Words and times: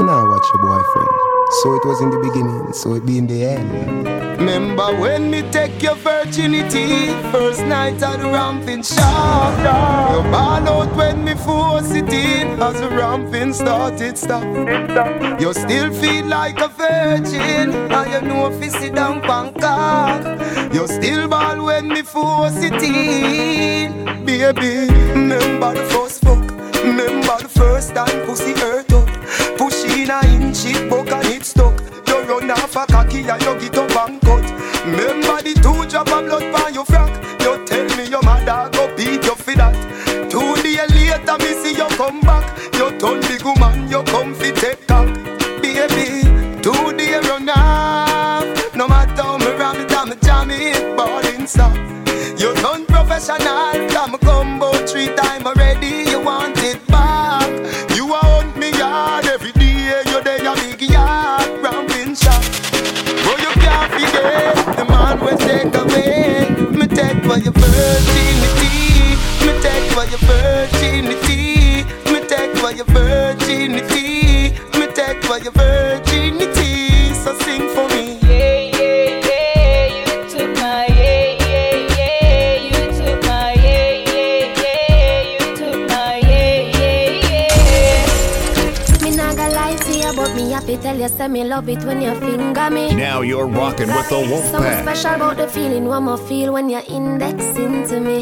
Now 0.00 0.28
watch 0.28 0.44
your 0.52 0.60
boyfriend. 0.60 1.08
So 1.62 1.74
it 1.76 1.84
was 1.84 2.00
in 2.00 2.10
the 2.10 2.18
beginning, 2.18 2.72
so 2.72 2.94
it 2.94 3.06
be 3.06 3.16
in 3.16 3.28
the 3.28 3.44
end. 3.44 4.08
Remember 4.40 4.92
when 5.00 5.30
me 5.30 5.42
take 5.52 5.80
your 5.80 5.94
virginity? 5.94 7.06
First 7.30 7.62
night 7.62 8.02
at 8.02 8.18
the 8.18 8.26
ramping 8.26 8.82
shop 8.82 9.56
You 10.10 10.30
ball 10.32 10.68
out 10.68 10.96
when 10.96 11.22
me 11.24 11.34
force 11.34 11.92
it 11.92 12.12
in. 12.12 12.60
As 12.60 12.80
the 12.80 12.88
ramping 12.90 13.52
started 13.52 14.18
stop. 14.18 14.42
You 15.40 15.54
still 15.54 15.92
feel 15.94 16.26
like 16.26 16.58
a 16.60 16.68
virgin. 16.68 17.72
And 17.72 18.12
you 18.12 18.28
know 18.28 18.48
if 18.48 18.62
you 18.64 18.70
sit 18.70 18.96
down 18.96 19.20
Bangkok 19.22 20.74
You 20.74 20.88
still 20.88 21.28
ball 21.28 21.64
when 21.64 21.86
me 21.86 22.02
force 22.02 22.56
it 22.56 22.82
in. 22.82 24.24
Baby, 24.26 24.92
remember 25.12 25.72
the 25.72 25.84
first 25.90 26.20
fuck. 26.22 26.50
Remember 26.82 27.38
the 27.40 27.48
first 27.48 27.94
time 27.94 28.26
pussy 28.26 28.54
hurt 28.54 28.83
in 29.94 30.10
a 30.10 30.20
inch 30.34 30.66
it 30.66 30.90
buck 30.90 31.10
and 31.10 31.26
it 31.26 31.44
stuck. 31.44 31.78
You 32.08 32.22
run 32.24 32.50
off 32.50 32.76
a 32.76 32.86
cocky 32.86 33.20
and 33.28 33.42
you 33.42 33.54
get 33.60 33.78
up 33.78 34.08
and 34.08 34.20
cut. 34.20 34.46
Remember 34.84 35.42
the 35.42 35.54
two 35.54 35.88
drop 35.88 36.08
of 36.08 36.24
blood 36.26 36.42
on 36.42 36.74
your 36.74 36.84
frack 36.84 37.12
You 37.40 37.64
tell 37.64 37.96
me 37.96 38.08
your 38.10 38.22
mother 38.22 38.70
go 38.72 38.94
beat 38.96 39.24
you 39.24 39.34
for 39.34 39.54
that. 39.56 39.74
Two 40.30 40.54
days 40.62 40.90
later 40.94 41.38
me 41.38 41.50
see 41.62 41.76
you 41.76 41.88
come 41.96 42.20
back. 42.20 42.44
You 42.74 42.98
turn 42.98 43.20
big 43.22 43.42
woman 43.42 43.88
you 43.88 44.02
come 44.04 44.34
fi 44.34 44.50
take 44.50 44.86
cock. 44.86 45.06
Baby, 45.62 46.22
two 46.62 46.96
days 46.96 47.26
run 47.28 47.48
off. 47.48 48.74
No 48.76 48.88
matter 48.88 49.22
how 49.22 49.38
me 49.38 49.46
ram 49.54 49.76
it 49.76 49.92
and 49.92 50.10
me 50.10 50.16
jam 50.20 50.50
it 50.50 50.96
Ballin' 50.96 51.46
stop 51.46 51.76
You 52.40 52.52
turn 52.56 52.84
professional 52.86 53.88
Come 53.90 54.18
combo 54.18 54.72
three 54.84 55.14
time 55.14 55.33
while 67.34 67.42
you're 67.42 67.52
virgin. 67.52 68.23
Me 90.74 90.82
tell 90.82 90.98
you, 90.98 91.08
say 91.08 91.28
me 91.28 91.44
love 91.44 91.68
it 91.68 91.84
when 91.84 92.02
you 92.02 92.14
finger 92.20 92.70
me. 92.70 92.94
Now 92.94 93.20
you're 93.20 93.46
rocking 93.46 93.88
with 93.88 94.08
the 94.08 94.24
Something 94.24 94.30
Wolfpack. 94.30 94.82
special 94.82 95.14
about 95.14 95.36
the 95.36 95.48
feeling 95.48 95.84
one 95.86 96.04
more 96.04 96.18
feel 96.18 96.52
when 96.52 96.68
you're 96.68 96.88
indexing 96.88 97.86
to 97.88 98.00
me. 98.00 98.20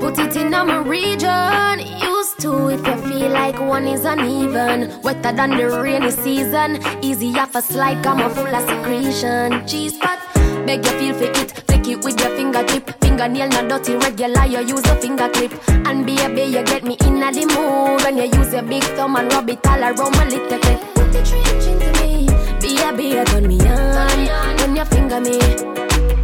Put 0.00 0.18
it 0.18 0.36
in 0.36 0.50
my 0.50 0.78
region. 0.78 1.80
Used 2.00 2.40
to 2.40 2.68
if 2.68 2.86
you 2.86 2.96
feel 3.08 3.30
like 3.30 3.60
one 3.60 3.86
is 3.86 4.04
uneven. 4.04 5.00
Wetter 5.02 5.32
than 5.32 5.50
the 5.56 5.80
rainy 5.80 6.10
season. 6.10 6.80
Easy 7.02 7.28
off 7.38 7.54
a 7.54 7.62
slide, 7.62 8.02
come 8.02 8.20
on 8.20 8.30
full 8.30 8.54
of 8.54 8.62
secretion. 8.68 9.66
Cheese 9.66 9.96
pot, 9.98 10.18
beg 10.66 10.84
you 10.84 10.92
feel 10.92 11.14
for 11.14 11.24
it. 11.40 11.50
Flick 11.66 11.86
it 11.86 12.04
with 12.04 12.20
your 12.20 12.30
fingertip. 12.36 13.09
Fingernail 13.20 13.48
not 13.50 13.68
dirty, 13.68 13.96
regular. 13.96 14.46
You 14.46 14.60
use 14.66 14.86
a 14.86 14.96
finger 14.96 15.28
clip. 15.28 15.52
And 15.68 16.06
baby, 16.06 16.44
you 16.56 16.64
get 16.64 16.84
me 16.84 16.96
in 17.04 17.20
the 17.20 17.44
mood 17.52 18.02
when 18.02 18.16
you 18.16 18.24
use 18.38 18.50
your 18.50 18.62
big 18.62 18.82
thumb 18.96 19.14
and 19.14 19.30
rub 19.30 19.50
it 19.50 19.66
all 19.66 19.78
around 19.78 20.16
my 20.16 20.24
little 20.24 20.48
bit. 20.48 20.80
Put 20.94 21.12
the 21.12 21.20
trench 21.22 21.66
into 21.68 21.92
me. 22.00 22.26
Be 22.62 22.80
a 22.80 22.96
be 22.96 23.18
a 23.18 23.24
turn 23.26 23.46
me 23.46 23.58
on 23.60 24.56
when 24.56 24.74
you 24.74 24.84
finger 24.86 25.20
me. 25.20 25.38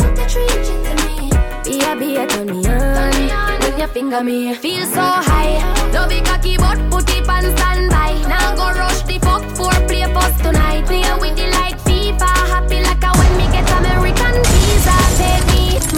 Put 0.00 0.16
the 0.16 0.24
trench 0.24 0.68
into 0.72 0.92
me. 1.04 1.28
Be 1.64 1.84
a 1.84 1.94
be 1.96 2.16
a 2.16 2.26
turn 2.26 2.46
me 2.46 2.66
on 2.66 3.60
when 3.60 3.78
you 3.78 3.86
finger 3.88 4.24
me. 4.24 4.54
Feel 4.54 4.86
so 4.86 5.02
high, 5.02 5.60
love 5.92 6.10
it 6.10 6.24
cocky 6.24 6.56
but 6.56 6.78
put 6.90 7.10
it 7.10 7.28
on 7.28 7.44
standby. 7.58 8.24
Now 8.26 8.56
go 8.56 8.72
rush 8.72 9.02
the 9.02 9.18
fuck 9.18 9.44
for 9.54 9.70
play 9.86 10.10
post 10.14 10.42
tonight. 10.42 10.86
Play 10.86 11.04
with 11.20 11.36
the 11.36 11.55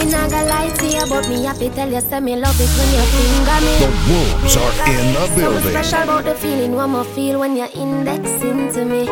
me 0.09 0.15
gonna 0.15 0.43
lie 0.45 0.69
to 0.69 0.85
you, 0.87 1.05
but 1.09 1.27
me 1.29 1.43
happy 1.43 1.69
tell 1.69 1.91
you 1.91 2.01
say 2.01 2.19
me 2.19 2.35
love 2.35 2.59
it 2.59 2.69
when 2.77 2.89
you 2.93 3.03
finger 3.13 3.59
me. 3.65 3.73
The 3.79 3.89
wolves 4.09 4.57
are 4.57 4.73
in 4.89 5.13
the 5.13 5.19
Something 5.19 5.43
building. 5.43 5.71
special 5.71 6.03
about 6.03 6.25
the 6.25 6.35
feeling 6.35 6.75
one 6.75 6.91
more 6.91 7.03
feel 7.03 7.39
when 7.39 7.55
you're 7.55 7.73
indexing 7.75 8.71
to 8.73 8.85
me. 8.85 9.05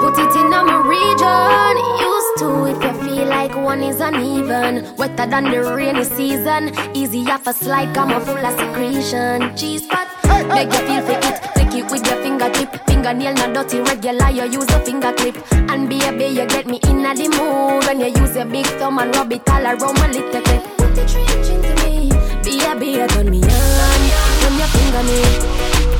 Put 0.00 0.18
it 0.18 0.34
in 0.36 0.50
my 0.50 0.82
region. 0.86 1.74
Used 2.00 2.38
to 2.38 2.66
if 2.66 2.82
you 2.82 2.94
feel 3.04 3.26
like 3.26 3.54
one 3.54 3.82
is 3.82 4.00
uneven. 4.00 4.94
Wetter 4.96 5.26
than 5.26 5.44
the 5.50 5.60
rainy 5.74 6.04
season. 6.04 6.72
Easy 6.94 7.24
off 7.30 7.46
a 7.46 7.52
slide, 7.52 7.94
come 7.94 8.12
on 8.12 8.20
full 8.22 8.36
of 8.36 8.58
secretion. 8.58 9.56
Cheese 9.56 9.86
pot, 9.86 10.08
make 10.48 10.72
you 10.72 10.86
feel 10.86 11.02
for 11.02 11.18
it. 11.28 11.40
Take 11.54 11.74
it 11.74 11.90
with 11.90 12.06
your 12.06 12.16
fingertip. 12.22 12.91
Fingernail 13.02 13.34
not 13.34 13.52
dirty, 13.52 13.80
regular. 13.80 14.30
You 14.30 14.44
use 14.44 14.70
a 14.70 14.78
finger 14.78 15.12
clip. 15.12 15.36
And 15.52 15.88
baby, 15.88 16.26
you 16.26 16.46
get 16.46 16.68
me 16.68 16.78
in 16.84 17.02
the 17.02 17.28
mood 17.34 17.84
when 17.86 17.98
you 17.98 18.06
use 18.06 18.36
your 18.36 18.44
big 18.44 18.66
thumb 18.78 18.98
and 18.98 19.14
rub 19.16 19.32
it 19.32 19.48
all 19.50 19.64
around 19.64 19.98
my 19.98 20.06
little 20.06 20.30
bit. 20.30 20.62
Put 20.78 20.94
the 20.94 21.04
trench 21.10 21.48
into 21.50 21.74
me. 21.82 22.10
Be 22.44 22.62
a 22.62 22.78
be 22.78 23.00
a 23.00 23.08
turn 23.08 23.28
me 23.28 23.42
on 23.42 24.02
when 24.38 24.54
you 24.54 24.68
finger 24.70 25.02
me. 25.02 25.18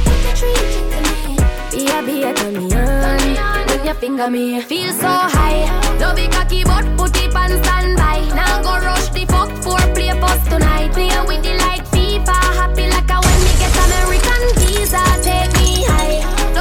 Put 0.06 0.18
the 0.22 0.30
trench 0.38 0.76
into 0.78 0.98
me. 1.02 1.34
Be 1.72 1.90
a 1.90 2.02
be 2.06 2.22
a 2.22 2.32
turn 2.34 2.54
me 2.54 2.72
on 2.72 3.66
when 3.66 3.84
you 3.84 3.94
finger 3.94 4.30
me. 4.30 4.60
Feel 4.60 4.92
so 4.92 5.08
high, 5.08 5.66
love 5.98 6.19
it 6.20 6.30
cocky 6.30 6.62
but 6.62 6.86
put 6.96 7.16
it 7.16 7.34
on 7.34 7.50
standby. 7.64 8.30
Now 8.30 8.62
go 8.62 8.78
rush 8.78 9.08
the 9.08 9.26
fuck 9.26 9.50
for 9.58 9.82
play 9.92 10.14
post 10.20 10.48
tonight. 10.48 10.92
Play 10.92 11.10
with 11.26 11.42
the 11.42 11.54
like 11.66 11.84
FIFA, 11.90 12.38
happy 12.58 12.86
like 12.86 13.10
a 13.10 13.19
when 13.19 13.38
me 13.42 13.52
get 13.58 13.74
American 13.86 14.44
visa. 14.60 15.02
Take 15.22 15.52
me 15.54 15.62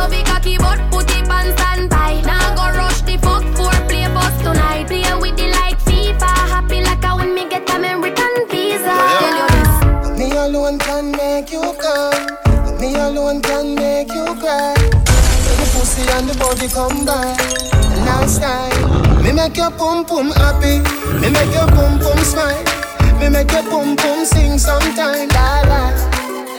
high, 0.02 0.08
love 0.08 0.14
it 0.14 0.26
cocky 0.26 0.58
but 0.58 0.80
put 0.92 1.10
it 1.12 1.30
on 1.30 1.56
standby. 1.58 2.22
Now 2.26 2.56
go 2.56 2.78
rush 2.78 3.02
the 3.02 3.18
fuck 3.18 3.44
for 3.56 3.72
play 3.88 4.08
post 4.14 4.44
tonight. 4.44 4.88
Play 4.88 5.04
with 5.20 5.38
the 5.38 5.48
like 5.52 5.80
FIFA, 5.80 6.32
happy 6.50 6.82
like 6.82 7.04
a 7.04 7.16
when 7.16 7.34
me 7.36 7.50
get 7.50 7.70
American 7.70 8.48
visa. 8.50 8.96
Tell 9.20 9.38
you 9.38 9.48
this. 9.48 10.18
Me 10.18 10.32
alone 10.32 10.80
can 10.80 11.12
make 11.12 11.52
you 11.52 11.74
come. 11.80 12.80
Me 12.80 12.96
alone 12.96 13.42
can 13.42 13.76
make 13.76 14.14
you 14.14 14.26
cry. 14.40 14.74
The 14.76 15.66
pussy 15.74 16.04
and 16.12 16.30
the 16.30 16.36
body 16.38 16.68
come 16.68 17.06
by. 17.06 17.36
Nice 18.06 18.40
time. 18.40 19.24
Me 19.24 19.32
make 19.32 19.58
your 19.58 19.72
pum 19.72 20.06
pum 20.06 20.32
happy. 20.32 20.80
Me 21.20 21.30
make 21.30 21.54
your 21.54 21.68
pum 21.68 22.00
pum 22.00 22.18
smile. 22.20 22.64
Me 23.20 23.30
make 23.30 23.52
your 23.52 23.64
pum 23.64 23.96
pum 23.96 24.26
sing 24.26 24.58
sometime. 24.58 25.30
La 25.30 25.62
la 25.62 25.92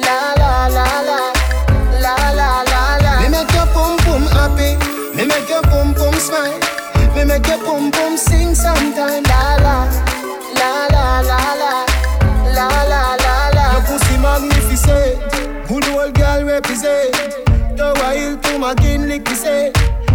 la 0.01 0.35
la 0.37 0.67
la 0.67 1.01
la 1.01 1.01
la 1.01 1.32
smile. 6.23 6.61
Me 7.15 7.25
make 7.25 7.47
your 7.47 7.59
boom 7.59 7.91
boom 7.91 8.17
sing 8.17 8.55
sometime. 8.55 9.25
La 9.25 9.43
la, 9.65 9.77
la 10.59 10.71
la 10.95 11.21
la 11.31 11.41
la, 11.63 11.75
la 12.57 12.69
la 12.93 13.03
la 13.25 13.35
la. 13.57 13.65
Your 13.73 13.83
pussy 13.89 14.17
magnificent, 14.23 15.19
good 15.69 15.87
old 15.89 16.15
girl 16.15 16.45
represent. 16.45 17.13
The 17.77 17.93
wild 18.01 18.43
to 18.45 18.59
my 18.59 18.75
kinlick 18.75 19.29
say. 19.29 19.73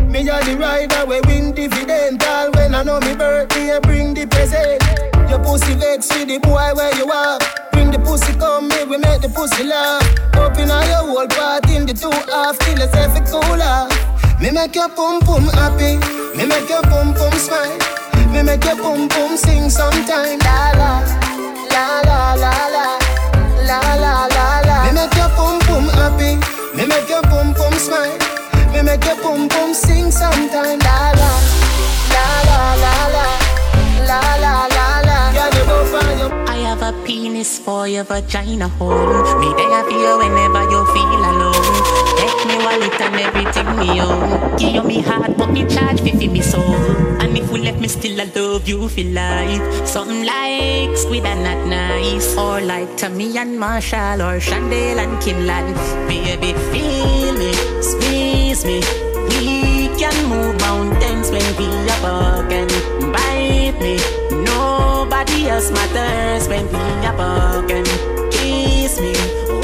Me 0.07 0.22
a 0.29 0.40
the 0.46 0.56
rider 0.57 1.06
we 1.06 1.19
win 1.28 1.53
dividend. 1.53 2.23
All 2.23 2.51
when 2.51 2.73
I 2.73 2.84
know 2.84 3.00
me 3.01 3.13
birthday, 3.16 3.78
bring 3.84 4.13
the 4.13 4.25
present. 4.25 4.81
Your 5.29 5.40
pussy 5.40 5.73
vex 5.75 6.09
with 6.16 6.29
the 6.29 6.40
boy 6.40 6.72
where 6.75 6.96
you 6.96 7.12
are. 7.12 7.38
Bring 7.73 7.91
the 7.91 8.00
pussy 8.00 8.34
come, 8.40 8.69
me 8.69 8.85
we 8.85 8.97
make 8.97 9.22
the 9.22 9.29
pussy 9.29 9.66
laugh. 9.66 10.01
Open 10.35 10.72
all 10.72 10.85
your 10.88 11.03
whole 11.12 11.28
part 11.28 11.70
in 11.70 11.85
the 11.85 11.93
two 11.93 12.09
half 12.32 12.58
till 12.59 12.82
it's 12.82 12.96
every 12.96 13.22
cool. 13.28 13.58
Me 14.39 14.51
make 14.51 14.75
your 14.75 14.89
boom 14.89 15.19
boom 15.25 15.45
happy. 15.57 15.97
Me 16.37 16.45
make 16.45 16.69
your 16.69 16.81
boom 16.84 17.13
boom 17.13 17.34
smile. 17.34 17.78
Me 18.31 18.43
make 18.43 18.63
your 18.63 18.75
boom 18.75 19.07
boom 19.07 19.35
sing 19.35 19.69
sometime. 19.69 20.39
La 20.39 20.72
la, 20.79 20.91
la 21.73 22.01
la 22.05 22.34
la 22.43 22.53
la, 22.75 22.87
la 23.69 23.79
la 24.03 24.28
la 24.35 24.61
la. 24.67 24.78
Me 24.85 24.91
make 24.93 25.16
your 25.16 25.29
boom 25.35 25.59
boom 25.67 25.85
happy. 25.97 26.35
Me 26.78 26.85
make 26.85 27.09
your 27.09 27.23
boom 27.23 27.53
boom 27.53 27.73
smile. 27.73 28.17
Me 28.73 28.81
make 28.84 29.03
your 29.05 29.16
boom 29.23 29.47
boom 29.47 29.73
sing 29.73 30.11
sometime. 30.11 30.79
La 30.79 31.11
la, 31.19 31.31
la 32.13 32.28
la 32.47 32.61
la 32.84 32.95
la, 33.16 33.28
la 34.05 34.22
la 34.43 34.67
la 34.67 34.77
penis 37.28 37.59
for 37.59 37.88
your 37.88 38.03
vagina 38.03 38.68
hole. 38.79 39.40
Me 39.40 39.50
there 39.59 39.84
for 39.84 39.91
you 39.91 40.18
whenever 40.18 40.64
you 40.72 40.82
feel 40.94 41.22
alone. 41.32 41.76
Take 42.20 42.41
me 42.47 42.56
wallet 42.64 43.02
and 43.02 43.20
everything 43.28 43.70
me 43.79 44.00
own. 44.00 44.56
Give 44.58 44.76
you 44.76 44.84
me 44.84 45.02
heart, 45.02 45.35
but 45.38 45.52
me 45.52 45.66
charge 45.68 46.00
fi 46.02 46.12
fi 46.12 46.28
me 46.28 46.41
soul. 46.41 46.64
And 47.22 47.38
if 47.38 47.52
we 47.52 47.59
left 47.59 47.79
me 47.79 47.88
still, 47.88 48.22
I 48.22 48.26
love 48.35 48.68
you 48.68 48.88
for 48.88 49.03
life. 49.03 49.88
Something 49.88 50.24
like 50.26 50.96
squid 50.96 51.26
and 51.26 51.44
not 51.44 51.68
nice, 51.68 52.38
or 52.38 52.62
like 52.62 52.96
Tammy 52.96 53.38
and 53.38 53.59
Marshall, 53.59 54.22
or 54.22 54.40
Chandel 54.40 55.00
and 55.03 55.18
Kimlan. 55.23 55.76
Baby, 56.08 56.53
feel 56.72 57.34
me. 57.41 57.52
Squeeze 57.82 58.64
me. 58.64 58.80
We 59.30 59.90
can 60.00 60.16
move 60.30 60.56
mountains 60.62 61.30
when 61.32 61.47
we 61.59 61.68
are 61.94 62.02
broken. 62.06 62.68
Bite 63.12 63.80
me. 63.82 64.27
Nobody 65.28 65.50
else 65.50 65.72
matters 65.72 66.47
when 66.47 66.66
we 66.68 66.79
are 67.06 67.14
broken. 67.16 67.84
Kiss 68.32 69.00
me. 69.00 69.14
Oh, 69.16 69.62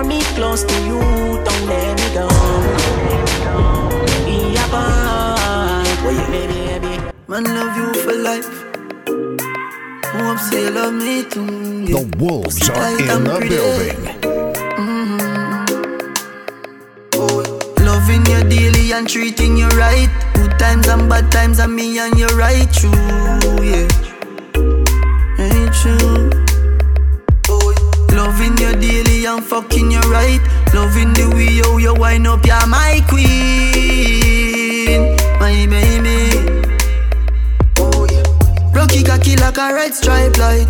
Hold 0.00 0.06
me 0.06 0.20
close 0.34 0.64
to 0.64 0.74
you. 0.86 1.00
Don't 1.44 1.66
let 1.66 1.98
me 2.00 2.08
go. 2.14 2.26
We 4.24 4.56
are 4.56 4.68
broken. 4.68 5.96
Oh, 6.06 6.10
yeah, 6.10 6.28
baby, 6.30 6.78
baby. 6.78 6.94
Man, 7.28 7.44
love 7.44 7.76
you 7.76 7.94
for 8.02 8.12
life. 8.14 8.48
Hope 10.14 10.38
say 10.38 10.70
love 10.70 10.94
me 10.94 11.24
too. 11.28 11.44
yeah. 11.84 11.98
The 12.00 12.16
wolves 12.18 12.68
are 12.68 12.74
tight 12.74 13.00
in 13.00 13.08
and 13.10 13.26
the 13.26 13.36
pretty. 13.36 13.56
building. 13.56 14.00
Mm-hmm. 14.80 15.64
Oh, 17.14 17.42
loving 17.84 18.24
you 18.26 18.40
daily 18.48 18.92
and 18.92 19.08
treating 19.08 19.56
you 19.56 19.68
right. 19.70 20.08
Good 20.34 20.58
times 20.58 20.86
and 20.88 21.08
bad 21.08 21.30
times, 21.30 21.58
and 21.58 21.74
me 21.74 21.98
and 21.98 22.18
you 22.18 22.26
right 22.28 22.72
true, 22.72 22.90
yeah. 23.62 23.88
True. 25.80 26.30
Loving 28.16 28.56
you 28.58 28.72
daily 28.76 29.26
and 29.26 29.44
fucking 29.44 29.90
you 29.90 30.00
right. 30.02 30.40
Loving 30.72 31.12
the 31.12 31.28
way 31.34 31.48
you, 31.48 31.78
you 31.78 31.94
wind 31.94 32.26
up, 32.26 32.46
you're 32.46 32.66
my 32.66 33.00
queen, 33.08 33.24
my 35.38 35.66
baby. 35.66 36.30
Rocky 38.72 39.02
cocky 39.02 39.36
like 39.36 39.58
a 39.58 39.74
red 39.74 39.94
stripe 39.94 40.36
light. 40.38 40.68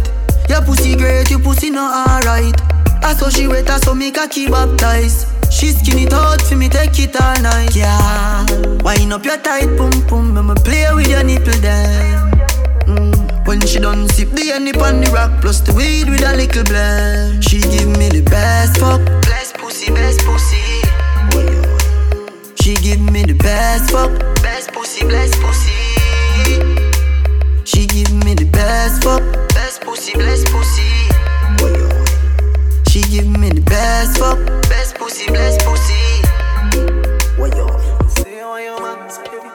Your 0.48 0.62
pussy 0.62 0.96
great, 0.96 1.30
your 1.30 1.40
pussy 1.40 1.70
not 1.70 2.08
alright. 2.08 2.60
I 3.04 3.14
saw 3.14 3.28
she 3.28 3.46
wet, 3.46 3.70
I 3.70 3.78
saw 3.78 3.94
me 3.94 4.10
cocky 4.10 4.48
baptized. 4.48 5.26
She 5.52 5.72
skin 5.72 5.98
it 5.98 6.12
out 6.12 6.42
for 6.42 6.56
me, 6.56 6.68
take 6.68 6.98
it 6.98 7.14
all 7.20 7.40
night. 7.40 7.76
Yeah, 7.76 8.44
wind 8.82 9.12
up 9.12 9.24
your 9.24 9.36
tight 9.38 9.76
pum 9.76 9.92
pum, 10.08 10.36
I'ma 10.36 10.54
play 10.54 10.86
with 10.94 11.08
your 11.08 11.22
nipple 11.22 11.52
there. 11.60 12.30
Mm. 12.86 13.13
When 13.46 13.60
she 13.60 13.78
done 13.78 14.08
sip 14.08 14.30
the 14.30 14.50
honey 14.50 14.72
on 14.72 15.00
the 15.00 15.10
rock, 15.10 15.40
plus 15.40 15.60
the 15.60 15.72
weed 15.74 16.08
with 16.08 16.24
a 16.24 16.34
little 16.34 16.64
blend. 16.64 17.44
She 17.44 17.60
give 17.60 17.88
me 17.98 18.08
the 18.08 18.22
best 18.22 18.78
fuck, 18.78 19.00
best 19.22 19.54
pussy, 19.58 19.92
best 19.92 20.20
pussy. 20.24 20.62
She 22.62 22.74
give 22.76 23.00
me 23.00 23.22
the 23.22 23.34
best 23.34 23.90
fuck, 23.90 24.10
best 24.42 24.72
pussy, 24.72 25.06
best 25.06 25.34
pussy. 25.40 25.72
She 27.64 27.86
give 27.86 28.12
me 28.24 28.34
the 28.34 28.46
best 28.50 29.04
fuck, 29.04 29.22
best 29.50 29.82
pussy, 29.82 30.14
best 30.14 30.46
pussy. 30.46 30.88
She 32.88 33.02
give 33.12 33.28
me 33.28 33.50
the 33.50 33.60
best 33.60 34.18
fuck, 34.18 34.38
best 34.70 34.94
pussy, 34.96 35.26
best 35.30 35.60
pussy. 35.60 36.22
Say 38.08 38.38
how 38.38 38.56
you 38.56 38.80
man, 38.80 39.10
so 39.10 39.53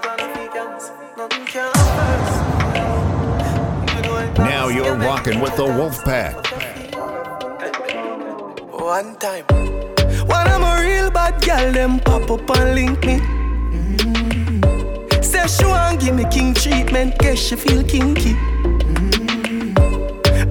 You're 4.70 4.96
rocking 4.96 5.40
with 5.40 5.56
the 5.56 5.66
Wolf 5.66 6.04
Pack. 6.06 6.36
One 8.72 9.16
time. 9.18 9.46
When 10.28 10.48
I'm 10.48 10.64
a 10.64 10.82
real 10.84 11.10
bad 11.10 11.42
girl, 11.44 11.72
them 11.72 12.00
pop 12.00 12.30
up 12.30 12.50
and 12.58 12.76
link 12.76 13.04
me. 13.04 13.18
Mm. 13.74 15.26
Say 15.26 15.48
she 15.48 15.66
want 15.66 16.00
give 16.00 16.16
me 16.16 16.26
king 16.32 16.54
treatment, 16.54 17.18
guess 17.18 17.40
she 17.40 17.56
feel 17.56 17.84
kinky. 17.84 18.34
Mm. 18.36 19.76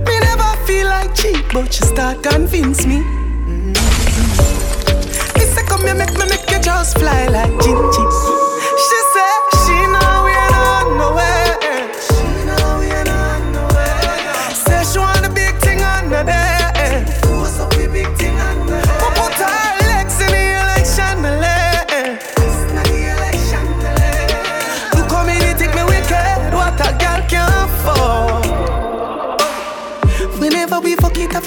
Me 0.05 0.21
never 0.21 0.57
feel 0.67 0.89
like 0.89 1.15
cheap, 1.15 1.45
but 1.53 1.73
she 1.73 1.85
start 1.85 2.21
convince 2.23 2.87
me. 2.87 2.97
Mm. 3.47 3.75
Me 5.37 5.45
say 5.45 5.65
come 5.67 5.83
here, 5.83 5.95
make 5.95 6.13
me 6.19 6.27
make 6.29 6.51
you 6.51 6.59
just 6.61 6.99
fly 6.99 7.29
like 7.29 7.53
Gingy. 7.63 8.48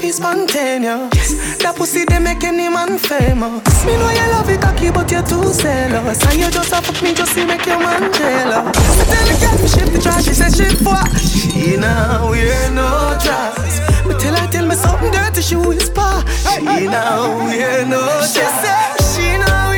feel 0.00 0.12
spontaneous. 0.12 1.58
That 1.58 1.76
pussy 1.76 2.04
they 2.04 2.18
make 2.18 2.44
any 2.44 2.68
man 2.68 2.98
famous. 2.98 3.84
Me 3.84 3.96
know 3.96 4.10
you 4.10 4.26
love 4.32 4.48
it 4.48 4.60
cocky, 4.60 4.90
but 4.90 5.10
you're 5.10 5.22
too 5.22 5.52
zealous. 5.52 6.24
And 6.26 6.38
you 6.38 6.50
just 6.50 6.70
fuck 6.70 7.02
me 7.02 7.14
just 7.14 7.34
to 7.34 7.46
make 7.46 7.66
your 7.66 7.78
man 7.78 8.12
jealous. 8.12 8.76
Me 8.98 9.04
tell 9.04 9.26
the 9.26 9.36
girl 9.40 9.56
me 9.60 9.68
shift 9.68 9.92
the 9.92 10.00
trash, 10.00 10.24
she 10.24 10.34
said 10.34 10.54
she 10.54 10.74
fuck. 10.84 11.08
She 11.18 11.76
now 11.76 12.30
wear 12.30 12.70
no 12.70 13.16
dress. 13.20 13.80
Me 14.06 14.14
tell 14.18 14.34
her 14.34 14.46
tell 14.50 14.66
me 14.66 14.74
something 14.74 15.10
dirty, 15.10 15.42
she 15.42 15.56
whisper. 15.56 16.24
She 16.48 16.86
now 16.86 17.38
wear 17.46 17.86
no 17.86 18.00
dress. 18.32 19.16
She 19.16 19.38
now 19.38 19.71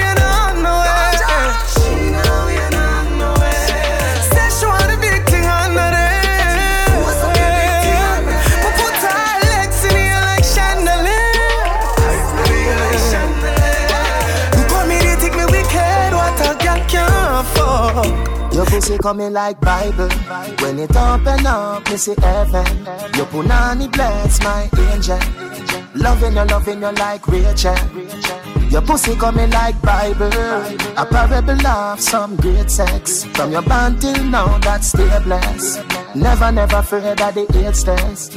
pussy 18.74 18.98
coming 18.98 19.32
like 19.32 19.60
Bible. 19.60 20.08
When 20.58 20.78
it 20.80 20.96
open 20.96 21.46
up, 21.46 21.88
me 21.88 21.96
see 21.96 22.14
heaven. 22.18 22.66
Your 23.14 23.26
punani 23.26 23.90
bless 23.92 24.42
my 24.42 24.68
angel. 24.90 25.20
Loving 25.94 26.34
you, 26.34 26.44
loving 26.44 26.80
you 26.80 26.92
like 26.92 27.26
Rachel. 27.28 27.76
Your 28.70 28.82
pussy 28.82 29.14
coming 29.14 29.50
like 29.50 29.80
Bible. 29.80 30.26
A 30.96 31.06
parable 31.06 31.66
of 31.66 32.00
some 32.00 32.34
great 32.36 32.68
sex. 32.68 33.24
From 33.36 33.52
your 33.52 33.62
band 33.62 34.00
till 34.00 34.24
now, 34.24 34.58
that's 34.58 34.88
still 34.88 35.20
blessed. 35.20 35.84
Never, 36.16 36.50
never 36.50 36.78
afraid 36.78 37.20
of 37.20 37.34
the 37.34 37.46
AIDS 37.64 37.84
test. 37.84 38.34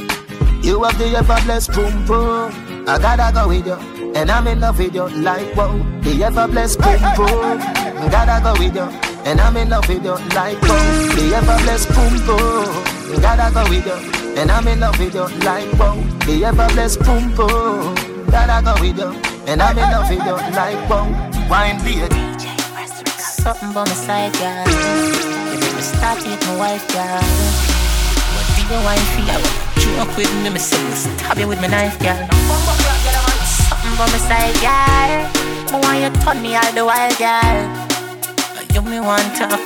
You 0.62 0.84
have 0.84 0.98
the 0.98 1.16
ever 1.16 1.38
blessed 1.44 1.72
boom 1.72 2.06
boom. 2.06 2.52
I 2.86 2.98
gotta 2.98 3.34
go 3.34 3.48
with 3.48 3.66
you, 3.66 4.12
and 4.14 4.30
I'm 4.30 4.46
in 4.46 4.60
love 4.60 4.78
with 4.78 4.94
you 4.94 5.08
like 5.08 5.56
wow. 5.56 5.76
The 6.02 6.22
ever 6.22 6.46
blessed 6.46 6.78
boom 6.78 7.02
boom. 7.16 7.58
Gotta 8.10 8.40
go 8.42 8.52
with 8.58 8.76
you, 8.76 9.07
and 9.28 9.42
I'm 9.42 9.56
in 9.58 9.68
love 9.68 9.86
with 9.88 10.04
you 10.04 10.16
like 10.32 10.60
wow. 10.62 11.12
The 11.14 11.34
ever 11.36 11.56
blessed 11.62 11.88
boom 11.92 12.14
boom. 12.24 13.20
Gotta 13.20 13.52
go 13.52 13.62
with 13.68 13.84
you, 13.84 13.98
and 14.40 14.50
I'm 14.50 14.66
in 14.66 14.80
love 14.80 14.98
with 14.98 15.14
you 15.14 15.28
like 15.44 15.70
wow. 15.78 16.00
The 16.24 16.44
ever 16.46 16.66
blessed 16.72 17.00
boom 17.04 17.34
boom. 17.36 17.94
Gotta 18.32 18.64
go 18.64 18.72
with 18.80 18.96
you, 18.96 19.12
and 19.46 19.60
I'm 19.60 19.76
in 19.76 19.88
love 19.92 20.08
with 20.08 20.24
you 20.24 20.36
like 20.56 20.80
wow. 20.88 21.04
Wine 21.50 21.76
beer. 21.84 22.08
Something 23.20 23.72
by 23.74 23.84
my 23.84 23.92
side, 23.92 24.32
girl. 24.40 24.64
You 25.60 25.68
me 25.76 25.82
start 25.84 26.24
with 26.24 26.40
my 26.48 26.56
wife, 26.56 26.88
girl. 26.88 27.20
What 28.32 28.46
do 28.56 28.60
you 28.64 28.80
want 28.80 29.04
for 29.12 29.24
you? 29.28 29.40
Joke 29.84 30.16
with 30.16 30.32
me, 30.42 30.50
me 30.50 30.58
say, 30.58 30.80
stab 30.96 31.36
you 31.38 31.48
with 31.48 31.60
my 31.60 31.68
knife, 31.68 31.98
girl. 32.00 32.16
Something 33.44 33.94
by 34.00 34.08
my 34.08 34.18
side, 34.24 34.56
girl. 34.64 35.20
I 35.68 35.80
want 35.84 36.00
you 36.00 36.10
turn 36.24 36.40
me 36.40 36.56
all 36.56 36.72
the 36.72 36.84
while, 36.86 37.14
girl. 37.20 37.77
You 38.74 38.82
me 38.82 39.00
want 39.00 39.34
talk, 39.36 39.58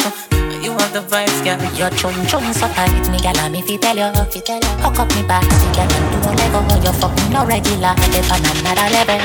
you 0.62 0.72
have 0.72 0.92
the 0.92 1.02
vibes, 1.04 1.36
girl. 1.44 1.58
Your 1.76 1.90
chun 1.90 2.14
chun 2.26 2.44
so 2.54 2.66
tight, 2.72 2.92
me 3.10 3.18
gal, 3.18 3.36
me 3.50 3.60
fi 3.62 3.76
tell 3.76 3.96
you, 3.96 4.08
fi 4.30 4.40
tell 4.40 4.56
you. 4.62 4.72
Hook 4.80 4.98
up 4.98 5.08
me 5.14 5.22
back, 5.26 5.44
girl, 5.76 5.88
and 5.90 6.06
do 6.12 6.18
no 6.24 6.30
lego. 6.32 6.60
You 6.80 6.92
fuck 6.96 7.12
me 7.20 7.28
no 7.34 7.44
regular, 7.44 7.94
dip 8.14 8.26
on 8.32 8.40
another 8.40 8.88
level. 8.94 9.20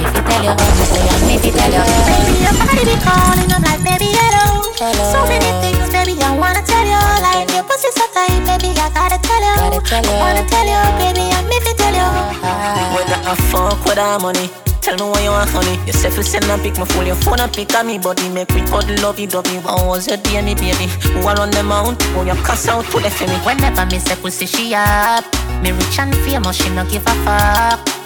Me 0.00 0.06
fi 0.10 0.20
tell 0.26 0.42
you, 0.42 0.54
me 0.56 0.84
say 0.90 1.04
and 1.06 1.22
me 1.28 1.34
fi 1.38 1.50
tell 1.54 1.70
you. 1.70 1.84
Baby, 2.08 2.34
your 2.42 2.54
body 2.58 2.82
be 2.88 2.96
calling, 3.04 3.50
I'm 3.52 3.62
like, 3.62 3.82
baby, 3.86 4.10
hello. 4.10 4.66
So 5.12 5.20
many 5.30 5.50
things, 5.62 5.86
baby, 5.94 6.18
I 6.18 6.34
wanna 6.34 6.62
tell 6.66 6.82
you. 6.82 7.02
Like 7.22 7.46
your 7.54 7.62
pussy 7.62 7.90
so 7.94 8.06
tight, 8.10 8.42
baby, 8.48 8.74
I 8.80 8.90
gotta 8.90 9.18
tell 9.22 9.42
you. 9.44 9.78
I 9.78 10.02
wanna 10.18 10.42
tell 10.50 10.66
you, 10.66 10.82
baby, 10.98 11.30
and 11.30 11.46
me 11.46 11.60
fi 11.60 11.72
tell 11.78 11.94
you. 11.94 12.10
Ah. 12.42 12.96
Whether 12.96 13.20
I 13.22 13.34
fuck 13.52 13.84
with 13.84 13.98
our 13.98 14.18
money. 14.18 14.50
Tell 14.82 14.96
me 14.96 15.04
what 15.04 15.22
you 15.22 15.30
want, 15.30 15.48
honey. 15.50 15.78
You 15.86 15.92
say 15.92 16.10
fi 16.10 16.22
send 16.22 16.44
a 16.46 16.58
pic, 16.58 16.76
my 16.76 16.84
phone, 16.84 17.06
your 17.06 17.14
phone 17.16 17.38
a 17.40 17.46
pic 17.48 17.72
of 17.74 17.86
me 17.86 17.98
body. 17.98 18.28
Make 18.28 18.52
me 18.54 18.62
cuddle 18.62 19.00
lovey 19.00 19.26
dovey. 19.26 19.60
How 19.60 19.86
was 19.86 20.08
your 20.08 20.16
day, 20.16 20.42
me 20.42 20.54
baby? 20.54 20.86
Who 21.14 21.26
are 21.26 21.38
on 21.38 21.50
the 21.50 21.62
mount? 21.62 22.02
Who 22.02 22.26
you 22.26 22.34
cuss 22.42 22.66
out 22.68 22.84
to 22.86 22.98
the 22.98 23.08
for 23.10 23.26
me? 23.28 23.36
Whenever 23.46 23.86
me 23.86 23.98
say 24.00 24.16
pussy, 24.16 24.46
she 24.46 24.74
up. 24.74 25.24
Me 25.62 25.70
rich 25.70 25.98
and 25.98 26.14
famous, 26.16 26.56
she 26.56 26.68
no 26.70 26.84
give 26.84 27.06
a 27.06 27.14
fuck. 27.24 28.01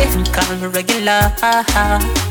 If 0.00 0.16
me 0.16 0.24
call 0.32 0.48
me 0.56 0.66
regular, 0.66 1.28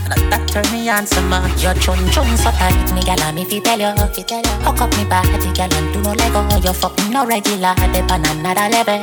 and 0.09 0.25
that 0.33 0.41
turn 0.49 0.65
me 0.73 0.89
on 0.89 1.05
some 1.05 1.29
more. 1.29 1.45
Your 1.61 1.77
chun 1.77 2.01
chun 2.09 2.25
so 2.33 2.49
tight, 2.57 2.73
me 2.97 3.01
gal, 3.05 3.21
me 3.31 3.45
fi 3.45 3.61
tell 3.61 3.77
you, 3.77 3.93
fi 4.09 4.23
tell 4.25 4.41
you. 4.41 4.55
Hook 4.65 4.81
up 4.81 4.89
me 4.97 5.05
body, 5.05 5.53
gal, 5.53 5.69
and 5.69 5.87
do 5.93 6.01
no 6.01 6.17
lego. 6.17 6.41
You 6.65 6.73
fucking 6.73 7.13
no 7.13 7.29
regular, 7.29 7.77
they 7.93 8.01
pan 8.09 8.25
another 8.25 8.73
level. 8.73 8.97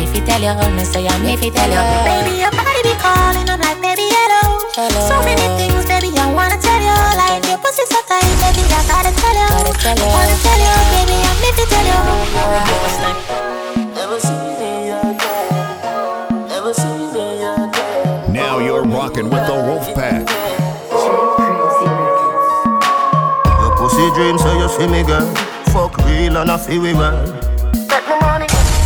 Me 0.00 0.08
fi 0.08 0.20
tell 0.24 0.40
you, 0.40 0.56
me 0.72 0.84
say 0.84 1.04
I'm 1.04 1.20
me 1.20 1.36
fi 1.36 1.52
tell 1.52 1.68
you. 1.68 1.82
Baby, 2.08 2.40
your 2.40 2.52
body 2.56 2.80
be 2.80 2.94
calling, 2.96 3.44
I'm 3.44 3.60
like, 3.60 3.80
baby, 3.84 4.08
hello. 4.08 4.64
hello. 4.72 5.00
So 5.04 5.20
many 5.20 5.44
things, 5.60 5.84
baby, 5.84 6.08
I 6.16 6.24
wanna 6.32 6.56
tell 6.56 6.80
you. 6.80 6.96
Like 7.20 7.44
your 7.44 7.60
pussy 7.60 7.84
so 7.84 8.00
tight, 8.08 8.24
baby, 8.40 8.64
I 8.64 8.80
gotta 8.88 9.12
tell 9.12 9.36
you. 9.36 9.48
Gotta 9.52 9.76
tell 9.76 9.98
you. 10.00 10.08
I 10.08 10.16
wanna 10.16 10.36
tell 10.40 10.56
you, 10.56 10.72
baby, 10.96 11.16
I'm 11.20 11.36
me 11.44 11.50
fi 11.52 11.64
tell 11.68 11.84
you. 11.84 12.00
Right. 12.48 13.69
You're 18.80 18.88
rocking 18.88 19.28
with 19.28 19.46
the 19.46 19.52
Wolf 19.52 19.94
Pack. 19.94 20.26
Your 23.60 23.76
pussy 23.76 24.10
dreams, 24.14 24.40
so 24.40 24.58
you 24.58 24.68
see 24.70 24.86
me, 24.86 25.02
girl. 25.02 25.26
Fuck 25.66 25.98
real 26.06 26.38
and 26.38 26.50
I 26.50 26.56
feel 26.56 26.80
we 26.80 26.94
well. 26.94 27.26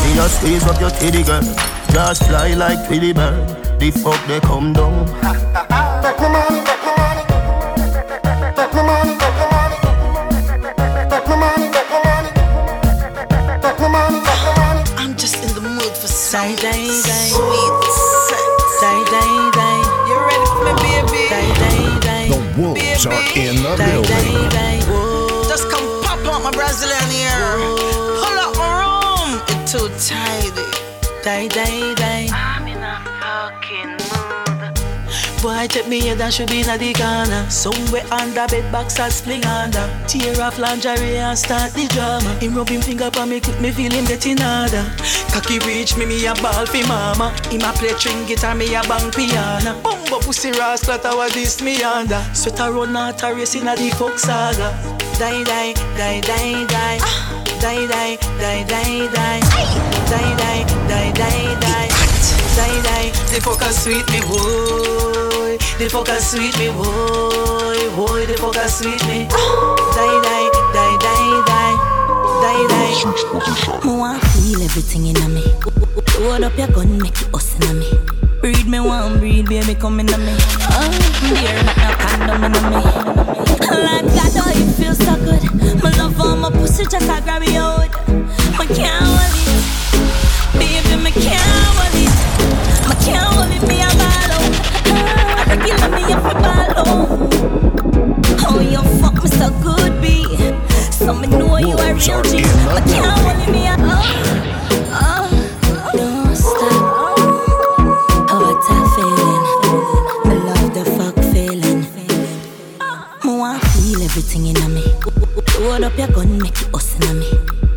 Me 0.03 0.19
a 0.19 0.29
squeeze 0.29 0.67
up 0.67 0.81
your 0.81 0.91
titty, 0.91 1.23
girl. 1.23 1.43
Just 1.93 2.25
fly 2.25 2.55
like 2.55 2.89
Tweety 2.89 3.13
bird. 3.13 3.79
The 3.79 3.93
fuck 3.93 4.21
they 4.27 4.41
come 4.41 4.73
down. 4.73 5.07
Boy, 35.45 35.67
take 35.67 35.87
me 35.89 36.01
head 36.01 36.23
and 36.23 36.33
should 36.33 36.49
be 36.49 36.61
in 36.61 36.79
the 36.81 36.93
corner. 36.97 37.45
Somewhere 37.51 38.03
under 38.11 38.47
bed 38.49 38.73
box 38.73 38.99
and 38.99 39.13
spling 39.13 39.45
under. 39.45 39.85
Tear 40.09 40.41
off 40.41 40.59
lingerie 40.59 41.19
and 41.21 41.37
start 41.37 41.71
the 41.75 41.87
drama. 41.93 42.33
Him 42.41 42.55
rub 42.55 42.71
him 42.71 42.81
finger 42.81 43.11
on 43.19 43.29
me, 43.29 43.43
me 43.61 43.71
feel 43.71 43.93
him 43.93 44.07
getting 44.07 44.39
harder. 44.39 44.81
Cocky 45.29 45.59
reach 45.69 45.99
me, 45.99 46.07
me 46.07 46.25
a 46.25 46.33
ball 46.41 46.65
fi 46.65 46.81
mama. 46.89 47.29
Him 47.53 47.61
a 47.61 47.77
play 47.77 47.93
string 47.93 48.25
guitar, 48.25 48.55
me 48.55 48.75
a 48.75 48.81
bang 48.89 49.13
piano. 49.13 49.77
Bumbo 49.83 50.25
pussy 50.25 50.51
rascal, 50.53 50.97
that 50.97 51.15
was 51.15 51.35
this 51.35 51.61
me 51.61 51.83
under. 51.83 52.25
Sweat 52.33 52.61
a 52.61 52.73
run 52.73 52.97
out 52.97 53.23
a 53.23 53.35
race 53.35 53.55
in 53.55 53.67
the 53.67 53.93
fuck 54.01 54.19
saga. 54.19 54.73
Die, 55.21 55.45
die, 55.45 55.75
die, 56.01 56.25
die, 56.25 56.65
die. 56.73 56.99
Die, 57.61 57.85
die, 57.85 58.17
die, 58.41 58.65
die, 58.65 59.13
die. 59.13 59.41
Die, 60.09 60.33
die, 60.41 60.65
die, 60.89 61.13
die, 61.13 61.53
die. 61.61 61.89
Die, 62.57 62.81
die, 62.81 63.13
the 63.29 63.41
fucker 63.45 63.73
sweet 63.77 64.09
me, 64.09 64.25
boy. 64.25 65.24
The 65.77 65.87
fucker 65.91 66.21
sweet 66.21 66.57
me, 66.59 66.69
boy. 66.69 67.97
Boy, 67.97 68.27
the 68.27 68.35
fucker 68.39 68.69
sweet 68.69 69.03
me. 69.09 69.27
Die, 69.27 70.19
die, 70.23 70.49
die, 70.73 70.95
die, 71.03 71.43
die. 71.51 71.75
Die, 72.43 72.63
die. 72.71 73.85
Me 73.85 73.93
want 73.99 74.23
feel 74.23 74.63
everything 74.63 75.07
in 75.09 75.35
me. 75.35 75.43
Load 76.21 76.45
up 76.45 76.57
your 76.57 76.69
gun, 76.69 76.99
make 77.03 77.21
it 77.21 77.35
us 77.35 77.59
in 77.59 77.81
me. 77.81 77.91
Breed 78.41 78.69
me 78.69 78.79
one, 78.79 79.19
breed 79.19 79.49
baby, 79.49 79.75
come 79.75 79.99
in 79.99 80.07
me. 80.07 80.37
Oh, 80.71 80.91
dear, 81.27 81.59
but 81.67 81.77
no 81.83 81.91
condom 81.99 82.45
in 82.45 82.53
me. 82.71 82.81
Like 83.85 84.07
God, 84.15 84.37
oh, 84.47 84.53
it 84.55 84.71
feels 84.79 84.99
so 84.99 85.17
good. 85.27 85.43
My 85.83 85.91
love 85.99 86.21
on 86.21 86.39
my 86.39 86.51
pussy, 86.51 86.85
just 86.85 87.11
I 87.11 87.21
grab 87.21 87.43
it 87.43 87.57
out. 87.57 87.91
My 88.57 88.67
can't 88.67 89.04
So 101.05 101.13
me 101.13 101.27
know 101.27 101.59
you 101.59 101.77
are 101.77 101.93
real 101.93 102.23
G. 102.23 102.39
in 102.39 102.43
the 102.43 102.81
can't 102.87 103.21
hold 103.21 103.49
me 103.53 103.67
a. 103.69 103.77
Don't 105.93 106.35
stop. 106.35 106.81
Oh, 108.31 108.41
what 108.41 108.65
a 108.65 108.77
feeling. 108.95 109.45
I 110.25 110.35
love 110.49 110.73
the 110.73 110.85
fuck 110.97 111.17
feeling. 111.31 111.81
Me 113.23 113.39
want 113.39 113.63
feel 113.63 114.01
everything 114.01 114.47
in 114.47 114.75
me. 114.75 114.85
Load 115.61 115.83
up 115.83 115.99
your 115.99 116.09
gun, 116.09 116.39
make 116.39 116.59
it 116.63 116.75
us 116.75 116.95
in 116.97 117.19
me. 117.19 117.31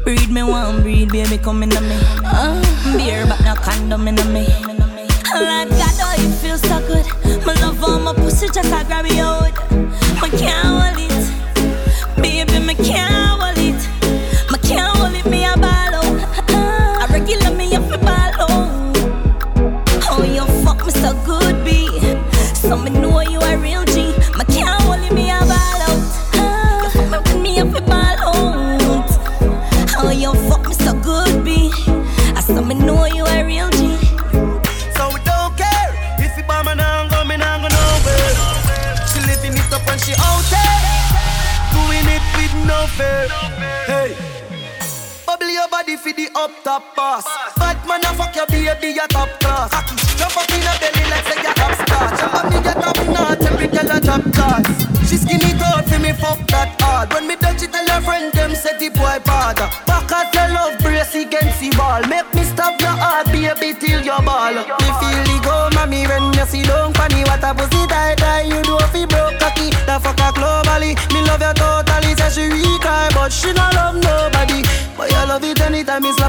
Breed 0.05 0.29
me 0.29 0.43
one, 0.43 0.81
breed 0.81 1.12
baby, 1.12 1.38
come 1.38 1.63
in 1.63 1.69
me. 1.69 2.00
Uh, 2.24 2.62
beer, 2.96 3.25
but 3.27 3.41
no 3.43 3.55
condom 3.55 4.07
in 4.07 4.15
me. 4.31 4.48
Like 5.36 5.67
God, 5.67 6.00
oh, 6.00 6.15
it 6.17 6.31
feels 6.39 6.62
so 6.62 6.79
good. 6.88 7.05
My 7.46 7.53
love 7.55 7.84
on 7.84 8.03
my 8.03 8.13
pussy, 8.13 8.48
just 8.48 8.72
I 8.72 8.86
grab 8.86 9.05
it 9.05 9.19
out. 9.19 9.51
My 10.22 10.29
can't 10.29 10.65
hold 10.65 10.98
it, 10.98 12.22
baby, 12.22 12.60
me 12.60 12.74
can't 12.75 13.17
man, 47.98 48.13
I 48.13 48.16
fuck 48.16 48.36
your 48.36 48.48
baby, 48.48 48.94
your 48.94 49.08
top 49.08 49.30
class. 49.39 49.72
Jump 50.18 50.38
up 50.38 50.50
in 50.51 50.62
her 50.62 50.77
belly 50.80 51.04
like 51.10 51.25
say 51.25 51.42
you're 51.42 51.58
upstart. 51.58 52.20
Jump 52.20 52.36
up 52.36 52.54
in 52.54 52.63
your 52.63 52.74
top 52.74 52.98
notch, 53.08 53.44
every 53.50 53.68
girl 53.68 53.92
a 53.92 54.00
top 54.00 54.24
class. 54.34 54.66
She 55.10 55.18
skinny 55.18 55.54
tall 55.58 55.82
for 55.84 56.00
me, 56.00 56.13
fuck 56.13 56.39
that 56.48 56.75
hard. 56.82 57.13
When 57.13 57.27
me 57.27 57.36
touch 57.36 57.63
it, 57.63 57.72
tell 57.72 57.88
her 57.88 58.01
friend 58.01 58.32
them 58.34 58.54
say 58.56 58.77
the 58.77 58.89
boy 58.89 59.18
bad. 59.25 59.58
Back 59.88 60.12
at 60.12 60.34
your 60.34 60.50
love 60.54 60.77
brace 60.80 61.16
against 61.16 61.60
the 61.60 61.70
ball. 61.77 62.01
Make 62.08 62.30
me 62.34 62.44
stop 62.44 62.80
your 62.80 62.96
heart, 62.96 63.27
baby, 63.27 63.74
till 63.74 64.01
your 64.04 64.22
ball. 64.22 64.54
Me 64.54 64.89
feel 65.00 65.22
the 65.25 65.38
go, 65.44 65.70
mommy, 65.74 66.06
when 66.08 66.34
you 66.34 66.46
see 66.46 66.63
don't 66.63 66.96
funny. 66.96 67.24
What 67.25 67.44
a 67.44 67.54
pussy 67.54 67.88
die 67.88 68.16
die, 68.16 68.46
you 68.51 68.62
do 68.63 68.77
fi 68.94 69.06
broke 69.06 69.39
cocky. 69.39 69.72
The 69.88 69.98
fucker 70.04 70.32
globally, 70.36 70.94
me 71.13 71.22
love 71.25 71.42
your 71.42 71.54
totally. 71.54 71.87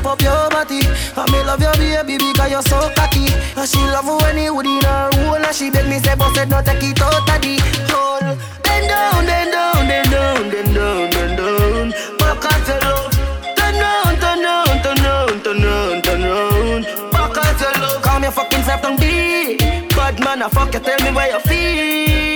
Up 0.09 0.23
your 0.23 0.49
body. 0.49 0.81
And 1.17 1.31
me 1.31 1.39
love 1.45 1.61
your 1.61 1.77
baby 1.77 2.17
because 2.17 2.51
you're 2.51 2.63
so 2.63 2.91
cocky. 2.97 3.29
And 3.57 3.69
she 3.69 3.79
love 3.93 4.09
when 4.09 4.39
you 4.39 4.55
would 4.55 4.67
in 4.67 4.83
her 4.83 5.11
hole. 5.13 5.37
And 5.37 5.55
she 5.55 5.71
beg 5.71 5.87
me 5.87 5.99
say, 5.99 6.17
said 6.35 6.49
no 6.49 6.63
take 6.63 6.83
it 6.83 7.01
out 7.03 7.29
of 7.29 7.41
the 7.45 7.55
hole. 7.93 8.37
Bend 8.65 8.89
down, 8.89 9.27
bend 9.27 9.53
down, 9.53 9.87
bend 9.87 10.11
down, 10.11 10.51
bend 10.51 10.75
down, 10.75 11.11
bend 11.11 11.37
down. 11.37 11.91
Back 12.19 12.45
at 12.49 12.69
your 12.69 12.81
love. 12.89 13.13
Turn 13.57 13.75
round, 13.85 14.17
turn 14.23 14.41
round, 14.43 14.83
turn 14.83 14.99
round, 15.05 15.45
turn 15.45 15.63
round, 15.63 16.05
turn 16.05 16.23
round. 16.23 16.85
Back 17.13 17.37
at 17.37 17.61
your 17.61 17.75
love. 17.83 18.03
Calm 18.03 18.23
your 18.23 18.33
fucking 18.33 18.63
self 18.63 18.83
down, 18.83 18.97
B. 18.97 19.57
Bad 19.95 20.19
man, 20.25 20.43
I 20.43 20.49
fuck 20.49 20.73
you, 20.73 20.81
tell 20.81 21.01
me 21.05 21.11
where 21.15 21.33
you 21.33 21.41
feel. 21.41 22.28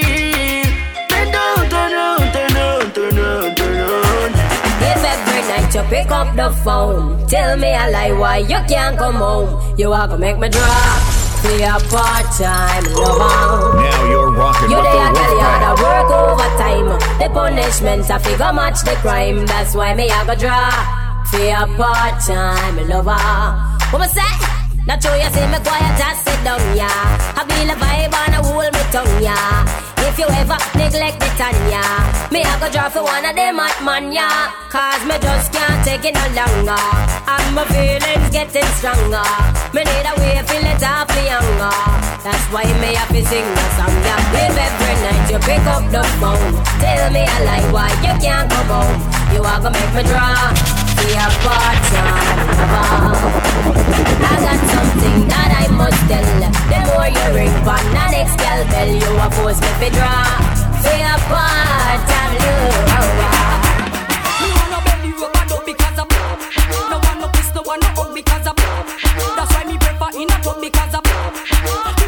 Up 6.12 6.36
the 6.36 6.50
phone, 6.62 7.26
tell 7.26 7.56
me 7.56 7.68
a 7.72 7.90
lie 7.90 8.12
why 8.12 8.38
you 8.38 8.60
can't 8.68 8.96
come 8.98 9.16
home. 9.16 9.48
You 9.78 9.92
are 9.92 10.06
gonna 10.06 10.18
make 10.20 10.38
me 10.38 10.48
drop. 10.48 11.00
Be 11.42 11.62
a 11.64 11.74
part-time 11.90 12.84
lover. 12.94 13.82
Now 13.82 14.10
you're 14.10 14.30
rocking 14.30 14.70
You 14.70 14.76
with 14.76 14.86
the 14.86 14.92
girl, 14.92 15.08
you 15.08 15.26
Wolf 15.26 15.40
had 15.42 15.58
Pack. 15.58 15.76
to 15.76 15.82
work 15.82 16.10
overtime. 16.22 16.88
The 17.18 17.28
punishment, 17.34 18.10
I 18.10 18.18
figure 18.18 18.52
match 18.52 18.80
the 18.84 18.94
crime. 19.02 19.46
That's 19.46 19.74
why 19.74 19.94
me 19.94 20.08
I 20.08 20.24
go 20.24 20.34
draw. 20.36 20.70
Be 21.32 21.48
a 21.50 21.66
part-time 21.76 22.76
lover. 22.88 23.18
What 23.90 24.00
me 24.02 24.08
say? 24.08 24.32
Not 24.86 25.00
true, 25.00 25.14
you 25.14 25.30
see 25.34 25.46
me 25.46 25.58
quiet, 25.66 25.98
just 25.98 26.24
sit 26.24 26.38
down, 26.44 26.60
yeah. 26.76 27.38
I 27.38 27.42
feel 27.48 27.70
a 27.70 27.74
vibe 27.74 28.14
and 28.22 28.34
I 28.34 28.40
hold 28.42 28.72
me 28.74 28.82
tongue, 28.92 29.22
yeah. 29.22 29.91
If 30.12 30.18
you 30.18 30.28
ever 30.28 30.60
neglect 30.76 31.24
the 31.24 31.28
Tanya, 31.40 31.80
me 32.28 32.44
I 32.44 32.60
go 32.60 32.68
draw 32.68 32.92
for 32.92 33.00
one 33.00 33.24
of 33.24 33.32
them 33.32 33.56
hot 33.56 33.80
man. 33.80 34.12
Cause 34.68 35.00
me 35.08 35.16
just 35.16 35.48
can't 35.56 35.80
take 35.88 36.04
it 36.04 36.12
no 36.12 36.20
longer. 36.36 36.76
And 37.24 37.56
my 37.56 37.64
feelings 37.72 38.28
getting 38.28 38.68
stronger. 38.76 39.24
Me 39.72 39.80
need 39.80 40.04
a 40.04 40.12
way 40.20 40.36
to 40.36 40.56
it 40.68 40.84
off 40.84 41.08
me 41.16 41.32
younger. 41.32 41.72
That's 42.20 42.44
why 42.52 42.68
me 42.84 42.92
have 42.92 43.08
to 43.08 43.24
sing 43.24 43.48
a 43.56 43.64
song, 43.80 43.96
yeah. 44.04 44.36
If 44.36 44.52
every 44.52 44.96
night 45.00 45.32
you 45.32 45.40
pick 45.48 45.64
up 45.64 45.88
the 45.88 46.04
phone, 46.20 46.60
tell 46.76 47.08
me 47.08 47.24
a 47.24 47.38
lie 47.48 47.64
why 47.72 47.88
you 48.04 48.12
can't 48.20 48.52
come 48.52 48.68
home. 48.68 49.00
You 49.32 49.40
are 49.40 49.64
gonna 49.64 49.72
make 49.72 49.94
me 49.96 50.02
draw. 50.12 50.81
Be 51.02 51.10
a 51.14 51.26
part-time 51.42 52.38
lover. 52.62 53.18
I 54.22 54.38
got 54.38 54.60
something 54.70 55.26
that 55.26 55.50
I 55.50 55.66
must 55.74 55.98
tell. 56.06 56.22
The 56.70 56.78
more 56.86 57.10
you 57.10 57.26
ring 57.34 57.50
the 57.66 57.74
next 58.14 58.38
girl 58.38 58.62
bell, 58.70 58.86
you 58.86 59.10
a 59.18 59.26
force 59.34 59.58
me 59.58 59.70
to 59.82 59.88
draw. 59.98 60.30
Be 60.86 60.94
a 61.02 61.18
part-time 61.26 62.34
lover. 62.86 63.34
Me 64.38 64.48
wanna 64.54 64.78
bend 64.86 65.02
the 65.02 65.10
rubber 65.18 65.44
dub 65.50 65.66
because 65.66 65.98
of 65.98 66.06
love. 66.06 66.38
No 66.86 66.96
one 67.02 67.18
no 67.18 67.26
kiss, 67.34 67.50
no 67.50 67.62
one 67.62 67.80
no 67.82 67.88
hug 67.98 68.14
because 68.14 68.46
of 68.46 68.54
love. 68.62 68.86
That's 69.34 69.50
why 69.58 69.64
me 69.66 69.76
prefer 69.82 70.10
in 70.14 70.30
a 70.30 70.38
tub 70.38 70.60
because 70.62 70.94
of 70.94 71.02
You 71.66 72.01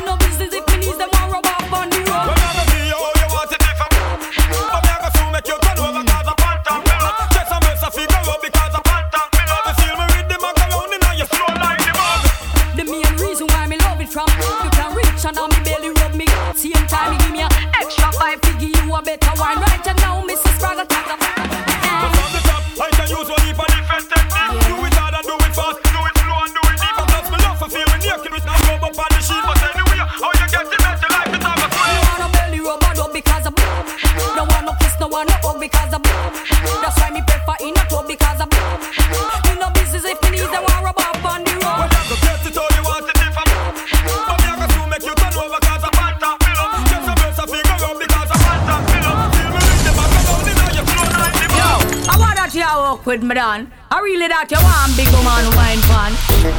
fuck 52.65 53.07
with 53.07 53.23
me 53.23 53.35
done. 53.35 53.71
I 53.91 54.01
really 54.01 54.29
that 54.29 54.51
you 54.51 54.59
want 54.59 54.97
big 54.97 55.09
woman 55.13 55.47
wine 55.55 55.83
pan. 55.89 56.13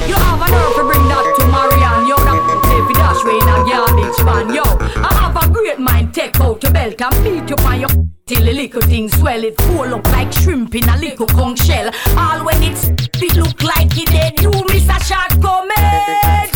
You 0.08 0.16
have 0.16 0.42
a 0.42 0.48
nerve 0.52 0.76
to 0.78 0.84
bring 0.86 1.06
that 1.10 1.26
to 1.38 1.44
Marianne. 1.50 2.08
Yo, 2.08 2.16
that 2.16 2.88
you 2.88 2.96
dash 2.96 3.22
way 3.26 3.38
in 3.42 3.50
a 3.50 3.58
garbage 3.66 4.20
man. 4.26 4.54
Yo, 4.54 4.66
I 5.02 5.12
have 5.22 5.36
a 5.36 5.52
great 5.52 5.80
mind. 5.80 6.14
Take 6.14 6.40
out 6.40 6.62
your 6.64 6.72
belt 6.72 7.02
and 7.02 7.24
beat 7.24 7.50
you 7.50 7.58
on 7.66 7.80
your 7.82 7.90
till 8.26 8.44
the 8.46 8.54
little 8.54 8.82
thing 8.82 9.10
swell. 9.10 9.44
It 9.44 9.60
full 9.62 9.94
up 9.94 10.06
like 10.08 10.32
shrimp 10.32 10.76
in 10.76 10.88
a 10.88 10.98
little 10.98 11.28
conch 11.28 11.60
shell. 11.60 11.90
All 12.18 12.46
when 12.46 12.62
it's 12.64 12.88
it 12.90 13.36
look 13.36 13.62
like 13.64 13.98
it 13.98 14.10
dead. 14.10 14.40
You 14.42 14.52
miss 14.70 14.88
a 14.90 15.00
shot 15.04 15.32
comment. 15.42 16.54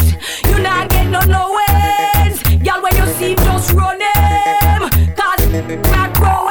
You 0.47 0.61
not 0.61 0.89
get 0.89 1.07
no 1.09 1.21
no 1.21 1.59
ends. 1.69 2.43
Y'all 2.63 2.81
when 2.81 2.95
you 2.95 3.07
see 3.17 3.35
just 3.35 3.71
run 3.73 3.99
him. 3.99 4.81
Cause 5.15 5.43
not 5.91 6.13
growing. 6.15 6.48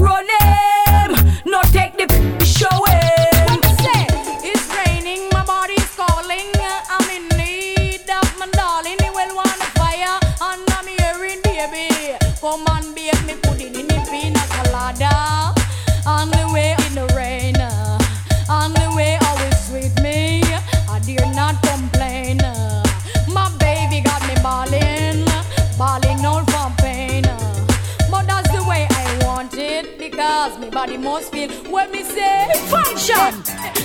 Run 0.00 0.29
must 31.20 31.32
feel 31.32 31.50
when 31.72 31.90
me 31.90 32.02
say 32.02 32.48
function. 32.68 33.79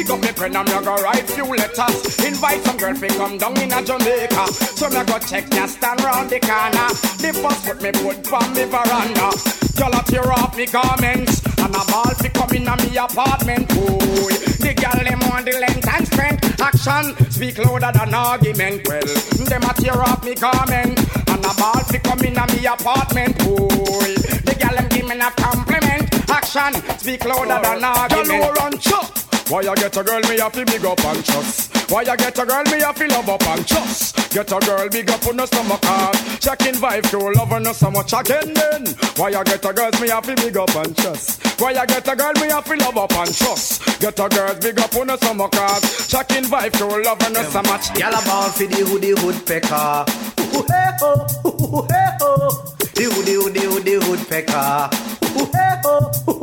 Pick 0.00 0.10
up 0.10 0.20
me 0.22 0.32
pen 0.32 0.56
and 0.56 0.68
me 0.68 0.84
go 0.84 0.94
write 0.96 1.28
few 1.28 1.44
letters. 1.44 2.24
Invite 2.24 2.62
some 2.64 2.76
girl 2.78 2.94
fi 2.94 3.08
come 3.08 3.36
down 3.36 3.56
in 3.60 3.72
a 3.72 3.82
Jamaica. 3.84 4.46
So 4.52 4.88
me 4.88 5.04
go 5.04 5.18
check 5.18 5.52
ya 5.52 5.66
stand 5.66 6.00
round 6.02 6.30
the 6.30 6.40
corner. 6.40 6.88
The 7.20 7.30
first 7.36 7.60
foot 7.66 7.82
me 7.82 7.92
put 7.92 8.26
from 8.26 8.48
me 8.54 8.64
veranda. 8.64 9.28
Girl 9.76 9.92
a 9.92 10.02
tear 10.04 10.32
off 10.32 10.56
me 10.56 10.66
garments 10.66 11.44
and 11.44 11.74
a 11.74 11.82
ball 11.92 12.14
fi 12.16 12.28
come 12.28 12.54
in 12.56 12.68
a 12.68 12.76
me 12.80 12.96
apartment. 12.96 13.68
Boy, 13.68 14.32
the 14.64 14.72
girl 14.72 15.04
them 15.04 15.20
want 15.28 15.44
the 15.44 15.58
length 15.60 15.88
and 15.88 16.06
strength. 16.06 16.60
Action 16.60 17.04
speak 17.30 17.58
louder 17.58 17.92
than 17.92 18.14
argument. 18.14 18.88
Well, 18.88 19.04
them 19.52 19.62
a 19.68 19.72
tear 19.74 20.00
off 20.00 20.24
me 20.24 20.34
garment 20.34 20.96
and 21.28 21.44
a 21.44 21.52
ball 21.60 21.80
fi 21.84 21.98
come 21.98 22.24
in 22.24 22.38
a 22.38 22.46
me 22.56 22.64
apartment. 22.64 23.36
Boy, 23.44 24.16
the 24.48 24.56
girl 24.56 24.76
them 24.76 24.88
give 24.88 25.08
me 25.08 25.20
a 25.20 25.30
compliment. 25.36 26.08
Action 26.30 26.72
speak 26.98 27.24
louder 27.24 27.60
than 27.60 27.84
argument. 27.84 28.28
Girl, 28.28 28.52
run 28.54 28.78
chop. 28.78 29.29
Why 29.50 29.62
you 29.62 29.74
get 29.74 29.96
a 29.96 30.04
girl 30.04 30.20
me 30.20 30.38
have 30.38 30.52
to 30.52 30.64
big 30.64 30.84
up 30.84 31.04
and 31.04 31.24
trust? 31.24 31.90
Why 31.90 32.02
you 32.02 32.16
get 32.16 32.38
a 32.38 32.46
girl 32.46 32.62
me 32.70 32.78
have 32.82 32.94
to 32.94 33.08
love 33.08 33.28
up 33.28 33.42
and 33.48 33.66
trust? 33.66 34.30
Get 34.30 34.52
a 34.52 34.60
girl 34.60 34.88
big 34.88 35.10
up 35.10 35.26
on 35.26 35.36
the 35.38 35.46
stomach 35.46 35.84
heart. 35.84 36.14
Checking 36.38 36.74
vibe 36.74 37.10
to 37.10 37.18
love 37.18 37.48
her 37.48 37.58
no 37.58 37.90
much 37.90 38.12
again 38.12 38.54
then. 38.54 38.86
Why 39.16 39.30
you 39.30 39.42
get 39.42 39.64
a 39.64 39.72
girl 39.72 39.90
me 40.00 40.08
have 40.08 40.24
to 40.26 40.36
big 40.36 40.56
up 40.56 40.72
and 40.76 40.96
trust? 40.96 41.60
Why 41.60 41.72
you 41.72 41.84
get 41.84 42.06
a 42.06 42.14
girl 42.14 42.32
me 42.34 42.46
have 42.46 42.64
to 42.64 42.76
love 42.76 42.96
up 42.96 43.12
and 43.12 43.34
trust? 43.34 43.98
Get 43.98 44.20
a 44.20 44.28
girl 44.28 44.54
big 44.54 44.78
up 44.78 44.94
on 44.94 45.08
the 45.08 45.16
stomach 45.16 45.54
heart. 45.56 45.82
Checking 46.06 46.44
vibe 46.44 46.72
to 46.78 46.86
love 46.86 47.20
her 47.20 47.30
no 47.30 47.42
so 47.50 47.62
much. 47.62 47.98
Y'all 47.98 48.14
a 48.14 48.22
ball 48.24 48.50
for 48.50 48.66
the 48.66 48.86
hoodie 48.86 49.14
woodpecker. 49.14 50.06
Ooh, 50.54 50.62
hey, 50.70 50.94
ho, 51.00 51.26
ooh, 51.44 51.86
hey, 51.90 52.10
ho. 52.20 52.74
The 52.94 53.02
hoodie, 53.02 53.34
hoodie, 53.34 53.66
hoodie 53.66 53.98
woodpecker. 53.98 54.90
Ooh, 55.26 55.50
hey, 55.50 55.74
ho, 55.82 56.39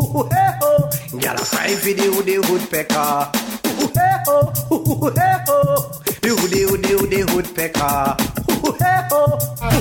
ho. 1.18 1.26
Y'all 1.26 1.36
a 1.36 1.46
cry 1.46 1.76
for 1.76 1.94
the 1.94 2.08
hoodie 2.14 2.40
woodpecker. 2.40 3.32
Ooh, 3.68 3.92
hey, 3.94 4.18
ho, 4.26 4.54
ooh, 4.72 5.10
hey, 5.12 5.38
ho. 5.48 6.02
The 6.22 6.30
hoodie, 6.30 6.64
hoodie, 6.68 6.96
hoodie 6.98 7.34
woodpecker. 7.34 8.18
Ooh, 8.52 8.76
hey, 8.80 9.02
ho, 9.10 9.38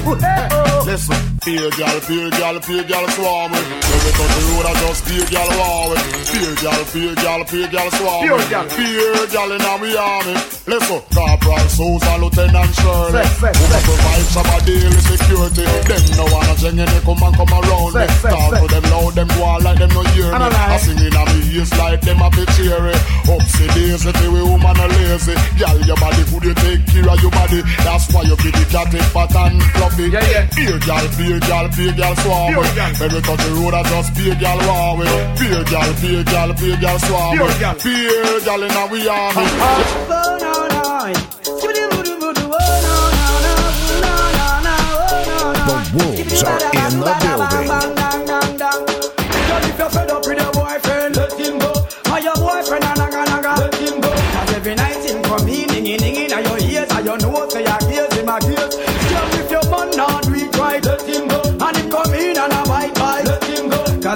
ooh, 0.06 0.14
hey, 0.14 0.48
ho. 0.52 0.82
Listen, 0.86 1.16
fear 1.42 1.70
gal, 1.76 2.00
fear 2.00 2.30
gal, 2.30 2.60
fear 2.60 2.84
gal 2.84 3.08
swarm 3.08 3.50
with. 3.52 3.66
Every 3.66 4.12
touch 4.12 4.34
the 4.36 4.42
road, 4.54 4.66
I 4.66 4.72
just 4.86 5.04
fear 5.04 5.26
gal 5.30 5.48
war 5.58 5.90
with. 5.90 6.02
Fear 6.30 6.54
gal, 6.62 6.84
fear 6.84 7.14
gal, 7.16 7.44
fear 7.44 7.68
gal 7.68 7.90
swarm 7.90 8.22
Fear 8.22 8.36
with. 8.36 8.50
gal. 8.50 8.68
Fear 8.68 9.26
gal 9.34 9.50
in 9.52 9.62
our 9.62 9.82
army. 9.98 10.34
Listen, 10.66 11.00
Corporal 11.14 11.66
Sousa, 11.70 12.12
Lieutenant 12.22 12.70
Shirley. 12.78 13.22
Say, 13.24 13.50
say, 13.50 13.52
Who 13.58 13.64
say. 13.66 13.82
provide 13.82 14.26
some 14.30 14.46
of 14.46 14.62
daily 14.66 15.00
security. 15.10 15.64
Them 15.90 16.02
no 16.18 16.24
wanna 16.30 16.54
jeng 16.58 16.78
and 16.78 16.90
they 16.90 17.00
come 17.02 17.22
and 17.22 17.34
come 17.34 17.50
around 17.54 17.90
me. 17.94 18.06
Say, 18.06 18.06
say, 18.22 18.30
Talk 18.30 18.50
to 18.62 18.66
them 18.70 18.84
loud, 18.90 19.14
them 19.14 19.28
go 19.34 19.42
like 19.66 19.78
them 19.78 19.90
no 19.90 20.02
hear 20.14 20.26
me. 20.30 20.34
I 20.34 20.38
don't 20.38 20.52
lie. 20.52 20.74
I 20.74 20.76
sing 20.78 20.98
in 21.02 21.14
a 21.14 21.22
me 21.66 21.76
ears 21.76 21.78
like 21.78 22.00
them 22.00 22.20
a 22.22 22.30
bit 22.30 22.48
cheery. 22.56 22.92
Upsy 23.26 23.66
daisy, 23.74 24.12
the 24.12 24.30
way 24.32 24.42
woman 24.42 24.76
a 24.76 24.86
lazy. 24.88 25.34
Gal, 25.58 25.78
your 25.86 25.96
body 25.96 26.22
could 26.24 26.44
you 26.44 26.54
take 26.54 26.86
care 26.86 27.08
of 27.08 27.20
your 27.22 27.30
body? 27.30 27.62
That's 27.84 28.12
why 28.12 28.22
you 28.22 28.36
be 28.36 28.50
the 28.50 28.64
cat 28.70 28.94
in 28.94 29.02
fat 29.14 29.34
and 29.36 29.62
fluffy. 29.74 30.08
Yeah, 30.10 30.30
yeah. 30.30 30.46
Beer 30.54 30.78
gal, 30.78 31.06
beer 31.16 31.40
gal, 31.40 31.68
beer 31.76 31.92
gal 31.92 32.14
swarm 32.16 32.52
Beer 32.54 32.60
with. 32.60 33.02
Every 33.02 33.20
touch 33.22 33.40
the 33.44 33.50
road, 33.54 33.74
I 33.74 33.82
just 33.82 34.14
beer 34.14 34.34
gal 34.36 34.58
war 34.66 34.96
with. 34.98 35.38
Beer 35.38 35.64
gal, 35.64 35.90
beer 36.00 36.24
gal, 36.24 36.52
beer 36.54 36.76
gal 36.80 36.98
swarm 36.98 37.36
Beer 37.38 37.46
with. 37.46 37.60
gal. 37.60 37.74
Beer 37.82 38.40
gal 38.44 38.62
in 38.62 38.70
our 38.72 38.86
army. 38.86 39.46
Oh, 39.58 40.38
no, 40.40 40.52
no. 40.70 40.82
Skibidi 41.42 41.82
voodoo 41.90 42.16
voodoo, 42.20 42.50
oh, 42.52 42.58
no, 42.86 42.96
no, 43.16 43.26
no. 43.46 43.54
No, 44.02 44.14
no, 44.38 44.48
no, 44.66 44.76
oh, 45.02 45.22
no, 45.28 45.38
no. 45.52 45.64
The 45.66 46.04
wolves 46.04 46.42
are 46.42 46.60
in 46.74 47.00
the 47.00 47.12
building. 47.22 47.55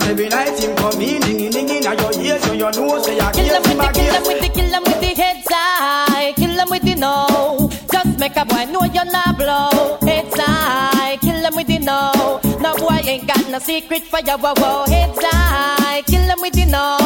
'Cause 0.00 0.08
every 0.10 0.28
night 0.28 0.58
him 0.58 0.74
come 0.76 1.00
in, 1.02 1.20
dinging 1.20 1.50
dinging 1.50 1.84
in 1.84 1.98
your 1.98 2.12
ears, 2.24 2.44
and 2.46 2.58
you 2.60 2.70
know 2.70 3.02
say 3.02 3.16
your 3.16 3.30
Kill 3.32 3.44
ears 3.44 3.52
them 3.52 3.62
with 3.62 3.70
him 3.70 3.78
the, 3.78 3.84
a 3.84 3.92
kill 3.92 4.02
gears. 4.02 4.14
them 4.14 4.24
with 4.26 4.40
the, 4.40 4.48
kill 4.48 4.70
them 4.70 4.82
with 4.84 5.00
the 5.00 5.14
heads 5.22 5.46
high. 5.50 6.32
Kill 6.36 6.54
them 6.56 6.68
with 6.70 6.82
the 6.82 6.94
no. 6.94 7.70
Just 7.92 8.18
make 8.18 8.36
a 8.36 8.44
boy 8.44 8.64
know 8.72 8.84
you're 8.84 9.04
not 9.12 9.36
blow. 9.36 9.98
Heads 10.08 10.34
high. 10.40 11.18
Kill 11.20 11.40
them 11.42 11.54
with 11.56 11.66
the 11.66 11.78
no. 11.80 12.40
No 12.60 12.74
boy 12.76 13.00
ain't 13.04 13.26
got 13.26 13.48
no 13.50 13.58
secret 13.58 14.02
for 14.04 14.20
your 14.20 14.38
wow 14.38 14.54
wow. 14.56 14.84
Heads 14.86 15.18
high. 15.20 16.02
Kill 16.06 16.26
them 16.26 16.38
with 16.40 16.54
the 16.54 16.64
no. 16.66 16.96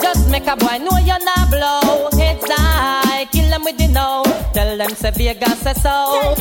Just 0.00 0.28
make 0.30 0.46
a 0.46 0.56
boy 0.56 0.78
know 0.78 0.96
you're 1.04 1.24
not 1.24 1.50
blow. 1.50 2.08
Heads 2.18 2.44
high. 2.48 3.26
Kill 3.32 3.48
them 3.50 3.64
with 3.64 3.76
the 3.76 3.88
no. 3.88 4.22
Tell 4.54 4.76
them 4.78 4.90
say 4.94 5.10
Vegas 5.10 5.58
say 5.60 5.74
so. 5.74 6.34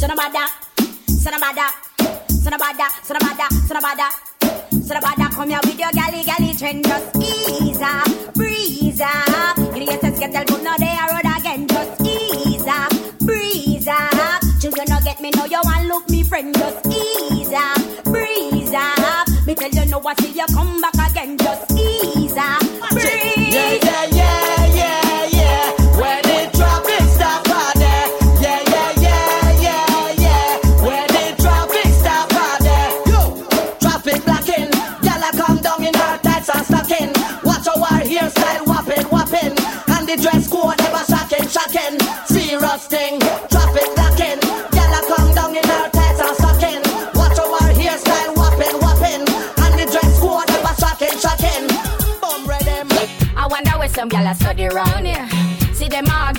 Sonabada, 0.00 0.44
Sonabada, 1.22 1.66
Sonabada, 3.68 4.08
Sonabada, 4.90 5.30
Sonabada. 5.30 5.30
Sonabada, 5.30 5.30
come 5.34 5.48
here 5.50 5.60
with 5.62 5.78
your 5.78 5.90
galley, 5.92 6.24
galley 6.24 6.54
trend. 6.54 6.84
Just 6.84 7.16
ease 7.16 7.80
up, 7.80 8.34
breeze 8.34 9.00
up. 9.00 9.58
You 9.58 9.86
know, 9.86 9.92
you 9.92 10.00
get 10.00 10.48
but 10.48 10.62
now 10.62 10.76
they 10.76 10.86
are 10.86 11.10
road 11.10 11.38
again. 11.38 11.66
Just 11.68 12.00
ease 12.02 12.66
up, 12.66 12.92
breeze 13.20 13.86
up. 13.86 14.42
Children 14.60 14.86
don't 14.88 15.04
get 15.04 15.20
me, 15.20 15.30
know 15.30 15.44
you 15.44 15.60
want 15.64 15.86
look 15.86 16.08
me 16.10 16.22
friend. 16.24 16.54
Just 16.54 16.86
ease 16.86 17.52
up, 17.52 18.04
breeze 18.04 18.74
up. 18.74 19.28
Me 19.46 19.54
tell 19.54 19.70
you, 19.70 19.86
no, 19.90 20.00
I 20.04 20.14
see 20.14 20.32
you 20.32 20.46
come 20.46 20.80
back 20.80 21.10
again. 21.10 21.38
Just 21.38 21.69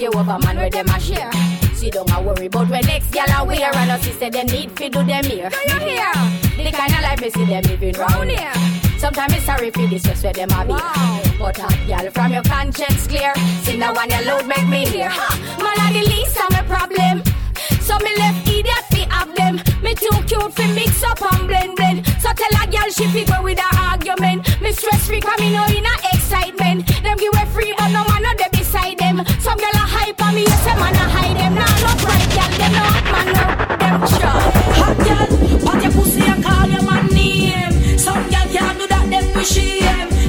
argue 0.01 0.19
over 0.19 0.39
man 0.39 0.57
where 0.57 0.69
them 0.69 0.87
a 0.89 0.99
share. 0.99 1.31
See 1.75 1.89
don't 1.89 2.09
a 2.11 2.21
worry 2.21 2.47
about 2.47 2.69
when 2.69 2.85
next 2.85 3.11
gal 3.11 3.27
a 3.29 3.45
wear 3.45 3.75
and 3.75 3.91
us 3.91 4.03
say 4.17 4.29
them 4.29 4.47
need 4.47 4.71
fi 4.71 4.89
do 4.89 5.03
them 5.03 5.23
here. 5.25 5.49
Do 5.49 5.73
you 5.73 5.79
hear? 5.79 6.11
The 6.57 6.71
kind 6.71 6.93
of 6.93 7.01
life 7.01 7.21
me 7.21 7.29
see 7.29 7.45
them 7.45 7.63
living 7.63 7.93
round 7.93 8.29
here. 8.29 8.53
Sometimes 8.97 9.33
it's 9.33 9.45
sorry 9.45 9.69
for 9.71 9.87
this 9.87 10.03
just 10.03 10.23
where 10.23 10.33
them 10.33 10.49
a 10.51 10.65
be. 10.65 10.73
But 11.39 11.57
hot 11.57 11.77
gal 11.87 12.09
from 12.11 12.33
your 12.33 12.43
conscience 12.43 13.07
clear. 13.07 13.33
See 13.63 13.77
now 13.77 13.93
when 13.93 14.09
your 14.09 14.21
load 14.23 14.47
make 14.47 14.67
me 14.67 14.85
hear. 14.85 15.09
Ha, 15.09 15.29
man 15.61 15.77
a 15.85 15.93
the 15.93 16.09
least 16.09 16.37
of 16.37 16.49
my 16.51 16.63
problem. 16.63 17.23
So 17.81 17.97
me 17.99 18.15
left 18.17 18.47
idiot 18.47 18.85
fi 18.89 19.05
have 19.09 19.35
them. 19.35 19.55
Me 19.83 19.93
too 19.95 20.17
cute 20.25 20.53
fi 20.53 20.65
mix 20.73 21.03
up 21.03 21.21
and 21.33 21.47
blend 21.47 21.75
blend. 21.75 22.07
So 22.21 22.29
tell 22.33 22.55
a 22.57 22.65
girl 22.69 22.89
she 22.89 23.05
fi 23.13 23.23
go 23.25 23.43
with 23.43 23.59
her 23.59 23.77
argument. 23.77 24.49
Me 24.61 24.71
stress 24.71 25.07
free 25.07 25.21
cause 25.21 25.39
me 25.39 25.51
know 25.53 25.65
in 25.65 25.85
a 25.85 25.93
excitement. 26.13 26.87
Them 27.03 27.17
give 27.17 27.33
way 27.33 27.45
free 27.53 27.73
but 27.77 27.89
no 27.89 28.03
man 28.05 28.23
no 28.23 28.33
dey 28.37 28.60
beside 28.81 28.97
them. 28.97 29.25
Some 29.39 29.57
girl 29.57 29.69
a 29.73 29.85
hype 29.85 30.21
on 30.23 30.35
me, 30.35 30.43
yes 30.43 30.65
a 30.65 30.75
man 30.79 30.95
a 30.95 31.05
hide 31.09 31.37
them. 31.37 31.55
Nah 31.55 31.65
no 31.81 31.91
right 32.07 32.29
girl, 32.35 32.51
them 32.57 32.71
no 32.71 32.83
hot 32.93 33.05
man 33.13 33.27
no 33.37 33.43
them 33.81 33.95
sure. 34.07 34.41
Hot 34.79 34.97
girl, 34.97 35.29
pat 35.65 35.83
your 35.83 35.91
pussy 35.91 36.21
and 36.21 36.43
call 36.43 36.67
your 36.67 36.83
man 36.83 37.07
name. 37.07 37.97
Some 37.97 38.23
girl 38.29 38.47
can't 38.53 38.79
do 38.79 38.87
that, 38.87 39.09
them 39.09 39.33
wish 39.35 39.51
shame. 39.51 40.20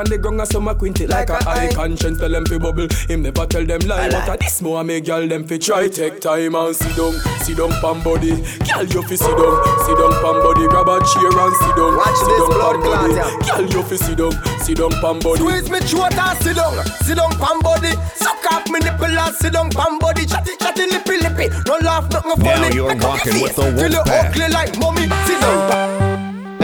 On 0.00 0.06
the 0.08 0.16
ground 0.16 0.40
and 0.40 0.48
some 0.48 0.66
a 0.66 0.74
quint 0.74 1.00
it 1.00 1.10
like, 1.10 1.28
a 1.28 1.38
eye. 1.46 1.70
Conscience 1.74 2.18
tell 2.18 2.30
them 2.30 2.44
fi 2.46 2.58
bubble, 2.58 2.88
him 3.08 3.22
never 3.22 3.46
tell 3.46 3.64
them 3.64 3.80
lie. 3.84 4.08
But 4.08 4.28
a 4.28 4.36
this 4.38 4.62
more 4.62 4.82
make 4.82 5.04
girl 5.04 5.28
them 5.28 5.44
fi 5.44 5.58
try. 5.58 5.88
Take 5.88 6.20
time 6.20 6.54
and 6.54 6.74
sit 6.74 6.96
down, 6.96 7.12
sit 7.44 7.56
down 7.58 7.70
pam 7.80 8.02
body. 8.02 8.32
Girl 8.64 8.84
you 8.88 9.02
fi 9.04 9.16
sit 9.16 9.36
down, 9.36 9.54
sit 9.84 9.96
down 10.00 10.12
pam 10.24 10.36
body. 10.40 10.64
Grab 10.72 10.88
a 10.88 10.96
chair 11.04 11.28
and 11.28 11.54
sit 11.60 11.76
down, 11.76 11.92
sit 12.16 12.32
down 12.32 12.48
pam 12.56 12.80
body. 12.80 13.12
Girl 13.44 13.66
you 13.68 13.82
fi 13.84 13.96
sit 13.96 14.16
down, 14.18 14.32
sit 14.64 14.76
down 14.80 14.92
pam 15.04 15.18
body. 15.20 15.38
Squeeze 15.38 15.70
me 15.70 15.78
throat 15.84 16.16
and 16.16 16.38
sit 16.40 16.56
down, 16.56 16.74
sit 17.04 17.16
down 17.16 17.32
pam 17.36 17.60
body. 17.60 17.92
Suck 18.16 18.44
off 18.52 18.68
me 18.72 18.80
nipple 18.80 19.12
and 19.12 19.34
sit 19.36 19.52
down 19.52 19.68
pam 19.70 19.98
body. 19.98 20.24
Chatty 20.24 20.56
chatty 20.56 20.88
lippy 20.88 21.20
lippy, 21.20 21.52
no 21.68 21.76
laugh 21.84 22.08
nothing 22.10 22.40
funny. 22.40 22.68
Now 22.68 22.74
you're 22.74 22.88
Make 22.88 23.04
up 23.04 23.20
rocking 23.20 23.36
your 23.36 23.42
with 23.44 23.56
the 23.56 23.68
face 23.68 23.80
till 23.80 23.92
you 23.92 24.02
ugly 24.08 24.48
like 24.48 24.78
mommy. 24.78 25.02
Sit 25.28 25.40
down. 25.40 26.09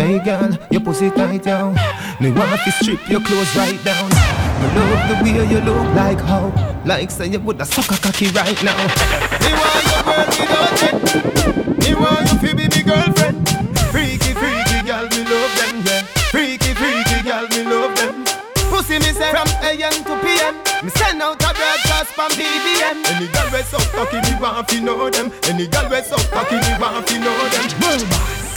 Hey 0.07 0.21
girl, 0.21 0.57
your 0.71 0.83
pussy 0.83 1.11
tight 1.11 1.43
down. 1.43 1.75
Me 2.21 2.31
want 2.31 2.61
to 2.63 2.71
strip 2.71 3.11
your 3.11 3.21
clothes 3.21 3.57
right 3.57 3.83
down. 3.83 4.09
Me 4.09 4.67
love 4.79 5.09
the 5.09 5.19
way 5.21 5.49
you 5.51 5.59
look 5.59 5.95
like 5.97 6.21
how, 6.21 6.53
like 6.85 7.11
say 7.11 7.27
you 7.27 7.41
woulda 7.41 7.65
suck 7.65 7.91
a 7.91 8.01
cocky 8.01 8.29
right 8.29 8.63
now. 8.63 8.79
Me 9.43 9.51
want 9.59 9.83
your 9.91 10.03
girl 10.07 10.27
without 10.39 10.83
it. 10.87 11.79
Me 11.83 11.95
want 11.97 12.31
you 12.31 12.39
fi 12.39 12.55
be 12.55 12.69
me 12.69 12.83
girlfriend. 12.85 13.49
Freaky, 13.91 14.33
freaky 14.33 14.87
girl, 14.87 15.09
me 15.11 15.25
love 15.27 15.55
them, 15.59 15.83
yeah. 15.85 16.03
Freaky, 16.31 16.73
freaky 16.75 17.23
girl, 17.25 17.49
me 17.49 17.65
love 17.65 17.97
them. 17.97 18.25
Pussy 18.71 19.01
me 19.01 19.11
say 19.11 19.33
from 19.33 19.49
AM 19.65 19.91
to 20.05 20.17
PM. 20.25 20.66
Me 20.85 20.91
send 20.91 21.23
out 21.23 21.41
a 21.41 21.51
broadcast 21.57 22.13
from 22.13 22.31
BBM. 22.37 23.01
Any 23.09 23.29
girl 23.33 23.49
we 23.53 23.63
so 23.65 23.79
cocky, 23.97 24.21
me 24.21 24.37
want 24.41 24.69
fi 24.69 24.81
know 24.81 25.09
them. 25.09 25.33
Any 25.45 25.67
girl 25.67 25.89
we 25.89 26.03
so 26.03 26.17
cocky, 26.29 26.57
me 26.57 26.73
want 26.77 27.09
fi 27.09 27.17
know 27.17 27.33
them. 27.49 27.65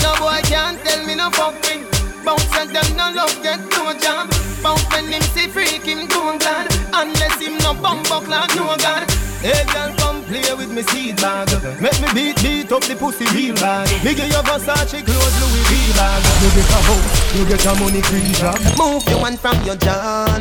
No 0.04 0.12
boy 0.20 0.42
can't 0.44 0.76
tell 0.84 1.06
me 1.08 1.16
no 1.16 1.32
fucking. 1.32 1.88
Bounce 2.26 2.52
and 2.60 2.76
them 2.76 2.90
no 2.98 3.12
love 3.16 3.32
get 3.42 3.60
no 3.72 3.94
job. 3.96 4.28
Bounce 4.62 4.84
when 4.92 5.08
him 5.08 5.22
see 5.32 5.48
freak 5.48 5.88
him 5.88 6.08
too 6.08 6.38
glad. 6.40 6.68
Unless 6.92 7.40
him 7.40 7.58
no 7.60 7.74
bum 7.74 8.04
like 8.28 8.54
no 8.56 8.76
god. 8.76 9.08
Hey 9.40 9.64
girl, 9.72 9.96
come 9.96 10.22
play 10.28 10.54
with 10.60 10.72
me 10.76 10.84
seed 10.92 11.16
bag. 11.18 11.48
Make 11.80 12.02
me 12.04 12.12
beat 12.14 12.44
beat 12.44 12.72
up 12.72 12.84
the 12.84 12.96
pussy 13.00 13.24
real 13.32 13.56
bad. 13.56 13.88
Me 14.04 14.14
give 14.14 14.28
you 14.28 14.44
Versace 14.44 15.00
clothes, 15.08 15.36
Louis 15.40 15.64
V 15.72 15.94
bag. 15.96 16.20
You 16.44 16.50
get 16.52 16.68
a 16.68 16.80
house, 16.84 17.36
you 17.38 17.46
get 17.48 17.66
a 17.66 17.72
money 17.80 18.02
job. 18.36 18.60
Move 18.78 19.08
your 19.08 19.24
hand 19.24 19.40
from 19.40 19.56
your 19.64 19.78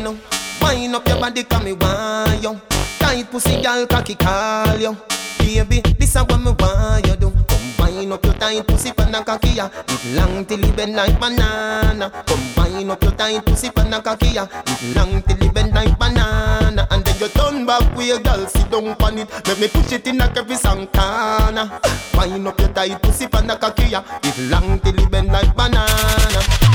now. 0.03 0.38
Wind 0.69 0.93
up 0.93 1.07
your 1.07 1.19
body, 1.19 1.43
come 1.45 1.63
me 1.63 1.73
want 1.73 2.43
you. 2.43 2.61
Tight 2.99 3.31
pussy, 3.31 3.59
girl, 3.59 3.87
cocky 3.87 4.13
call 4.13 4.77
you. 4.77 4.95
Baby, 5.39 5.81
this 5.97 6.15
is 6.15 6.21
what 6.21 6.39
me 6.39 6.51
want 6.59 7.07
you 7.07 7.15
do. 7.15 7.31
Come 7.47 7.73
wind 7.79 8.13
up 8.13 8.23
your 8.23 8.35
tight 8.35 8.67
pussy, 8.67 8.91
pan 8.91 9.15
a 9.15 9.23
cocky 9.23 9.49
ya. 9.49 9.67
It 9.87 10.13
long 10.13 10.45
till 10.45 10.63
it 10.63 10.75
bend 10.75 10.95
like 10.95 11.19
banana. 11.19 12.11
Come 12.27 12.53
wind 12.55 12.91
up 12.91 13.01
your 13.01 13.13
tight 13.13 13.43
pussy, 13.47 13.71
pan 13.71 13.91
a 13.91 13.99
cocky 13.99 14.27
ya. 14.27 14.45
It 14.67 14.95
long 14.95 15.23
till 15.23 15.41
it 15.41 15.51
bend 15.55 15.73
like 15.73 15.97
banana. 15.97 16.87
And 16.91 17.03
then 17.03 17.17
you 17.19 17.29
turn 17.29 17.65
back 17.65 17.97
with 17.97 18.05
your 18.05 18.19
girl, 18.19 18.45
sit 18.45 18.69
down 18.69 18.89
on 18.89 19.17
it. 19.17 19.47
Make 19.47 19.59
me 19.59 19.67
push 19.69 19.91
it 19.91 20.05
in 20.05 20.21
a 20.21 20.31
every 20.37 20.55
Santana. 20.55 21.81
Wind 22.13 22.47
up 22.47 22.59
your 22.59 22.69
tight 22.69 23.01
pussy, 23.01 23.25
pan 23.25 23.49
a 23.49 23.57
cocky 23.57 23.85
ya. 23.89 24.03
It 24.21 24.37
long 24.51 24.79
till 24.81 24.99
it 24.99 25.09
bend 25.09 25.31
like 25.31 25.55
banana. 25.55 26.68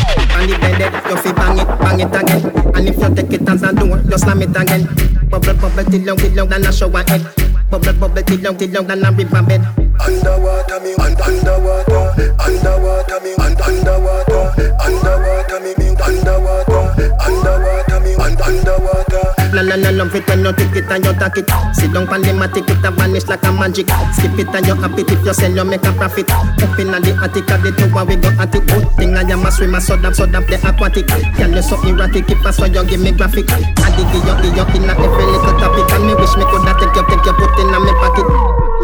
On 0.45 0.51
the 0.51 0.59
bed, 0.61 0.93
you 1.09 1.17
fi 1.17 1.33
bang 1.33 1.59
it, 1.59 1.69
bang 1.81 2.01
it 2.01 2.13
again. 2.13 2.77
And 2.77 2.89
if 2.89 2.99
you 3.01 3.15
take 3.15 3.33
it 3.33 3.49
as 3.49 3.63
a 3.63 3.73
door, 3.73 3.97
you 4.05 4.19
slam 4.19 4.43
it 4.43 4.53
again. 4.55 4.85
Bubble, 5.31 5.55
bubble, 5.55 5.85
till 5.91 6.03
long, 6.05 6.19
till 6.19 6.33
long, 6.35 6.49
than 6.51 6.67
a 6.67 6.71
shower 6.73 7.03
head. 7.09 7.25
Bubble, 7.71 7.95
bubble, 7.95 8.23
till 8.23 8.41
long, 8.43 8.57
till 8.59 8.69
long, 8.71 8.87
than 8.87 9.05
a 9.05 9.11
river 9.13 9.43
bed. 9.43 9.65
Underwater 10.05 10.81
me, 10.85 10.93
un- 11.01 11.17
underwater, 11.17 12.37
underwater 12.45 13.21
me, 13.25 13.33
un- 13.41 13.57
underwater, 13.57 14.45
underwater 14.85 15.61
me, 15.65 15.73
underwater, 16.05 16.85
underwater 17.25 18.01
me, 18.05 18.13
un- 18.21 18.43
underwater. 18.45 19.44
La 19.55 19.63
la 19.63 19.77
la 19.77 19.91
love 19.91 20.13
it 20.17 20.27
when 20.27 20.43
you 20.43 20.53
take 20.53 20.75
it 20.75 20.91
and 20.91 21.05
you 21.05 21.15
take 21.15 21.39
it. 21.39 21.47
Sit 21.79 21.95
down 21.95 22.11
pan 22.11 22.23
the 22.23 22.35
matic, 22.35 22.67
it 22.67 22.83
a 22.83 22.91
vanish 22.91 23.31
like 23.31 23.45
a 23.47 23.53
magic. 23.53 23.87
Skip 24.11 24.35
it 24.35 24.51
and 24.51 24.67
you 24.67 24.75
happy 24.75 25.07
if 25.07 25.25
you 25.25 25.33
sell, 25.33 25.55
you 25.55 25.65
make 25.65 25.87
a 25.87 25.93
profit. 25.95 26.27
Up 26.29 26.75
in 26.75 26.91
the 26.91 27.15
attic, 27.23 27.47
at 27.47 27.63
the 27.63 27.71
tower 27.71 28.03
we 28.03 28.17
go 28.19 28.35
at 28.35 28.51
it. 28.51 28.67
Good 28.67 28.91
thing 28.99 29.15
I 29.15 29.23
am 29.23 29.47
a 29.47 29.53
swimmer, 29.55 29.79
so 29.79 29.95
that 29.95 30.17
so 30.17 30.27
that 30.27 30.43
the 30.51 30.59
aquatic. 30.59 31.07
Girl 31.07 31.55
you 31.55 31.63
so 31.63 31.79
erratic, 31.87 32.27
if 32.35 32.45
I 32.45 32.51
saw 32.51 32.67
you 32.67 32.83
give 32.83 32.99
me 32.99 33.13
graphic. 33.15 33.47
I 33.47 33.95
dig 33.95 34.11
you, 34.11 34.35
give 34.43 34.59
you 34.59 34.67
in 34.75 34.91
a 34.91 34.95
every 34.99 35.23
little 35.23 35.55
topic, 35.63 35.87
and 35.87 36.03
me 36.03 36.19
wish 36.19 36.35
me 36.35 36.45
coulda 36.51 36.75
take 36.75 36.91
you, 36.91 37.05
take 37.07 37.23
you, 37.23 37.35
put 37.39 37.55
in 37.63 37.71
a 37.71 37.79
me 37.79 37.95
pocket. 38.03 38.27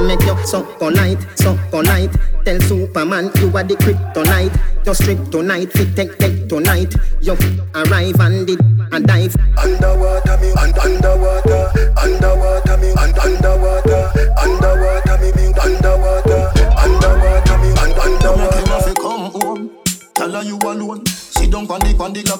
Make 0.06 0.22
you 0.22 0.38
so 0.46 0.62
polite, 0.78 1.18
so 1.34 1.58
polite. 1.74 2.14
Tell 2.44 2.60
Superman 2.60 3.34
you 3.42 3.50
are 3.58 3.66
the 3.66 3.74
kryptonite. 3.74 4.54
Just 4.84 5.02
strip 5.02 5.18
tonight, 5.34 5.72
fit 5.72 5.94
take 5.96 6.16
take 6.16 6.48
tonight. 6.48 6.94
You 7.20 7.34
arrive 7.74 8.22
and 8.22 8.46
did 8.46 8.60
and 8.92 9.06
dive. 9.06 9.34
Underwater 9.58 9.99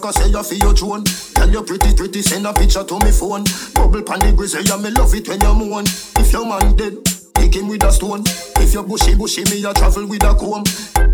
pon 0.01 0.13
the 0.13 0.13
pon 0.13 0.13
the 0.13 0.13
clock, 0.13 0.13
I 0.13 0.13
say 0.13 0.29
you 0.31 0.43
feel 0.43 0.59
your 0.59 0.75
throne. 0.75 1.05
Tell 1.35 1.51
you 1.51 1.63
pretty 1.63 1.95
pretty, 1.95 2.23
send 2.23 2.47
a 2.47 2.53
picture 2.53 2.85
to 2.85 2.99
me 3.01 3.11
phone. 3.11 3.45
Bubble 3.75 4.03
pon 4.03 4.21
the 4.21 4.33
grizzly, 4.37 4.65
yeah 4.65 4.77
me 4.77 4.91
love 4.91 5.15
it 5.15 5.29
when 5.29 5.41
you 5.41 5.55
moan. 5.55 5.85
If 6.17 6.33
your 6.33 6.47
man 6.47 6.77
dead, 6.77 7.05
take 7.35 7.55
him 7.55 7.69
with 7.69 7.85
a 7.85 7.93
stone. 7.93 8.25
If 8.61 8.75
you 8.75 8.83
bushy 8.83 9.15
bushy, 9.15 9.45
me 9.45 9.65
a 9.65 9.73
travel 9.73 10.07
with 10.07 10.25
a 10.25 10.35
comb. 10.35 10.65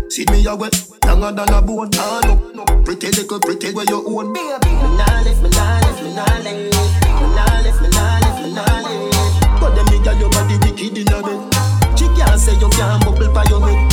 See 0.09 0.25
me 0.31 0.45
a 0.45 0.55
wet, 0.55 0.75
longer 1.05 1.31
than 1.31 1.53
a 1.53 1.61
bone. 1.61 1.89
Ah 1.95 2.21
no, 2.25 2.35
no, 2.53 2.63
pretty 2.83 3.07
little 3.11 3.39
pretty 3.39 3.73
where 3.73 3.85
you 3.85 4.03
own. 4.05 4.31
Me 4.31 4.41
nah 4.95 5.21
live, 5.23 5.41
me 5.41 5.49
nah 5.49 5.79
live, 5.83 6.01
me 6.03 6.13
nah 6.15 6.25
live. 6.43 6.71
Me 6.71 7.27
nah 7.35 7.59
live, 7.63 7.81
me 7.81 7.89
nah 7.91 8.19
live, 8.23 8.39
me 8.43 8.49
nah 8.53 8.79
live. 8.85 9.59
But 9.59 9.75
them 9.75 9.89
girl 10.03 10.15
your 10.17 10.29
body 10.31 10.57
wicked 10.63 10.97
in 10.97 11.11
a 11.11 11.19
bed. 11.23 11.39
She 11.97 12.05
can't 12.15 12.39
say 12.39 12.55
you 12.55 12.69
can't 12.69 13.03
bubble 13.03 13.31
by 13.33 13.43
your 13.49 13.61
head. 13.61 13.86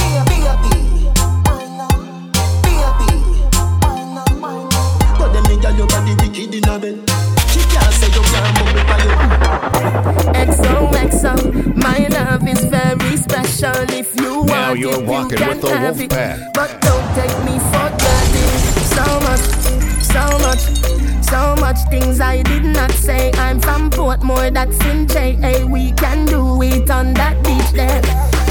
But 5.77 5.91
them 5.91 6.05
me 6.05 6.15
girl 6.15 6.15
your 6.15 6.15
body 6.15 6.15
wicked 6.15 6.55
in 6.55 6.65
a 6.69 6.79
bed. 6.79 7.11
She 7.51 7.61
can't 7.61 7.93
say 7.95 8.09
you 8.09 8.23
can't 8.23 8.55
bubble 8.59 8.85
by 8.85 8.99
your 9.03 9.17
head. 9.17 10.49
XOXO, 10.49 11.77
my 11.77 12.07
love 12.09 12.47
is 12.49 12.65
very 12.65 13.17
special. 13.17 13.75
If 13.91 14.15
you 14.17 14.37
want 14.39 14.49
Now 14.49 14.73
you're 14.73 15.03
it, 15.03 15.07
rocking 15.07 15.39
you 15.39 15.49
with 15.49 15.61
can 15.61 15.61
the 15.61 15.77
have 15.77 16.01
it. 16.01 16.11
Wolfpack. 16.11 16.55
But 16.55 16.81
don't 16.81 17.15
take 17.15 17.37
me 17.45 17.59
for 17.59 17.89
granted. 17.99 18.51
So 18.95 19.05
much, 19.21 19.45
so 20.03 20.39
much, 20.47 21.25
so 21.25 21.57
much 21.61 21.79
things 21.91 22.21
I 22.21 22.43
did 22.43 22.65
not 22.65 22.91
say. 22.93 23.33
I'm 23.33 23.61
from 23.61 23.91
Portmore, 23.91 24.53
that's 24.53 24.79
in 24.87 25.07
JA. 25.07 25.67
We 25.67 25.93
can 25.93 26.27
do 26.27 26.63
it 26.63 26.91
on 26.91 27.15
that 27.15 27.43
beach 27.45 27.73
there. 27.73 28.03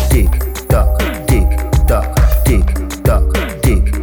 Tick 0.10 0.32
tock, 0.68 1.00
tick 1.28 1.50
tock, 1.88 2.18
tick 2.46 2.66
tock, 3.04 3.34
tick 3.62 4.03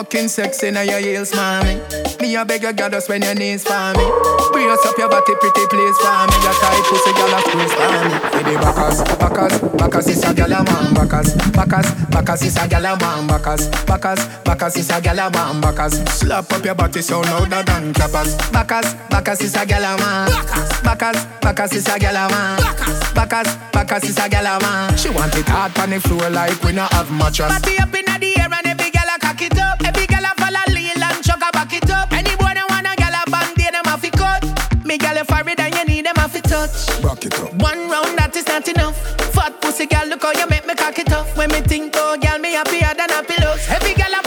Fucking 0.00 0.28
sexy 0.28 0.70
now 0.70 0.80
your 0.80 0.98
heels, 0.98 1.34
mommy. 1.34 1.76
Me 2.22 2.34
a 2.34 2.42
beg 2.42 2.62
you, 2.62 2.72
girl, 2.72 2.88
just 2.88 3.10
when 3.10 3.20
your 3.20 3.34
knees 3.34 3.64
for 3.64 3.92
me. 3.92 4.06
Brace 4.50 4.80
up 4.86 4.96
your 4.96 5.10
body, 5.10 5.34
pretty 5.36 5.60
please 5.68 5.98
for 6.00 6.24
me. 6.24 6.36
Your 6.40 6.56
tight 6.56 6.80
pussy, 6.88 7.12
girl, 7.12 7.28
a 7.28 7.40
squeeze 7.44 7.74
for 7.76 7.84
me. 8.08 8.16
For 8.32 8.40
the 8.40 8.56
backers, 8.64 8.98
backers, 9.20 9.60
backers 9.76 10.08
is 10.08 10.24
a 10.24 10.32
girl 10.32 10.52
a 10.56 10.64
man. 10.64 10.94
Backers, 10.94 11.34
backers, 11.52 11.92
backers 12.08 12.42
is 12.42 12.56
a 12.56 12.66
girl 12.66 12.86
a 12.86 12.96
man. 12.96 13.26
Backers, 13.26 13.68
backers, 13.84 14.26
backers 14.42 14.76
is 14.78 14.88
a 14.88 15.00
girl 15.02 15.18
a 15.18 15.30
man. 15.30 15.60
Backers, 15.60 15.92
slap 16.08 16.50
up 16.50 16.64
your 16.64 16.74
body 16.74 17.02
so 17.02 17.20
louder 17.20 17.62
than 17.62 17.92
clappers. 17.92 18.38
Backers, 18.50 18.94
backers 19.10 19.42
is 19.42 19.54
a 19.54 19.66
girl 19.66 19.84
a 19.84 19.98
man. 20.00 20.30
Backers, 20.82 21.26
backers 21.42 21.74
is 21.74 21.86
a 21.88 21.98
girl 21.98 22.16
a 22.16 22.24
man. 22.30 22.56
Backers, 23.14 23.54
backers 23.70 24.04
is 24.04 24.16
a 24.16 24.30
girl 24.30 24.46
a 24.46 24.58
man. 24.62 24.96
She 24.96 25.10
want 25.10 25.36
it 25.36 25.46
hard 25.46 25.78
on 25.78 25.90
the 25.90 26.00
floor 26.00 26.30
like 26.30 26.56
we 26.64 26.72
not 26.72 26.90
have 26.94 27.12
mattress. 27.12 27.52
Party 27.52 27.76
up 27.76 27.94
in 27.94 28.06
the 28.06 28.40
air 28.40 28.48
and 28.48 28.66
every 28.66 28.90
girl 28.90 29.04
a 29.14 29.18
cock 29.20 29.42
it 29.42 29.58
up. 29.58 29.89
And 31.72 31.82
chuck 31.82 31.90
a 31.90 31.90
back 31.90 31.90
it 31.90 31.90
up. 31.90 32.12
Any 32.12 32.36
boy 32.36 32.52
that 32.54 32.66
want 32.68 32.86
a 32.86 32.94
girl 32.96 33.14
a 33.14 33.22
bang, 33.30 33.54
they 33.56 33.70
them 33.70 33.84
have 33.84 34.02
to 34.02 34.10
cut. 34.10 34.42
Me 34.84 34.98
girl 34.98 35.18
a 35.18 35.24
for 35.24 35.48
it 35.48 35.60
and 35.60 35.74
you 35.74 35.84
need 35.84 36.06
them 36.06 36.16
have 36.16 36.32
to 36.32 36.42
touch. 36.42 37.02
Back 37.02 37.24
it 37.24 37.38
up. 37.38 37.54
One 37.54 37.88
round 37.88 38.18
that 38.18 38.34
is 38.36 38.46
not 38.46 38.66
enough. 38.68 38.96
Fat 39.32 39.60
pussy 39.60 39.86
girl, 39.86 40.06
look 40.06 40.22
how 40.22 40.32
you 40.32 40.46
make 40.48 40.66
me 40.66 40.74
cock 40.74 40.98
it 40.98 41.12
off. 41.12 41.36
When 41.36 41.50
me 41.50 41.60
think 41.60 41.94
oh 41.96 42.16
girl, 42.18 42.38
me 42.38 42.52
happier 42.52 42.92
than 42.96 43.10
a 43.10 43.22
pillows. 43.22 43.66
Every 43.68 43.94
girl 43.94 44.14
a 44.14 44.22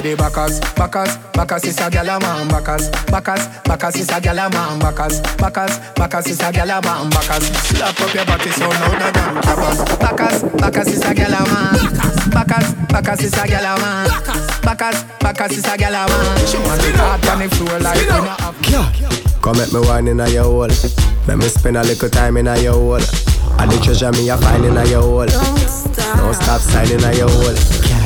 a 0.00 0.02
the 0.02 0.16
dot. 0.16 0.32
Backers, 0.32 0.60
backers, 0.74 1.16
backers 1.32 1.64
is 1.64 1.78
a 1.78 1.90
gal 1.90 2.08
a 2.08 2.20
man. 2.20 2.48
Backers, 2.48 2.88
backers, 3.06 3.46
backers 3.64 3.96
is 3.96 4.10
a 4.10 4.20
gal 4.20 4.38
a 4.38 4.50
man. 4.50 4.78
Backers, 4.78 5.20
backers, 5.36 5.78
backers 5.94 6.26
is 6.26 6.40
a 6.40 6.52
gal 6.52 6.70
a 6.70 6.80
man. 6.82 7.10
Backers, 7.10 7.44
slap 7.68 8.00
up 8.00 8.14
your 8.14 8.24
body 8.24 8.50
so 8.50 8.68
louder 8.68 9.10
than 9.12 9.42
clappers. 9.42 9.78
Backers, 9.98 10.42
backers 10.60 10.88
is 10.88 11.02
a 11.02 11.14
gal 11.14 11.32
a 11.32 11.40
man. 11.48 12.30
Backers, 12.30 12.74
backers 12.88 13.22
is 13.22 13.34
a 13.34 13.46
gal 13.46 13.76
a 13.76 13.80
man. 13.80 14.08
Backers, 14.62 15.04
backers 15.20 15.58
is 15.58 15.66
a 15.66 15.76
gal 15.76 15.94
a 15.94 16.08
man. 16.08 16.46
She 16.46 16.58
want 16.58 16.82
it 16.82 16.94
hard 16.96 17.26
on 17.26 17.38
the 17.38 17.48
floor 17.54 17.78
like 17.80 18.00
we 18.00 18.06
not 18.06 18.40
have. 18.40 19.42
Come 19.42 19.56
make 19.56 19.72
me 19.72 19.80
wine 19.80 20.08
in 20.08 20.20
a 20.20 20.28
your 20.28 20.44
hole. 20.44 20.68
Let 21.26 21.38
me 21.38 21.48
spend 21.48 21.76
a 21.76 21.82
little 21.82 22.10
time 22.10 22.36
in 22.36 22.46
a 22.46 22.58
your 22.60 22.74
hole. 22.74 23.00
And 23.58 23.70
the 23.70 23.80
treasure 23.82 24.12
me 24.12 24.28
a 24.28 24.36
find 24.36 24.64
in 24.64 24.76
a 24.76 24.84
your 24.86 25.02
hole. 25.02 25.26
Don't 25.26 25.58
stop 25.58 26.16
Don't 26.16 26.34
stop 26.34 26.60
signing 26.60 27.02
a 27.02 27.12
your 27.16 27.28
hole. 27.28 27.99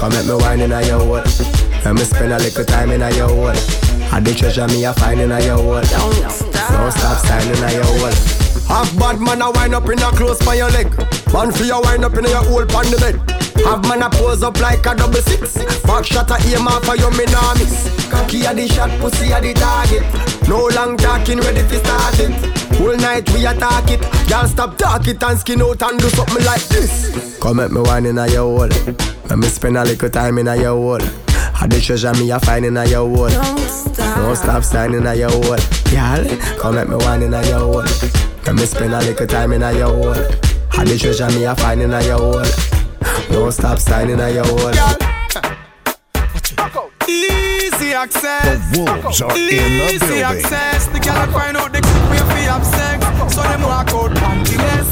Come 0.00 0.12
make 0.14 0.24
me 0.24 0.32
wine 0.32 0.60
in 0.60 0.72
a 0.72 0.80
your 0.86 0.98
hole. 0.98 1.22
Let 1.84 1.94
me 1.94 2.04
spend 2.04 2.32
a 2.32 2.38
little 2.38 2.64
time 2.64 2.90
in 2.90 3.02
a 3.02 3.14
your 3.14 3.28
hole. 3.28 3.48
And 3.48 4.26
the 4.26 4.34
treasure 4.34 4.66
me 4.68 4.82
a 4.86 4.94
find 4.94 5.20
in 5.20 5.30
a 5.30 5.38
your 5.44 5.58
hole. 5.58 6.49
Don't 6.72 6.92
stop 6.92 7.18
signing 7.26 7.62
a 7.62 7.72
your 7.72 7.84
hole. 7.84 8.50
Half 8.70 8.96
bad 8.98 9.20
man 9.20 9.42
a 9.42 9.50
wind 9.50 9.74
up 9.74 9.88
in 9.88 9.98
a 9.98 10.10
close 10.12 10.38
by 10.44 10.54
your 10.54 10.70
leg. 10.70 10.88
Man 11.32 11.50
for 11.50 11.64
your 11.64 11.82
wind 11.82 12.04
up 12.04 12.16
in 12.16 12.24
your 12.24 12.44
hole 12.44 12.66
pan 12.66 12.90
the 12.90 12.98
bed. 12.98 13.40
Have 13.64 13.82
man 13.88 14.02
a 14.02 14.10
pose 14.10 14.42
up 14.42 14.58
like 14.60 14.86
a 14.86 14.94
double 14.94 15.20
six. 15.22 15.58
Back 15.82 16.04
shot 16.04 16.30
a 16.30 16.36
aim 16.48 16.68
off 16.68 16.84
for 16.84 16.96
your 16.96 17.10
nah. 17.10 17.54
Cocky 18.10 18.44
a 18.44 18.54
the 18.54 18.66
shot, 18.68 18.90
pussy 19.00 19.32
a 19.32 19.40
the 19.40 19.54
target. 19.54 20.02
No 20.48 20.68
long 20.74 20.96
talking, 20.96 21.38
ready 21.40 21.62
to 21.62 21.78
start 21.78 22.18
it. 22.20 22.60
Whole 22.76 22.96
night 22.96 23.28
we 23.30 23.46
attack 23.46 23.90
it. 23.90 24.00
Can't 24.28 24.48
stop 24.48 24.78
talk 24.78 25.06
it 25.06 25.22
and 25.22 25.38
skin 25.38 25.62
out 25.62 25.82
and 25.82 26.00
do 26.00 26.08
something 26.08 26.44
like 26.44 26.62
this. 26.68 27.38
Come 27.40 27.58
make 27.58 27.70
me 27.70 27.80
wine 27.80 28.06
in 28.06 28.18
a 28.18 28.26
your 28.28 28.46
hole. 28.46 28.68
Let 29.28 29.38
me 29.38 29.48
spend 29.48 29.76
a 29.76 29.84
little 29.84 30.10
time 30.10 30.38
in 30.38 30.48
a 30.48 30.56
your 30.56 30.76
hole. 30.76 31.29
And 31.62 31.70
the 31.70 31.80
treasure 31.80 32.12
me 32.14 32.30
a 32.30 32.40
find 32.40 32.64
in 32.64 32.76
a 32.76 32.86
your 32.86 33.08
hole. 33.08 33.28
Don't 33.28 33.58
stop 33.58 34.16
don't 34.16 34.36
stop 34.36 34.64
signing 34.64 35.06
a 35.06 35.14
your 35.14 35.30
hole. 35.30 35.58
Girl, 35.90 36.24
come 36.58 36.74
make 36.76 36.88
me 36.88 36.96
wine 36.96 37.22
in 37.22 37.34
a 37.34 37.46
your 37.46 37.58
hole. 37.60 37.84
Let 38.46 38.54
me 38.54 38.64
spend 38.64 38.94
a 38.94 38.98
little 38.98 39.26
time 39.26 39.52
in 39.52 39.62
a 39.62 39.72
your 39.72 39.88
hole. 39.88 40.14
And 40.78 40.88
the 40.88 40.96
treasure 40.98 41.28
me 41.28 41.44
a 41.44 41.54
find 41.54 41.82
in 41.82 41.92
a 41.92 42.02
your 42.02 42.18
hole. 42.18 42.44
Don't 43.30 43.52
stop 43.52 43.78
signing 43.78 44.20
a 44.20 44.30
your 44.30 44.44
hole. 44.46 44.72
Easy 47.08 47.92
access. 47.92 48.70
The 48.72 48.78
wolves 48.80 49.20
are 49.20 49.36
in 49.36 49.46
the 49.46 49.58
building. 49.58 49.96
Easy 49.96 50.22
access. 50.22 50.86
The 50.86 51.00
girl 51.00 51.26
find 51.28 51.56
out 51.56 51.72
the 51.72 51.80
quick 51.82 52.10
way 52.10 52.22
we 52.34 52.42
have 52.48 52.64
sex. 52.64 53.04
So 53.34 53.42
them 53.42 53.62
walk 53.62 53.92
out 53.92 54.10
pantyless, 54.16 54.88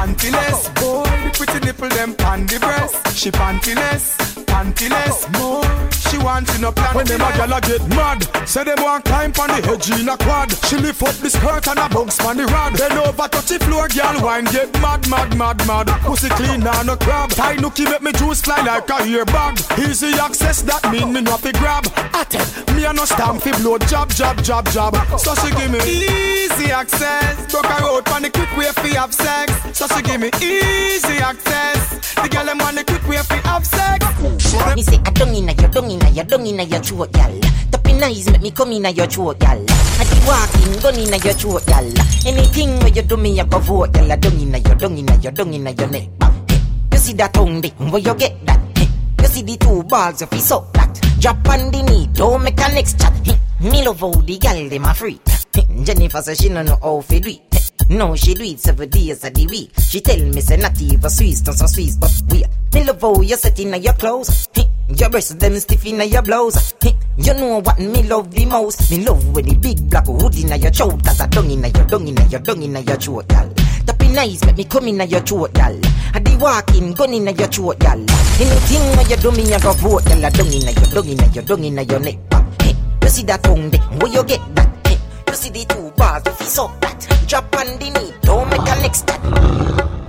pantyless. 0.00 0.68
Boy, 0.80 1.04
the 1.04 1.30
pretty 1.34 1.64
nipple 1.66 1.88
them 1.90 2.14
panty 2.14 2.58
breast. 2.58 2.96
She 3.16 3.30
pantyless, 3.30 4.16
pantyless. 4.46 5.28
More. 5.38 5.64
She 6.08 6.18
wants 6.18 6.56
in 6.56 6.64
a 6.64 6.72
plan. 6.72 6.94
When 6.94 7.06
them 7.06 7.20
a 7.20 7.30
gyal 7.38 7.56
a 7.56 7.60
get 7.60 7.88
mad, 7.90 8.48
say 8.48 8.64
them 8.64 8.82
want 8.82 9.04
climb 9.04 9.32
on 9.38 9.48
the 9.48 9.60
edge 9.70 9.90
in 9.90 10.08
a 10.08 10.16
quad. 10.16 10.50
She 10.66 10.76
lift 10.76 11.02
up 11.02 11.14
the 11.16 11.30
skirt 11.30 11.68
and 11.68 11.78
a 11.78 11.88
bounce 11.88 12.18
on 12.24 12.36
the 12.36 12.46
rod. 12.46 12.72
Then 12.74 12.98
over 12.98 13.28
touch 13.28 13.46
the 13.46 13.58
floor, 13.60 13.88
gyal 13.88 14.22
wine 14.22 14.44
get 14.46 14.72
mad, 14.80 15.06
mad, 15.08 15.36
mad, 15.36 15.58
mad. 15.66 15.86
Pussy 16.02 16.28
clean 16.30 16.66
and 16.66 16.86
no 16.86 16.96
crab. 16.96 17.30
Tie 17.30 17.56
nookie 17.56 17.84
make 17.84 18.02
me 18.02 18.12
juice 18.12 18.40
fly 18.40 18.60
like 18.64 18.90
a 18.90 19.04
ear 19.06 19.24
bag. 19.26 19.60
Easy 19.78 20.12
access 20.18 20.62
that 20.62 20.82
mean 20.90 21.12
me 21.12 21.20
no 21.20 21.36
fi 21.36 21.52
grab. 21.52 21.86
Atten, 22.14 22.42
me 22.74 22.84
a 22.84 22.92
no 22.92 23.04
stamp 23.04 23.42
fi 23.42 23.52
blow 23.60 23.78
jab, 23.78 24.08
jab, 24.10 24.42
jab, 24.42 24.66
jab. 24.72 24.96
So 25.18 25.34
she 25.36 25.50
give 25.54 25.70
me 25.70 25.78
Easy 25.84 26.72
access. 26.72 27.36
Broke 27.52 27.66
her 27.66 27.84
out 27.84 28.10
on 28.12 28.22
the 28.22 28.30
quick 28.30 28.50
way 28.56 28.72
fi 28.82 28.98
have 28.98 29.14
sex. 29.14 29.49
So 30.00 30.06
she 30.06 30.12
give 30.12 30.20
me 30.20 30.30
easy 30.40 31.18
access. 31.18 32.14
The 32.14 32.28
girl 32.28 32.46
them 32.46 32.58
want 32.58 32.76
the 32.76 32.84
quick 32.84 33.06
way 33.06 33.16
fi 33.18 33.36
have 33.48 33.66
sex. 33.66 34.04
Me 34.74 34.82
say 34.82 35.00
I 35.04 35.10
don't 35.10 35.34
inna 35.34 35.52
your, 35.52 35.68
don't 35.68 35.90
inna 35.90 36.08
your, 36.10 36.24
don't 36.24 36.46
inna 36.46 36.62
your 36.62 36.80
throat, 36.80 37.12
gal. 37.12 37.38
Tapping 37.70 38.02
eyes 38.02 38.30
make 38.30 38.42
me 38.42 38.50
come 38.50 38.72
inna 38.72 38.90
your 38.90 39.06
throat, 39.06 39.38
gal. 39.38 39.62
I 39.68 40.04
keep 40.04 40.26
walking, 40.26 40.80
gun 40.80 40.94
inna 40.94 41.16
your 41.18 41.34
throat, 41.34 41.66
gal. 41.66 41.84
Anything 42.26 42.78
where 42.80 42.88
you 42.88 43.02
do 43.02 43.16
me, 43.16 43.40
I 43.40 43.44
go 43.44 43.58
vote, 43.58 43.92
gal. 43.92 44.10
I 44.10 44.16
don't 44.16 44.40
inna 44.40 44.58
your, 44.58 44.74
don't 44.74 44.96
inna 44.96 45.16
your, 45.16 45.32
don't 45.32 45.52
inna 45.52 45.70
your 45.72 45.90
neck. 45.90 46.08
You 46.92 46.98
see 46.98 47.12
that 47.14 47.34
tongue 47.34 47.60
dick, 47.60 47.74
where 47.78 47.98
you 48.00 48.14
get 48.14 48.46
that? 48.46 48.60
You 49.20 49.26
see 49.26 49.42
the 49.42 49.56
two 49.56 49.82
balls, 49.84 50.22
if 50.22 50.32
you 50.32 50.40
suck 50.40 50.72
that. 50.74 50.98
Drop 51.20 51.48
on 51.48 51.70
the 51.70 51.82
knee, 51.82 52.08
don't 52.14 52.42
make 52.42 52.58
a 52.60 52.72
next 52.72 53.00
chat. 53.00 53.12
Me 53.60 53.84
love 53.84 54.00
how 54.00 54.12
the 54.12 54.38
gal 54.38 54.68
dem 54.68 54.84
a 54.84 54.94
freak. 54.94 55.20
Jennifer 55.84 56.20
say 56.22 56.34
she 56.34 56.48
no 56.48 56.62
know 56.62 56.78
how 56.82 57.00
fi 57.00 57.18
do 57.20 57.28
it. 57.30 57.40
No, 57.88 58.14
she 58.14 58.34
do 58.34 58.44
it 58.44 58.60
seven 58.60 58.88
days 58.88 59.24
of 59.24 59.34
the 59.34 59.46
week. 59.46 59.72
She 59.78 60.00
tell 60.00 60.18
me 60.18 60.40
say 60.40 60.56
not 60.56 60.80
even 60.80 61.10
Swiss, 61.10 61.44
not 61.44 61.56
so 61.56 61.66
Swiss, 61.66 61.96
but 61.96 62.12
we. 62.30 62.44
Me 62.74 62.84
love 62.84 63.00
how 63.00 63.20
you 63.20 63.36
set 63.36 63.58
inna 63.58 63.76
your 63.78 63.94
clothes. 63.94 64.48
Your 64.96 65.08
breasts 65.08 65.34
them 65.34 65.58
stiff 65.58 65.86
inna 65.86 66.04
your 66.04 66.22
blouse. 66.22 66.74
You 67.16 67.34
know 67.34 67.60
what 67.60 67.78
me 67.78 68.02
love 68.04 68.30
the 68.30 68.46
most? 68.46 68.90
Me 68.90 69.04
love 69.04 69.34
when 69.34 69.44
the 69.44 69.54
big 69.56 69.88
black 69.90 70.06
hood 70.06 70.36
inna 70.36 70.56
your 70.56 70.70
throat. 70.70 71.02
Cause 71.04 71.20
I 71.20 71.26
dung 71.26 71.50
inna 71.50 71.68
your 71.68 71.86
dung 71.86 72.06
inna 72.08 72.24
your 72.26 72.40
dung 72.40 72.62
inna 72.62 72.80
your 72.80 72.96
throat, 72.96 73.28
gal. 73.28 73.52
Tapping 73.86 74.18
eyes 74.18 74.44
make 74.44 74.56
me 74.56 74.64
come 74.64 74.88
inna 74.88 75.04
your 75.04 75.20
throat, 75.20 75.52
gal. 75.54 75.78
I 76.14 76.18
the 76.20 76.36
walking 76.40 76.92
gun 76.92 77.14
inna 77.14 77.32
your 77.32 77.48
throat, 77.48 77.78
gal. 77.78 77.98
Anything 77.98 78.96
where 78.96 79.08
you 79.08 79.16
do 79.16 79.30
me, 79.32 79.54
I 79.54 79.58
go 79.60 79.72
vote, 79.72 80.04
gal. 80.04 80.24
I 80.26 80.30
dung 80.30 80.52
inna 80.52 80.70
your 80.70 80.90
dung 80.94 81.08
inna 81.08 81.26
your 81.32 81.44
dung 81.44 81.64
inna 81.64 81.82
your 81.82 82.00
neck. 82.00 82.18
You 83.02 83.08
see 83.08 83.22
that 83.24 83.42
tongue? 83.42 83.70
Where 83.98 84.12
you 84.12 84.24
get 84.24 84.40
that? 84.54 84.79
See 85.32 85.48
the 85.48 85.64
two 85.64 85.90
bars 85.96 86.22
if 86.26 86.40
you 86.40 86.46
suck 86.46 86.80
that? 86.80 87.24
Drop 87.26 87.56
on 87.56 87.78
the 87.78 87.90
knee, 87.90 88.12
don't 88.20 88.50
make 88.50 88.60
a 88.60 88.82
next 88.82 89.06
that. 89.06 89.99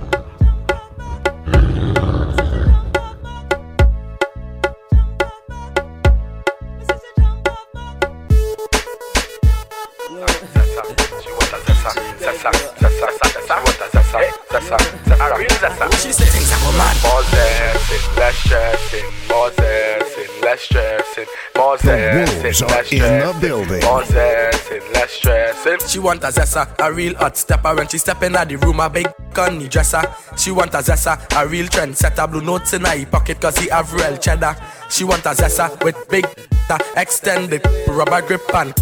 She 16.02 16.12
said 16.12 16.28
things 16.28 16.52
are 16.52 16.72
mad. 16.78 16.96
More 17.02 17.22
zessing, 17.22 18.16
less 18.16 18.36
stressing, 18.36 19.04
more 19.28 19.50
zessing, 19.50 20.42
less 20.42 20.60
stressing, 20.60 21.26
more 21.56 21.76
zessing, 21.76 22.42
wolves 22.42 22.62
are 22.62 22.84
in 22.92 23.00
the 23.00 23.38
building. 23.40 23.82
more 23.82 24.02
zessing, 24.02 24.94
less 24.94 25.10
stressing. 25.10 25.88
She 25.88 25.98
want 25.98 26.22
a 26.22 26.28
zessa, 26.28 26.74
a 26.78 26.92
real 26.92 27.14
hot 27.16 27.36
stepper 27.36 27.74
when 27.74 27.88
she 27.88 27.98
step 27.98 28.22
in 28.22 28.32
the 28.32 28.56
room, 28.62 28.80
a 28.80 28.88
big 28.88 29.08
gunny 29.32 29.68
dresser. 29.68 30.02
She 30.36 30.50
want 30.50 30.74
a 30.74 30.78
zessa, 30.78 31.18
a 31.40 31.46
real 31.46 31.66
trendsetter, 31.66 32.30
blue 32.30 32.40
notes 32.42 32.72
in 32.72 32.84
her 32.84 33.06
pocket 33.06 33.40
cause 33.40 33.58
he 33.58 33.68
have 33.68 33.92
real 33.92 34.16
cheddar. 34.16 34.56
She 34.90 35.04
want 35.04 35.24
a 35.26 35.30
zessa 35.30 35.82
with 35.84 35.96
big 36.08 36.26
uh, 36.68 36.78
extended 36.96 37.64
rubber 37.88 38.22
grip 38.22 38.42
and 38.54 38.74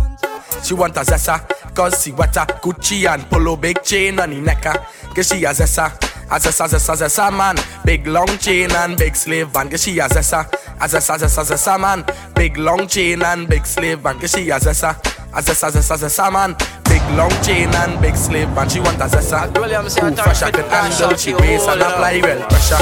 she 0.64 0.74
want 0.74 0.96
a 0.96 1.00
zessa 1.00 1.46
cause 1.74 2.02
she 2.04 2.12
wetter 2.12 2.46
Gucci 2.62 3.06
and 3.06 3.22
polo 3.30 3.56
big 3.56 3.82
chain 3.82 4.18
on 4.20 4.30
the 4.30 4.40
necker. 4.40 4.72
Ah. 4.74 5.12
Cause 5.14 5.28
she 5.28 5.44
a 5.44 5.50
zessa 5.50 6.10
As 6.30 6.46
a 6.46 6.62
as 6.62 6.88
a 6.88 6.92
as 6.92 7.18
a 7.18 7.30
man, 7.32 7.56
big 7.84 8.06
long 8.06 8.28
chain 8.38 8.70
and 8.70 8.96
big 8.96 9.16
slave 9.16 9.48
van. 9.48 9.68
Cause 9.68 9.82
she 9.82 9.98
a 9.98 10.08
sa, 10.08 10.44
as 10.80 10.94
a 10.94 10.98
as 10.98 11.36
a 11.38 11.40
as 11.40 11.66
a 11.66 11.76
man, 11.76 12.04
big 12.36 12.56
long 12.56 12.86
chain 12.86 13.20
and 13.20 13.48
big 13.48 13.66
slave 13.66 13.98
van. 13.98 14.16
Cause 14.20 14.30
she 14.30 14.48
a 14.48 14.60
sa, 14.60 14.94
as 15.34 15.48
a 15.48 15.66
as 15.66 15.90
a 15.90 15.92
as 15.92 16.18
a 16.20 16.30
man, 16.30 16.54
big 16.84 17.02
long 17.16 17.32
chain 17.42 17.74
and 17.74 18.00
big 18.00 18.14
slave 18.14 18.48
van. 18.50 18.68
She 18.68 18.78
want 18.78 19.00
a 19.00 19.08
sa. 19.08 19.48
Who 19.48 20.14
fresh 20.14 20.42
I 20.42 20.52
can 20.52 20.70
handle, 20.70 21.16
she 21.16 21.34
waist 21.34 21.68
and 21.68 21.82
apply 21.82 22.20
well 22.22 22.46
pressure. 22.46 22.76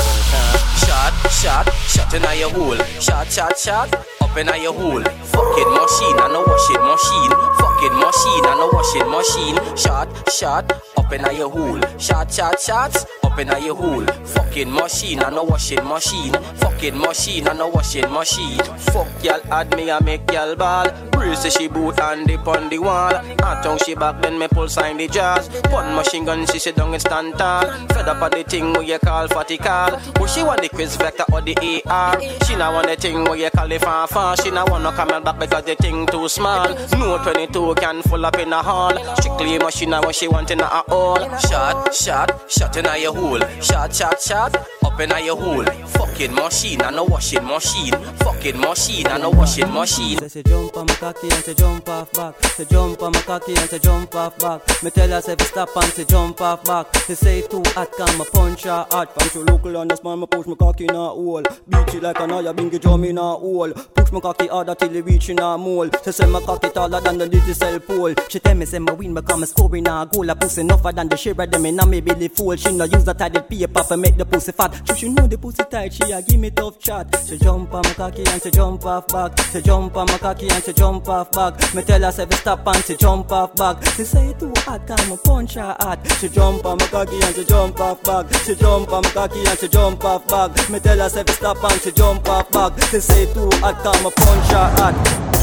Shot, 0.85 1.14
shot, 1.31 1.72
shot 1.88 2.12
in 2.12 2.38
your 2.38 2.50
hole. 2.50 2.76
Shot, 3.00 3.28
shot, 3.28 3.59
shot, 3.59 4.17
up 4.28 4.36
in 4.38 4.62
your 4.62 4.72
hole. 4.72 5.02
Fucking 5.02 5.72
machine 5.72 6.18
and 6.18 6.34
a 6.34 6.42
washing 6.44 6.84
machine. 6.84 7.32
Fucking 7.58 7.96
machine 7.96 8.44
and 8.44 8.60
a 8.60 8.68
washing 8.72 9.10
machine. 9.10 9.76
Shot, 9.76 10.08
shot, 10.30 10.72
up 10.96 11.12
in 11.12 11.36
your 11.36 11.50
hole. 11.50 11.80
Shot, 11.98 12.32
shot, 12.32 12.60
shots, 12.60 13.06
in 13.38 13.48
your 13.62 13.74
hole. 13.74 14.07
Fucking 14.24 14.72
machine 14.72 15.22
and 15.22 15.37
a 15.37 15.44
washing 15.44 15.85
machine. 15.85 16.33
Fucking 16.57 16.98
machine 16.98 17.46
and 17.48 17.61
a 17.61 17.68
washing 17.68 18.11
machine. 18.11 18.59
Fuck 18.92 19.09
y'all 19.22 19.40
add 19.53 19.74
me 19.77 19.90
and 19.90 20.05
make 20.05 20.31
y'all 20.33 20.55
ball. 20.57 20.87
Say 21.35 21.51
she 21.51 21.68
boot 21.68 22.01
and 22.01 22.27
dip 22.27 22.48
on 22.48 22.68
the 22.68 22.79
wall. 22.79 23.14
I 23.14 23.61
tongue 23.62 23.79
she 23.85 23.94
back 23.94 24.20
then 24.22 24.38
me 24.38 24.48
pull 24.48 24.66
sign 24.66 24.96
the 24.96 25.09
jazz. 25.09 25.48
One 25.70 25.94
machine 25.94 26.24
gun 26.24 26.46
she 26.46 26.59
sit 26.59 26.74
down 26.74 26.92
and 26.94 27.01
stand 27.01 27.37
tall. 27.37 27.62
Fed 27.88 28.09
up 28.09 28.22
at 28.22 28.33
the 28.33 28.44
thing 28.44 28.72
where 28.72 28.83
you 28.83 28.98
call 28.98 29.29
fatty 29.29 29.59
call. 29.59 30.01
But 30.14 30.27
she 30.29 30.42
want 30.42 30.62
the 30.62 30.68
Kriss 30.70 30.96
Vector 30.96 31.24
or 31.31 31.42
the 31.42 31.55
AR. 31.87 32.20
She 32.44 32.57
not 32.57 32.72
want 32.72 32.88
the 32.88 32.96
thing 32.96 33.24
where 33.24 33.37
you 33.37 33.51
call 33.51 33.70
it 33.70 33.81
fanfare. 33.81 34.37
She 34.37 34.51
not 34.51 34.70
want 34.70 34.85
no 34.85 34.92
camel 34.92 35.20
back 35.20 35.38
because 35.38 35.64
the 35.64 35.74
thing 35.74 36.07
too 36.07 36.29
small. 36.29 36.68
No 36.92 37.18
22 37.22 37.74
can 37.74 38.03
full 38.03 38.24
up 38.24 38.38
in 38.38 38.53
a 38.53 38.62
hall. 38.62 38.96
Strictly 39.16 39.59
machine 39.59 39.90
what 39.90 40.14
she 40.14 40.29
want 40.29 40.51
in 40.51 40.61
a 40.61 40.83
all. 40.88 41.18
Shot, 41.38 41.94
shot, 41.94 42.51
shot 42.51 42.77
in 42.77 42.87
a 42.87 42.96
your 42.96 43.14
hole. 43.14 43.27
Shot, 43.28 43.94
shot, 43.94 44.20
shot, 44.20 44.56
up 44.84 45.00
in 45.00 45.10
your 45.24 45.36
hole. 45.36 45.64
Fucking 45.64 46.34
machine 46.34 46.80
and 46.80 46.96
a 46.96 47.04
washing 47.04 47.44
machine. 47.44 47.92
Fucking 48.16 48.58
machine 48.58 49.06
and 49.06 49.22
a 49.22 49.30
washing 49.30 49.70
machine. 49.70 50.18
Say 50.18 50.28
she 50.28 50.42
jump 50.42 50.76
on 50.76 50.86
my 50.86 50.94
cocky 50.94 51.28
and 51.30 51.44
say 51.44 51.54
jump 51.54 51.88
off 51.88 52.10
back. 52.12 52.42
Say 52.44 52.64
jump 52.64 53.02
on 53.02 53.12
my 53.12 53.20
cocky 53.20 53.54
and 53.54 53.70
say 53.70 53.78
jump 53.78 54.14
off 54.14 54.38
back. 54.38 54.82
Me 54.82 54.90
tell 54.90 55.08
her 55.08 55.20
say 55.20 55.36
stop 55.40 55.76
and 55.76 55.92
say 55.92 56.04
jump 56.04 56.40
off 56.40 56.64
back. 56.64 56.86
She 57.06 57.14
say 57.14 57.42
too 57.42 57.62
hot 57.66 57.92
can 57.92 58.18
me 58.18 58.24
punch 58.32 58.64
her 58.64 58.86
hard. 58.90 59.10
From 59.10 59.28
she 59.28 59.38
local 59.40 59.76
on 59.76 59.88
the 59.88 59.96
spine 59.96 60.20
me 60.20 60.26
push 60.26 60.46
my 60.46 60.54
cocky 60.54 60.84
in 60.84 60.94
her 60.94 60.96
hole. 60.96 61.42
Beat 61.68 61.94
it 61.94 62.02
like 62.02 62.18
an 62.20 62.32
eye 62.32 62.52
bingy 62.52 62.80
drum 62.80 63.04
in 63.04 63.16
her 63.16 63.22
hole. 63.22 63.72
Push 63.72 64.10
my 64.10 64.20
cocky 64.20 64.46
harder 64.48 64.74
till 64.74 64.96
it 64.96 65.04
reach 65.04 65.28
in 65.28 65.38
her 65.38 65.58
mole. 65.58 65.90
She 66.04 66.12
say 66.12 66.26
my 66.26 66.40
cocky 66.40 66.70
taller 66.70 67.00
than 67.00 67.18
the 67.18 67.28
digital 67.28 67.78
pole. 67.80 68.14
She 68.28 68.40
tell 68.40 68.54
me 68.54 68.66
say 68.66 68.78
my 68.78 68.92
win 68.92 69.14
become 69.14 69.42
a 69.42 69.46
scoring 69.46 69.84
her 69.84 70.06
goal. 70.06 70.30
A 70.30 70.34
pussy 70.34 70.62
enougher 70.62 70.92
than 70.92 71.08
the 71.08 71.16
share 71.16 71.34
of 71.38 71.50
them 71.50 71.66
in 71.66 71.78
a 71.78 71.86
me 71.86 72.00
belly 72.00 72.28
full. 72.28 72.56
She 72.56 72.72
no 72.76 72.84
use 72.84 73.04
that 73.04 73.17
tidy 73.18 73.40
paper 73.40 73.83
for 73.83 73.96
make 73.96 74.16
the 74.16 74.24
pussy 74.24 74.52
fat. 74.52 74.81
She 74.96 75.09
she 75.09 75.14
know 75.14 75.26
the 75.26 75.38
pussy 75.38 75.64
tight. 75.64 75.92
She 75.92 76.12
a 76.12 76.22
give 76.22 76.38
me 76.38 76.50
tough 76.50 76.78
chat. 76.78 77.07
She 77.26 77.38
jump 77.38 77.72
on 77.72 77.83
my 77.83 77.94
cocky 77.94 78.24
and 78.26 78.42
she 78.42 78.50
jump 78.50 78.85
off 78.85 79.09
back. 79.09 79.38
She 79.52 79.61
jump 79.62 79.96
on 79.96 80.07
my 80.07 80.18
cocky 80.18 80.48
and 80.50 80.62
she 80.62 80.72
jump 80.72 81.09
off 81.09 81.33
back. 81.33 81.74
Me 81.74 81.83
tell 81.83 82.02
her 82.02 82.12
say 82.12 82.26
stop 82.31 82.66
and 82.66 82.85
she 82.85 82.96
jump 82.96 83.33
off 83.33 83.54
back. 83.57 83.83
She 83.96 84.04
say 84.04 84.35
too 84.38 84.52
hot 84.59 84.87
can 84.87 85.11
me 85.11 85.16
punch 85.24 85.54
her 85.54 85.76
hard. 85.81 85.98
She 86.20 86.28
jump 86.28 86.64
on 86.64 86.78
my 86.78 86.87
cocky 86.87 87.18
and 87.22 87.35
she 87.35 87.44
jump 87.44 87.81
off 87.81 88.02
back. 88.02 88.33
She 88.44 88.54
jump 88.54 88.92
on 88.92 89.02
my 89.02 89.11
cocky 89.11 89.44
and 89.46 89.59
she 89.59 89.68
jump 89.68 90.04
off 90.04 90.28
back. 90.28 90.70
Me 90.70 90.78
tell 90.78 90.98
her 90.98 91.09
say 91.09 91.24
stop 91.28 91.64
and 91.64 91.81
she 91.81 91.90
jump 91.92 92.28
off 92.28 92.50
back. 92.52 92.72
She 92.90 93.00
say 93.00 93.33
too 93.33 93.50
hot 93.61 93.83
can 93.83 94.04
me 94.04 94.11
punch 94.14 94.50
her 94.52 94.68
hard. 94.76 95.38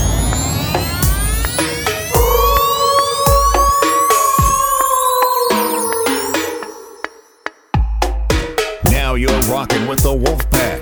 Rocking 9.49 9.87
with 9.87 9.99
the 10.01 10.13
Wolf 10.13 10.49
Pack. 10.51 10.81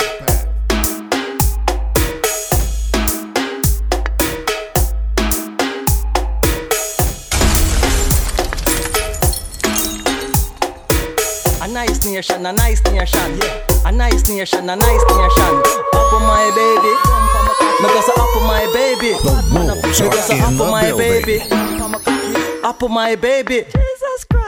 A 11.61 11.67
nice 11.67 12.05
nation, 12.05 12.45
a 12.45 12.53
nice 12.53 12.81
nation. 12.85 13.39
A 13.85 13.91
nice 13.91 14.27
nation, 14.27 14.69
a 14.69 14.75
nice 14.75 15.03
nation. 15.03 15.53
Up 15.93 16.13
on 16.13 16.21
my 16.23 16.51
baby. 16.55 16.93
Go 17.81 18.01
say 18.01 18.13
up 18.15 18.35
on 18.37 18.43
my 18.47 18.65
baby. 18.73 19.11
Me 19.53 20.09
go 20.09 20.19
say 20.21 20.39
up 20.39 20.59
on 20.59 20.71
my 20.71 20.91
baby. 20.97 21.41
Up 22.63 22.83
on 22.83 22.91
my 22.93 23.15
baby. 23.15 23.65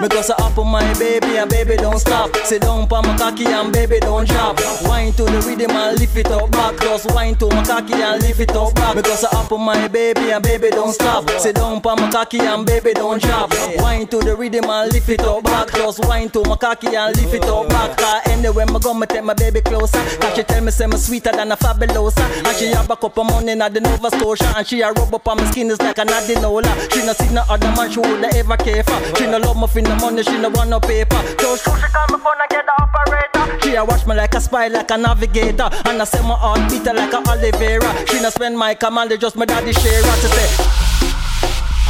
Me 0.02 0.10
go 0.10 0.22
say 0.22 0.34
up 0.40 0.58
on 0.58 0.68
my 0.68 0.94
baby 1.00 1.38
and 1.38 1.50
baby 1.50 1.78
don't 1.78 2.00
stop. 2.00 2.36
Sit 2.44 2.64
down 2.64 2.88
pa 2.88 3.02
my 3.02 3.18
cocky 3.18 3.46
and 3.46 3.72
baby 3.72 4.00
don't 4.00 4.28
drop. 4.28 4.60
Wine 4.84 5.14
to 5.14 5.24
the 5.24 5.42
rhythm 5.48 5.72
and 5.72 6.00
lift 6.00 6.18
it 6.18 6.28
up 6.28 6.52
back. 6.52 6.80
Just 6.82 7.12
wine 7.14 7.36
to 7.36 7.48
my 7.48 7.64
cocky 7.64 7.94
and 7.94 8.22
lift 8.22 8.40
it 8.42 8.52
up 8.52 8.76
back. 8.76 8.96
Me 8.96 9.02
go 9.02 9.16
say 9.16 9.28
up 9.32 9.52
on 9.52 9.62
my 9.62 9.88
baby 9.88 10.32
and 10.32 10.44
baby 10.44 10.70
don't 10.70 10.92
stop. 10.92 11.30
Sit 11.40 11.56
down 11.56 11.82
pa 11.82 11.96
my 11.96 12.12
cocky 12.12 12.40
and 12.40 12.66
baby 12.66 12.94
don't 12.94 13.22
drop. 13.22 13.54
Wine 13.78 14.06
to 14.08 14.20
the 14.20 14.36
rhythm 14.36 14.66
and 14.66 14.92
lift 14.92 15.10
it 15.10 15.22
up 15.22 15.44
back. 15.44 15.72
Just 15.74 16.06
wine 16.06 16.30
to 16.30 16.44
my 16.44 16.58
cocky 16.58 16.96
and 16.96 17.16
lift 17.16 17.34
it 17.34 17.44
up 17.46 17.70
back. 17.70 17.98
Cause 17.98 18.22
anywhere 18.28 18.66
me 18.66 18.80
go, 18.80 18.94
me 18.94 19.08
take 19.08 19.24
my 19.24 19.34
baby 19.34 19.62
closer. 19.62 20.04
Cause 20.20 20.36
she 20.36 20.44
tell 20.44 20.62
me 20.62 20.72
say 20.72 20.88
me 20.88 20.98
sweeter 20.98 21.32
than 21.32 21.52
a 21.52 21.58
fabulosa. 21.58 22.24
And 22.46 22.58
she 22.58 22.68
have 22.68 22.90
a 22.90 22.96
cup 22.98 23.18
of 23.18 23.26
money 23.26 23.54
in 23.54 23.60
the 23.60 23.80
Nova 23.80 24.12
Scotia. 24.12 24.54
And 24.58 24.68
she 24.68 24.82
a 24.82 24.92
rub 24.92 25.14
up 25.14 25.28
on 25.28 25.38
my 25.38 25.50
skin 25.52 25.72
is 25.72 25.82
like 25.82 25.98
an 26.00 26.08
adenola. 26.08 26.92
She 26.92 27.06
no 27.06 27.14
see 27.14 27.34
no 27.34 27.44
other 27.50 27.72
man 27.76 27.90
she 27.90 28.00
woulda 28.00 28.36
ever 28.36 28.58
care 28.58 28.84
for. 28.84 29.16
She 29.16 29.26
no 29.26 29.38
love 29.38 29.56
for 29.68 29.82
no 29.82 29.96
money, 29.98 30.24
she 30.24 30.38
no 30.38 30.50
want 30.50 30.70
no 30.70 30.80
paper. 30.80 31.22
So 31.40 31.56
she 31.56 31.64
she 31.64 31.88
call 31.94 32.08
me 32.12 32.24
phone 32.24 32.40
and 32.40 32.50
get 32.50 32.66
the 32.66 32.74
operator. 32.82 33.60
She 33.64 33.76
a 33.76 33.84
watch 33.86 34.06
me 34.06 34.16
like 34.16 34.34
a 34.36 34.42
spy, 34.42 34.68
like 34.68 34.92
a 34.92 34.98
navigator. 34.98 35.70
And 35.86 36.02
I 36.02 36.04
say 36.06 36.22
my 36.22 36.36
heart 36.36 36.70
beat 36.70 36.86
like 36.86 37.14
a 37.14 37.18
Oliveira. 37.30 38.08
She 38.08 38.22
no 38.22 38.30
spend 38.30 38.58
my 38.58 38.74
command, 38.76 39.12
they 39.12 39.18
just 39.18 39.36
my 39.36 39.46
daddy 39.46 39.74
share. 39.74 40.02
To 40.02 40.28
say, 40.28 40.50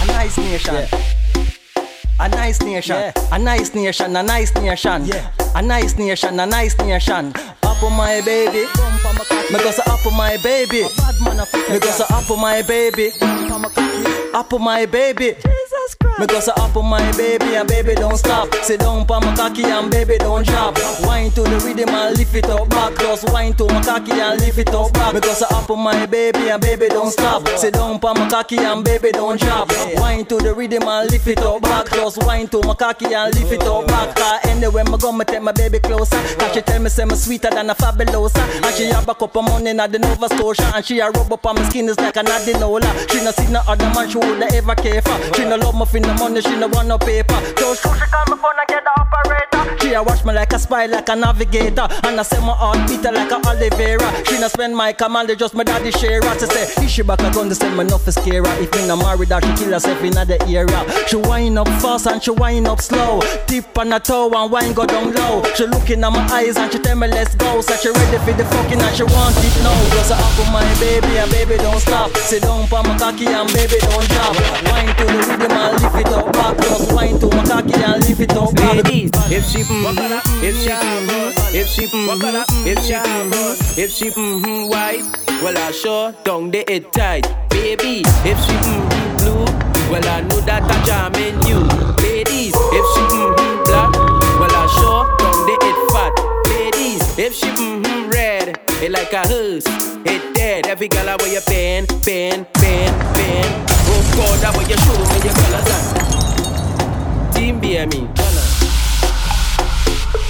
a 0.01 0.05
nice 0.07 0.38
nation. 0.38 0.88
A 2.17 2.30
nice 2.30 2.61
nation, 2.61 2.95
a 3.34 3.38
nice 3.38 3.76
nation, 3.76 4.15
a 4.15 4.23
nice 4.23 4.55
nation, 4.55 5.09
a 5.53 5.61
nice 5.61 5.97
nation, 5.97 6.39
a 6.39 6.45
nice 6.45 6.78
nation. 6.78 7.34
Up 7.61 7.84
on 7.84 7.91
my 7.91 8.21
baby, 8.21 8.65
me 9.51 9.59
go 9.59 9.71
say 9.71 9.84
up 9.86 10.05
on 10.05 10.15
my 10.15 10.38
baby, 10.41 10.84
me 11.69 11.80
go 11.80 11.89
say 11.91 12.05
up 12.09 12.32
on 12.32 12.39
my 12.39 12.61
baby, 12.61 13.11
up 14.34 14.53
on 14.53 14.63
my 14.63 14.86
baby. 14.86 15.36
Me 16.17 16.25
say 16.39 16.51
up 16.57 16.75
on 16.77 16.86
my 16.86 17.11
baby 17.17 17.55
and 17.55 17.67
baby 17.67 17.93
don't 17.93 18.17
stop. 18.17 18.53
Sit 18.63 18.79
down 18.79 19.05
pa 19.05 19.19
my 19.19 19.36
cocky 19.36 19.65
and 19.65 19.91
baby 19.91 20.17
don't 20.17 20.45
drop. 20.47 20.77
Wine 21.01 21.29
to 21.31 21.41
the 21.43 21.61
rhythm 21.63 21.89
and 21.89 22.17
lift 22.17 22.33
it 22.33 22.45
up 22.45 22.69
back. 22.69 22.97
Just 22.97 23.29
wine 23.31 23.53
to 23.55 23.65
my 23.65 23.83
cocky 23.83 24.13
and 24.13 24.39
lift 24.39 24.57
it 24.57 24.69
up 24.69 24.93
back. 24.93 25.13
Me 25.13 25.21
say 25.21 25.45
up 25.51 25.69
on 25.69 25.79
my 25.79 26.05
baby 26.05 26.49
and 26.49 26.61
baby 26.61 26.88
don't 26.88 27.11
stop. 27.11 27.47
Sit 27.57 27.73
down 27.73 27.99
pa 27.99 28.13
my 28.13 28.27
cocky 28.29 28.57
and 28.57 28.83
baby 28.83 29.11
don't 29.11 29.39
drop. 29.39 29.69
Wine 29.95 30.25
to 30.25 30.38
the 30.38 30.53
rhythm 30.55 30.88
and 30.88 31.11
lift 31.11 31.27
it 31.27 31.39
up 31.39 31.61
back. 31.61 31.91
Just 31.91 32.17
wine 32.23 32.47
to 32.47 32.61
my 32.61 32.73
cocky 32.73 33.13
and 33.13 33.36
lift 33.36 33.51
it 33.51 33.61
up 33.63 33.86
back. 33.88 34.15
Cause 34.15 34.39
anywhere 34.45 34.86
me 34.86 34.97
go, 34.97 35.11
me 35.11 35.25
take 35.25 35.41
my 35.41 35.51
baby 35.51 35.79
closer. 35.79 36.17
Cause 36.39 36.53
she 36.53 36.61
tell 36.61 36.81
me 36.81 36.89
say 36.89 37.05
me 37.05 37.15
sweeter 37.15 37.49
than 37.49 37.69
a 37.69 37.75
fabulosa. 37.75 38.41
And 38.65 38.73
she 38.75 38.86
have 38.86 39.07
a 39.07 39.13
cup 39.13 39.36
of 39.36 39.43
money 39.43 39.69
in 39.69 39.77
the 39.77 39.99
Nova 39.99 40.29
Scotia. 40.29 40.71
And 40.73 40.83
she 40.86 40.99
a 40.99 41.11
rub 41.11 41.31
up 41.31 41.45
on 41.45 41.55
my 41.55 41.69
skin 41.69 41.89
is 41.89 41.99
like 41.99 42.15
an 42.15 42.25
adenola. 42.25 42.89
She 43.11 43.23
no 43.23 43.31
see 43.31 43.51
no 43.51 43.61
other 43.67 43.91
man 43.93 44.09
she 44.09 44.17
woulda 44.17 44.47
ever 44.55 44.75
care 44.75 45.01
for. 45.01 45.33
She 45.36 45.43
no 45.43 45.57
love 45.57 45.74
me 45.76 45.86
for 45.86 45.99
no 45.99 46.13
money, 46.15 46.41
she 46.41 46.55
no 46.55 46.67
want 46.67 46.88
no 46.88 46.97
paper. 46.97 47.39
So 47.57 47.76
she 47.76 47.82
call 47.82 48.26
me 48.26 48.38
phone 48.41 48.57
and 48.59 48.67
get 48.67 48.84
the 48.84 48.91
operator. 48.99 49.55
She 49.82 49.93
a 49.93 50.01
watch 50.01 50.23
me 50.26 50.34
like 50.34 50.53
a 50.53 50.59
spy, 50.59 50.86
like 50.86 51.09
a 51.09 51.15
navigator. 51.15 51.88
And 52.03 52.19
I 52.19 52.23
say 52.23 52.39
my 52.39 52.53
heart 52.53 52.88
beat 52.88 53.03
like 53.03 53.32
a 53.32 53.36
Oliveira. 53.47 54.26
She 54.26 54.39
no 54.39 54.47
spend 54.47 54.76
my 54.76 54.93
command, 54.93 55.30
they 55.30 55.36
just 55.36 55.53
my 55.53 55.63
daddy 55.63 55.91
share. 55.91 56.21
She 56.39 56.45
say, 56.45 56.84
if 56.84 56.89
she 56.89 57.01
back 57.03 57.19
a 57.19 57.32
gun, 57.32 57.49
they 57.49 57.55
send 57.55 57.78
me 57.78 57.88
for 57.89 58.11
scare 58.11 58.43
her. 58.43 58.61
If 58.61 58.73
me 58.73 58.88
no 58.88 58.95
married 58.95 59.30
her, 59.30 59.41
she 59.41 59.63
kill 59.63 59.73
herself 59.73 60.01
in 60.03 60.13
the 60.13 60.38
area. 60.47 61.07
She 61.07 61.15
wind 61.17 61.59
up 61.59 61.67
fast 61.82 62.07
and 62.07 62.21
she 62.21 62.32
wind 62.32 62.67
up 62.67 62.82
slow. 62.82 63.21
Tip 63.47 63.78
on 63.78 63.91
her 63.91 63.99
toe 63.99 64.32
and 64.34 64.51
wine 64.51 64.73
go 64.73 64.86
down 64.86 65.13
low. 65.13 65.43
She 65.55 65.65
looking 65.65 66.03
at 66.03 66.11
my 66.11 66.26
eyes 66.32 66.57
and 66.57 66.71
she 66.71 66.80
tell 66.80 66.95
me 66.95 67.07
let's 67.07 67.36
go. 67.36 67.61
So 67.61 67.76
she 67.76 67.89
ready 67.89 68.17
for 68.19 68.34
the 68.34 68.45
fucking 68.45 68.82
and 68.82 68.95
she 68.95 69.03
want 69.03 69.36
it 69.38 69.55
now. 69.63 69.78
Cause 69.95 70.11
I 70.11 70.17
up 70.17 70.53
my 70.53 70.65
baby 70.80 71.17
and 71.17 71.32
baby 71.32 71.57
don't 71.57 71.80
stop. 71.80 72.15
Sit 72.17 72.43
down 72.43 72.67
pa 72.67 72.82
my 72.84 72.97
cocky 72.97 73.28
and 73.28 73.51
baby 73.53 73.78
don't 73.82 74.07
drop. 74.09 74.36
Wine 74.69 74.93
to 74.97 75.05
the 75.05 75.21
rhythm 75.30 75.64
and 75.66 75.82
lift 75.82 75.95
it 75.95 76.07
up 76.13 76.34
back. 76.34 76.57
Just 76.57 76.89
to 76.89 76.95
my 76.95 77.43
cocky 77.43 77.74
and 77.74 78.07
lift 78.07 78.22
it 78.22 78.34
up 78.34 78.53
back. 78.55 78.76
Ladies, 78.76 79.11
if 79.32 79.45
she 79.45 79.59
mm, 79.63 79.86
if 80.43 80.55
she 80.61 80.70
mm, 80.70 81.53
if 81.53 81.68
she 81.68 81.86
mm, 81.86 82.66
if 82.66 82.80
she 82.86 82.93
mm, 82.93 83.78
if 83.78 83.91
she 83.91 84.09
mm, 84.11 84.70
white, 84.70 85.03
well 85.41 85.57
I 85.57 85.72
sure 85.72 86.13
tight, 86.91 87.28
baby. 87.49 88.03
If 88.24 88.39
she 88.45 88.53
mm, 88.53 89.18
blue, 89.20 89.45
well 89.91 90.07
I 90.07 90.22
know 90.22 90.39
that 90.41 90.63
I 90.63 90.78
jam 90.86 91.16
in 91.16 91.36
you, 91.47 91.59
ladies. 92.03 92.53
If 92.55 92.86
she 92.93 93.01
mm, 93.16 93.66
black, 93.66 93.93
well 94.39 94.55
I 94.55 94.68
sure 94.78 95.05
don't 95.18 95.45
they 95.47 95.57
it 95.61 95.78
fat, 95.91 96.13
ladies. 96.49 97.18
If 97.18 97.34
she 97.34 97.47
mm, 97.47 98.11
red, 98.13 98.59
it 98.82 98.91
like 98.91 99.13
a 99.13 99.28
hearse, 99.28 99.66
it 100.05 100.36
dead. 100.36 100.68
Every 100.68 100.88
girl 100.88 101.09
I 101.09 101.16
wear 101.18 101.32
your 101.32 101.41
pen, 101.41 101.88
pen, 102.03 102.45
pen, 102.53 103.13
pen. 103.16 103.74
Oh 103.88 104.01
God, 104.15 104.43
I 104.43 104.49
wear 104.57 104.67
your 104.67 104.77
show 104.77 104.97
me 104.97 105.17
your 105.25 105.33
colors 105.33 105.69
on. 105.75 107.33
Team 107.33 107.61
BME. 107.61 108.01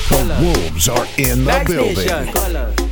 The 0.09 0.19
wolves 0.41 0.89
are 0.89 1.05
in 1.17 1.45
the 1.45 1.51
Next 1.51 1.71
building. 1.71 1.95
nation. 1.95 2.91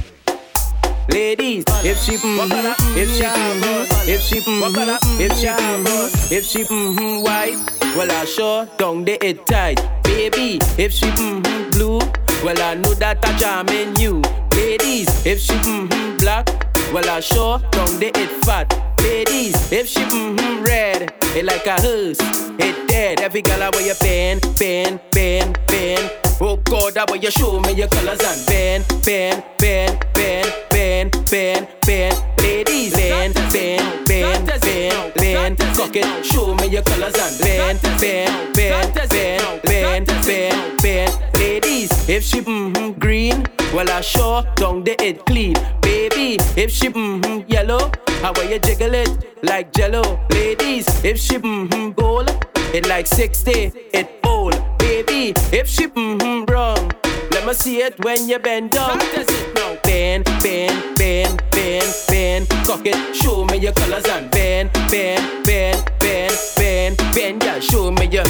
Ladies, 1.11 1.65
if 1.83 1.97
she 1.99 2.13
mm-hmm, 2.15 2.97
if 2.97 3.09
she 3.11 3.23
mm-hmm, 3.23 4.09
if 4.09 4.21
she 4.21 4.37
mm-hmm, 4.39 5.21
if 5.21 5.33
she 5.37 5.47
mm-hmm, 5.47 6.33
if 6.33 6.43
she 6.45 6.63
mm-hmm 6.63 7.23
white, 7.23 7.57
well 7.97 8.09
I 8.09 8.23
sure 8.25 8.67
don't 8.77 9.03
they 9.03 9.17
it 9.17 9.45
tight. 9.45 9.81
Baby, 10.03 10.59
if 10.77 10.93
she 10.93 11.07
mm-hmm 11.07 11.69
blue, 11.71 11.99
well 12.43 12.61
I 12.61 12.75
know 12.75 12.93
that 12.95 13.19
I 13.25 13.37
charming 13.37 13.95
you. 13.97 14.21
Ladies, 14.55 15.25
if 15.25 15.39
she 15.41 15.53
mm-hmm 15.53 16.17
black, 16.19 16.47
well 16.93 17.09
I 17.09 17.19
sure 17.19 17.59
don't 17.71 17.99
they 17.99 18.11
it 18.15 18.29
fat. 18.45 18.92
Ladies, 19.03 19.71
if 19.71 19.87
she 19.87 19.99
mm-hmm 20.01 20.63
red, 20.63 21.13
it 21.35 21.45
like 21.45 21.65
a 21.67 21.79
hearse, 21.81 22.19
it 22.59 22.87
dead. 22.87 23.19
Every 23.21 23.41
girl 23.41 23.61
I 23.61 23.69
wear 23.69 23.85
your 23.85 23.95
pen, 23.95 24.39
pen, 24.57 24.99
pen, 25.11 25.53
pen. 25.67 26.09
Oh 26.41 26.57
God, 26.57 26.93
that 26.95 27.11
way 27.11 27.19
you 27.19 27.31
show 27.31 27.59
me 27.59 27.73
your 27.73 27.87
colors 27.87 28.19
and 28.21 28.45
bend, 28.47 28.85
bend, 29.05 29.43
bend, 29.59 30.05
bend, 30.13 30.51
bend, 30.69 31.11
bend, 31.29 31.67
bend. 31.85 32.23
Ladies, 32.39 32.93
bend, 32.93 33.33
bend, 33.51 34.07
bend, 34.07 34.47
bend, 34.61 35.13
bend. 35.13 35.59
Cock 35.75 35.95
it, 35.95 36.25
show 36.25 36.55
me 36.55 36.67
your 36.67 36.81
colors 36.83 37.15
and 37.15 37.39
bend, 37.39 37.81
bend, 37.99 38.53
bend, 38.55 38.93
bend, 39.09 39.61
bend, 39.63 40.07
bend, 40.25 40.81
bend. 40.81 41.19
Ladies, 41.35 42.09
if 42.09 42.23
she 42.23 42.41
mm-hmm 42.41 42.99
green, 42.99 43.45
well 43.73 43.89
I 43.89 44.01
sure 44.01 44.43
don't 44.55 44.83
they 44.83 44.95
it 44.99 45.25
clean. 45.25 45.55
Baby, 45.81 46.37
if 46.55 46.71
she 46.71 46.89
mm-hmm 46.89 47.49
yellow, 47.49 47.91
how 48.23 48.31
way 48.37 48.53
you 48.53 48.59
jiggle 48.59 48.93
it 48.93 49.43
like 49.43 49.73
jello. 49.73 50.01
Ladies, 50.31 50.87
if 51.03 51.19
she 51.19 51.37
mm-hmm 51.37 51.91
gold, 51.91 52.29
it 52.73 52.87
like 52.87 53.05
60, 53.05 53.51
it 53.93 54.09
old. 54.23 54.55
Baby, 54.79 55.33
if 55.51 55.67
she 55.67 55.87
mm-hmm 55.87 56.45
wrong, 56.45 56.89
let 57.31 57.45
me 57.45 57.53
see 57.53 57.81
it 57.81 58.01
when 58.05 58.29
you 58.29 58.39
bend 58.39 58.71
down. 58.71 58.97
Does 58.97 59.27
it 59.27 59.55
now? 59.55 59.77
Bend, 59.83 60.23
bend, 60.41 60.95
bend, 60.95 61.43
bend, 61.51 61.93
bend. 62.07 62.49
Cock 62.65 62.85
it, 62.85 63.13
show 63.13 63.43
me 63.43 63.57
your 63.57 63.73
colors 63.73 64.05
and 64.05 64.31
bend, 64.31 64.71
bend, 64.89 65.43
bend, 65.43 65.83
bend, 65.99 66.37
bend, 66.55 66.97
bend. 67.13 67.43
Yeah, 67.43 67.59
show 67.59 67.91
me 67.91 68.05
your 68.05 68.23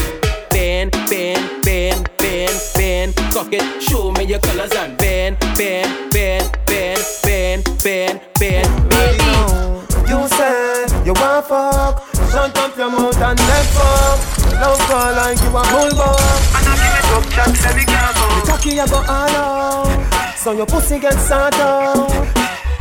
bend, 0.50 0.92
bend, 1.08 1.64
bend, 1.64 2.10
bend, 2.18 2.62
bend. 2.76 3.16
Cock 3.32 3.54
it, 3.54 3.84
show 3.84 4.12
me 4.14 4.24
your 4.24 4.40
colors 4.40 4.74
and 4.74 4.98
bend, 4.98 5.38
bend, 5.56 6.12
bend, 6.12 6.58
bend, 6.66 7.00
bend, 7.24 7.64
bend, 7.84 8.22
bend. 8.40 8.90
Baby, 8.90 9.83
You 10.08 10.28
say 10.28 10.86
you 11.06 11.14
want 11.14 11.46
fuck. 11.48 12.04
Shut 12.32 12.58
up 12.58 12.78
your 12.78 12.90
mouth 12.90 13.22
and 13.22 13.40
let 13.40 13.66
fuck. 13.76 14.20
Love 14.62 14.80
call 14.90 15.14
like 15.16 15.40
you 15.40 15.50
a 15.50 15.64
bulldog. 15.72 16.20
And 16.56 16.68
I 16.68 16.76
give 16.82 16.98
it 17.00 17.12
up 17.16 17.26
chat 17.34 17.56
say 17.56 17.76
me 17.76 17.84
can't 17.86 18.16
fuck 18.18 18.36
Me 18.36 18.42
cocky 18.50 18.80
I 18.80 18.88
go 18.88 18.98
all 18.98 19.36
out. 19.38 20.38
So 20.38 20.52
your 20.52 20.66
pussy 20.66 21.00
get 21.00 21.14
sort 21.14 21.54
out 21.56 22.10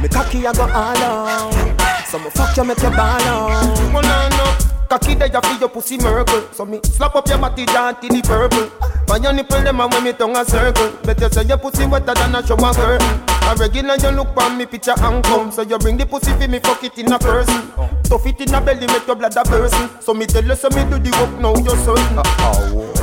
Me 0.00 0.08
cocky 0.08 0.46
I 0.46 0.52
go 0.52 0.62
all 0.62 0.72
out. 0.72 2.06
So 2.06 2.18
me 2.18 2.30
fuck 2.30 2.56
you 2.56 2.64
make 2.64 2.82
you 2.82 2.90
ball 2.90 3.22
out. 3.22 3.92
Well 3.92 4.02
no 4.02 4.28
no 4.28 4.71
Cocky 4.93 5.14
there 5.14 5.32
you 5.32 5.40
feel 5.40 5.59
your 5.59 5.68
pussy 5.70 5.97
miracle. 5.97 6.43
So 6.53 6.66
me 6.66 6.78
slap 6.84 7.16
up 7.16 7.26
your 7.26 7.38
body 7.38 7.64
down 7.64 7.99
till 7.99 8.14
it 8.14 8.24
purple. 8.26 8.66
Find 9.09 9.24
your 9.24 9.32
nipple 9.32 9.62
them 9.62 9.80
and 9.80 9.90
when 9.90 10.05
me 10.05 10.12
tongue 10.12 10.36
a 10.36 10.45
circle. 10.45 10.93
Better 11.03 11.30
say 11.30 11.45
your 11.45 11.57
pussy 11.57 11.86
wetter 11.86 12.12
than 12.12 12.34
a 12.34 12.47
shower 12.47 12.74
curtain 12.74 13.22
A 13.49 13.57
regular 13.57 13.97
you 13.97 14.11
look 14.11 14.36
on 14.36 14.59
me 14.59 14.66
picture 14.66 14.93
and 14.95 15.24
come. 15.24 15.51
So 15.51 15.62
you 15.62 15.78
bring 15.78 15.97
the 15.97 16.05
pussy 16.05 16.32
for 16.32 16.47
me 16.47 16.59
fuck 16.59 16.84
it 16.84 16.99
in 16.99 17.11
a 17.11 17.18
person. 17.18 17.72
Stuff 18.05 18.26
it 18.26 18.40
in 18.43 18.53
a 18.53 18.61
belly 18.61 18.86
make 18.86 19.07
your 19.07 19.16
blood 19.16 19.34
a 19.34 19.43
person 19.45 19.88
So 20.01 20.12
me 20.12 20.26
tell 20.26 20.45
you 20.45 20.55
so 20.55 20.68
me 20.68 20.84
do 20.84 20.99
the 20.99 21.11
work 21.16 21.40
now 21.40 21.57
you're 21.57 21.72
certain 21.80 22.20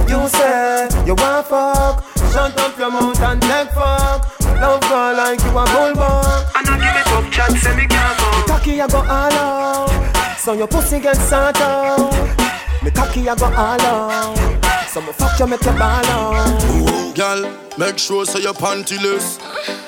You 0.06 0.30
say 0.30 0.90
you 1.08 1.16
want 1.16 1.48
fuck. 1.48 2.06
Shut 2.30 2.54
up 2.54 2.78
your 2.78 2.92
mouth 2.92 3.20
and 3.20 3.42
take 3.42 3.74
fuck. 3.74 4.30
Love 4.62 4.82
girl 4.82 5.18
like 5.18 5.42
you 5.42 5.58
a 5.58 5.66
bulldog. 5.66 6.46
And 6.54 6.70
I 6.70 6.78
give 6.78 7.02
it 7.02 7.08
up 7.18 7.32
chat 7.34 7.52
say 7.58 7.76
me 7.76 7.88
can't 7.88 8.20
Me 8.38 8.44
cocky 8.46 8.80
I 8.80 8.86
go 8.86 9.00
all 9.00 9.10
out 9.10 9.89
So 10.40 10.54
your 10.54 10.68
pussy 10.68 11.00
get 11.00 11.16
sort 11.18 11.60
out 11.60 12.12
Me 12.82 12.92
cocky 12.92 13.28
I 13.28 13.36
go 13.36 13.46
all 13.46 13.82
out 13.82 14.88
So 14.88 15.02
me 15.02 15.12
fuck 15.12 15.38
you 15.38 15.48
make 15.48 15.62
you 15.64 15.72
ball 15.72 16.06
out 16.06 17.16
Girl, 17.16 17.54
make 17.78 17.98
sure 17.98 18.24
so 18.26 18.40
your 18.40 18.54
pantyless. 18.54 19.40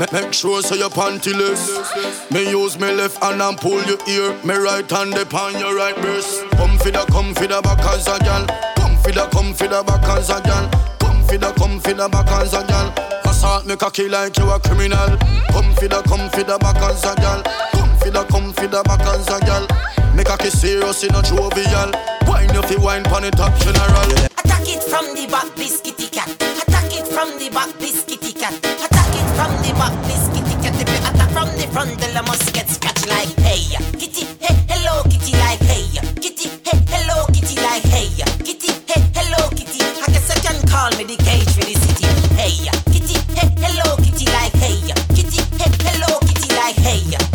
Make, 0.02 0.12
make 0.12 0.34
sure 0.34 0.62
so 0.62 0.76
your 0.76 0.90
pantyless. 0.90 2.30
Me 2.30 2.50
use 2.50 2.78
me 2.78 2.92
left 2.92 3.24
hand 3.24 3.42
and 3.42 3.58
pull 3.58 3.82
your 3.84 3.98
ear. 4.10 4.36
Me 4.44 4.56
right 4.56 4.90
hand 4.90 5.14
upon 5.14 5.58
your 5.58 5.74
right 5.74 5.96
breast. 5.96 6.44
Come 6.58 6.78
for 6.80 6.92
the, 6.92 7.06
come 7.10 7.34
for 7.34 7.48
the 7.48 7.62
back 7.62 7.80
as 7.86 8.08
a 8.08 8.20
gal. 8.20 8.46
Come 8.76 8.98
for 8.98 9.12
the, 9.14 9.26
come 9.32 9.54
for 9.54 9.68
the 9.68 9.82
back 9.82 10.04
as 10.10 10.30
a 10.30 10.42
gal. 10.42 10.70
Come 11.00 11.24
for 11.24 11.38
the, 11.38 11.54
come 11.54 11.80
for 11.80 11.94
the 11.94 12.10
back 12.10 12.28
as 12.32 12.54
a 12.54 12.68
gal. 12.68 12.94
Assault 13.24 13.66
me 13.66 13.78
cocky 13.78 14.10
like 14.10 14.38
you 14.38 14.50
a 14.50 14.60
criminal. 14.60 15.18
Come 15.52 15.74
for 15.76 15.88
the, 15.88 16.02
come 16.08 16.30
for 16.32 16.44
the 16.44 16.58
back 16.60 16.82
as 16.82 17.06
a 17.06 17.16
gal. 17.16 17.42
Come 17.72 17.96
for 18.00 18.10
the, 18.10 18.26
come 18.26 18.52
for 18.52 18.68
the 18.68 18.84
back 18.84 19.08
as 19.08 19.28
a 19.30 19.40
gal. 19.46 20.01
Me 20.22 20.26
cocky 20.26 20.52
serious 20.52 21.04
in 21.04 21.10
a 21.16 21.22
jovial. 21.24 21.90
Wine 22.30 22.54
you 22.54 22.78
wine 22.78 23.02
pon 23.02 23.24
the 23.26 23.32
top 23.34 23.58
general. 23.58 24.06
Attack 24.38 24.70
it 24.70 24.84
from 24.86 25.18
the 25.18 25.26
back, 25.26 25.50
biscuity 25.58 26.14
cat. 26.14 26.30
Attack 26.62 26.94
it 26.94 27.10
from 27.10 27.42
the 27.42 27.50
back, 27.50 27.74
biscuity 27.82 28.30
cat. 28.38 28.54
Attack 28.54 29.18
it 29.18 29.26
from 29.34 29.50
the 29.66 29.74
back, 29.82 29.90
biscuity 30.06 30.54
cat. 30.62 30.78
If 30.78 30.86
you 30.94 31.02
attack 31.10 31.30
from 31.34 31.50
the 31.58 31.66
front, 31.74 31.98
then 31.98 32.16
I 32.16 32.22
must 32.22 32.54
get 32.54 32.70
scratched 32.70 33.10
like 33.10 33.34
hey, 33.42 33.66
kitty, 33.98 34.30
hey, 34.38 34.54
hello, 34.70 35.02
kitty, 35.10 35.34
like 35.42 35.58
hey, 35.66 35.90
kitty, 36.22 36.54
hey, 36.70 36.78
hello, 36.86 37.26
kitty, 37.34 37.58
like 37.58 37.82
hey, 37.90 38.14
kitty, 38.46 38.78
hey, 38.86 39.02
hello, 39.18 39.50
kitty. 39.58 39.82
I 39.82 40.06
guess 40.14 40.30
I 40.30 40.38
can 40.38 40.62
call 40.70 40.94
me 41.02 41.10
the 41.10 41.18
cage 41.18 41.50
for 41.50 41.66
the 41.66 41.74
city. 41.74 42.06
Hey, 42.38 42.70
kitty, 42.94 43.18
hey, 43.34 43.50
hello, 43.58 43.98
kitty, 43.98 44.30
like 44.30 44.54
hey, 44.62 44.86
kitty, 45.18 45.42
hey, 45.58 45.72
hello, 45.82 46.22
kitty, 46.30 46.54
like 46.54 46.78
kitty, 46.78 47.18
hey, 47.18 47.31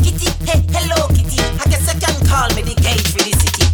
call 2.36 2.52
me 2.52 2.62
the 2.68 2.76
cage 2.76 3.08
for 3.16 3.24
the 3.24 3.32
city. 3.32 3.64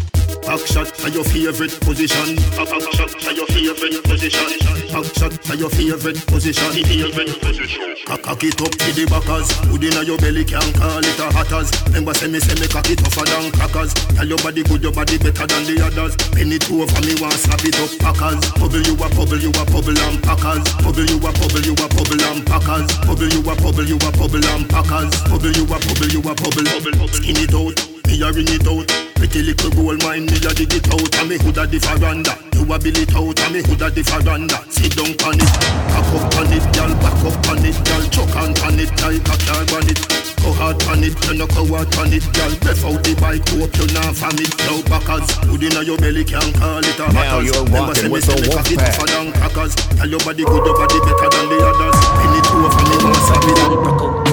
Back 0.46 0.62
shot 0.66 0.88
to 1.02 1.10
your 1.10 1.26
favorite 1.26 1.74
position. 1.82 2.38
Back 2.54 2.70
back 2.70 2.86
shot 2.94 3.10
to 3.10 3.30
your 3.34 3.46
favorite 3.50 4.04
position. 4.06 4.50
Back 4.90 5.06
shot 5.18 5.34
to 5.34 5.52
your 5.58 5.70
favorite 5.70 6.20
position. 6.30 6.70
Favorite 6.70 7.34
position. 7.42 7.94
Cock 8.06 8.22
cock 8.22 8.42
it 8.44 8.60
up 8.62 8.70
to 8.70 8.88
the 8.94 9.04
backers. 9.10 9.50
Hood 9.66 9.82
inna 9.82 10.02
your 10.06 10.18
belly 10.18 10.44
can 10.46 10.66
call 10.78 11.02
it 11.02 11.18
a 11.18 11.26
hatters. 11.34 11.70
Remember 11.90 12.14
say 12.14 12.30
me 12.30 12.38
say 12.38 12.54
me 12.60 12.66
cock 12.70 12.86
it 12.86 13.02
tougher 13.02 13.26
than 13.26 13.50
crackers. 13.50 13.94
Tell 14.14 14.28
your 14.30 14.38
body 14.38 14.62
good, 14.62 14.82
your 14.82 14.94
body 14.94 15.18
better 15.18 15.46
than 15.46 15.62
the 15.66 15.82
others. 15.82 16.14
Penny 16.30 16.58
two 16.58 16.86
over 16.86 17.02
me 17.02 17.18
want 17.18 17.34
slap 17.34 17.62
it 17.66 17.78
up 17.82 17.90
packers. 17.98 18.42
Bubble 18.62 18.82
you 18.82 18.94
a 18.94 19.06
bubble, 19.10 19.42
you 19.42 19.50
a 19.50 19.62
bubble 19.74 19.98
and 20.06 20.18
packers. 20.22 20.62
Bubble 20.82 21.06
you 21.06 21.18
a 21.18 21.30
bubble, 21.34 21.62
you 21.66 21.74
a 21.74 21.86
bubble 21.90 22.22
and 22.30 22.46
packers. 22.46 22.86
Bubble 23.06 23.26
you 23.26 23.42
a 23.42 23.52
bubble, 23.58 23.86
you 23.90 23.98
a 23.98 24.08
bubble 24.14 24.46
and 24.54 24.64
packers. 24.70 25.10
Bubble 25.26 25.50
you 25.50 25.66
a 25.66 25.76
bubble, 25.82 26.10
you 26.14 26.22
a 26.22 26.32
bubble. 26.34 26.66
Bubble 26.66 27.10
skin 27.10 27.42
it 27.42 27.54
out. 27.54 27.91
Me 28.12 28.20
a 28.20 28.28
ring 28.28 28.44
it 28.52 28.68
out. 28.68 28.84
Pretty 29.16 29.40
little 29.40 29.72
gold 29.72 30.04
mine, 30.04 30.28
me 30.28 30.36
a 30.36 30.52
dig 30.52 30.68
it 30.68 30.84
out. 30.92 31.16
And 31.16 31.32
me 31.32 31.40
hood 31.40 31.56
a 31.56 31.64
the 31.64 31.80
veranda. 31.80 32.36
You 32.52 32.68
a 32.68 32.76
bill 32.76 32.92
it 33.00 33.08
out. 33.16 33.40
And 33.40 33.56
me 33.56 33.64
hood 33.64 33.80
a 33.80 33.88
the 33.88 34.04
veranda. 34.04 34.60
Sit 34.68 34.92
down 34.92 35.16
on 35.24 35.40
it. 35.40 35.48
Back 35.88 36.12
up 36.12 36.28
on 36.36 36.52
it, 36.52 36.66
girl. 36.76 36.92
Back 37.00 37.16
up 37.24 37.40
on 37.48 37.64
it, 37.64 37.78
girl. 37.88 38.04
Chuck 38.12 38.36
on 38.36 38.52
on 38.68 38.76
it, 38.76 38.92
like 39.00 39.24
a 39.24 39.36
car 39.48 39.64
on 39.80 39.88
it. 39.88 39.96
Go 40.44 40.52
hard 40.52 40.76
on 40.92 41.00
it, 41.00 41.16
you 41.24 41.40
no 41.40 41.46
go 41.48 41.64
hard 41.72 41.88
on 41.96 42.12
it, 42.12 42.26
girl. 42.36 42.52
Breath 42.60 42.84
out 42.84 43.00
the 43.00 43.16
bike, 43.16 43.48
hope 43.48 43.72
you 43.80 43.88
not. 43.96 44.12
Now 44.20 44.84
backers, 44.92 45.32
hood 45.48 45.64
inna 45.64 45.80
your 45.80 45.96
belly 45.96 46.28
can't 46.28 46.52
call 46.60 46.84
it 46.84 46.98
a 47.00 47.08
Now 47.16 47.40
hatters. 47.40 47.48
you're 47.48 47.64
Remember 47.64 47.96
rocking 47.96 47.96
say 47.96 48.08
me 48.08 48.12
with 48.12 48.26
the 48.28 48.36
me 48.36 48.48
cocky 48.52 48.76
Wolfpack. 48.76 48.92
tougher 48.92 49.08
than 49.08 49.32
crackers. 49.32 49.72
Tell 49.96 50.10
your 50.12 50.20
body 50.20 50.44
good, 50.44 50.64
your 50.68 50.76
body 50.76 50.98
better 51.00 51.28
than 51.32 51.46
the 51.48 51.58
others. 51.64 51.96
Pin 52.12 52.32
it 52.36 52.48
over 52.60 54.26
me, 54.28 54.31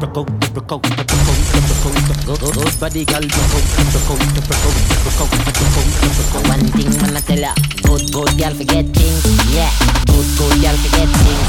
want 0.00 0.42
slap 0.42 0.86
it. 0.86 1.86
Good 2.26 2.74
body 2.80 3.04
girl, 3.04 3.20
broke 3.20 3.54
out, 3.54 3.64
broke 3.92 4.10
out, 4.10 4.18
broke 4.34 4.56
out, 4.56 4.76
broke 5.02 5.20
out, 5.20 5.30
broke 5.30 5.76
out, 5.76 5.86
broke 6.16 6.36
out. 6.36 6.48
One 6.48 6.66
thing 6.72 6.90
man 7.00 7.16
I 7.16 7.20
tell 7.20 7.38
ya, 7.38 7.52
good 7.82 8.04
good 8.12 8.32
girl 8.38 8.54
forget 8.54 8.86
things, 8.86 9.24
yeah. 9.54 9.70
Good 10.06 10.26
good 10.36 10.60
girl 10.60 10.76
forget 10.76 11.08
things, 11.08 11.48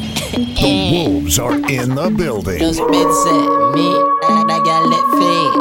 yeah. 0.00 0.13
The 0.32 0.90
wolves 0.92 1.38
are 1.38 1.54
in 1.70 1.94
the 1.94 2.10
building. 2.16 2.58
Just 2.58 2.80
bit 2.88 3.10
say 3.22 3.40
me, 3.74 3.88
uh, 4.24 4.44
that 4.48 4.62
girl 4.64 4.88
let 4.88 5.04
fade. 5.18 5.52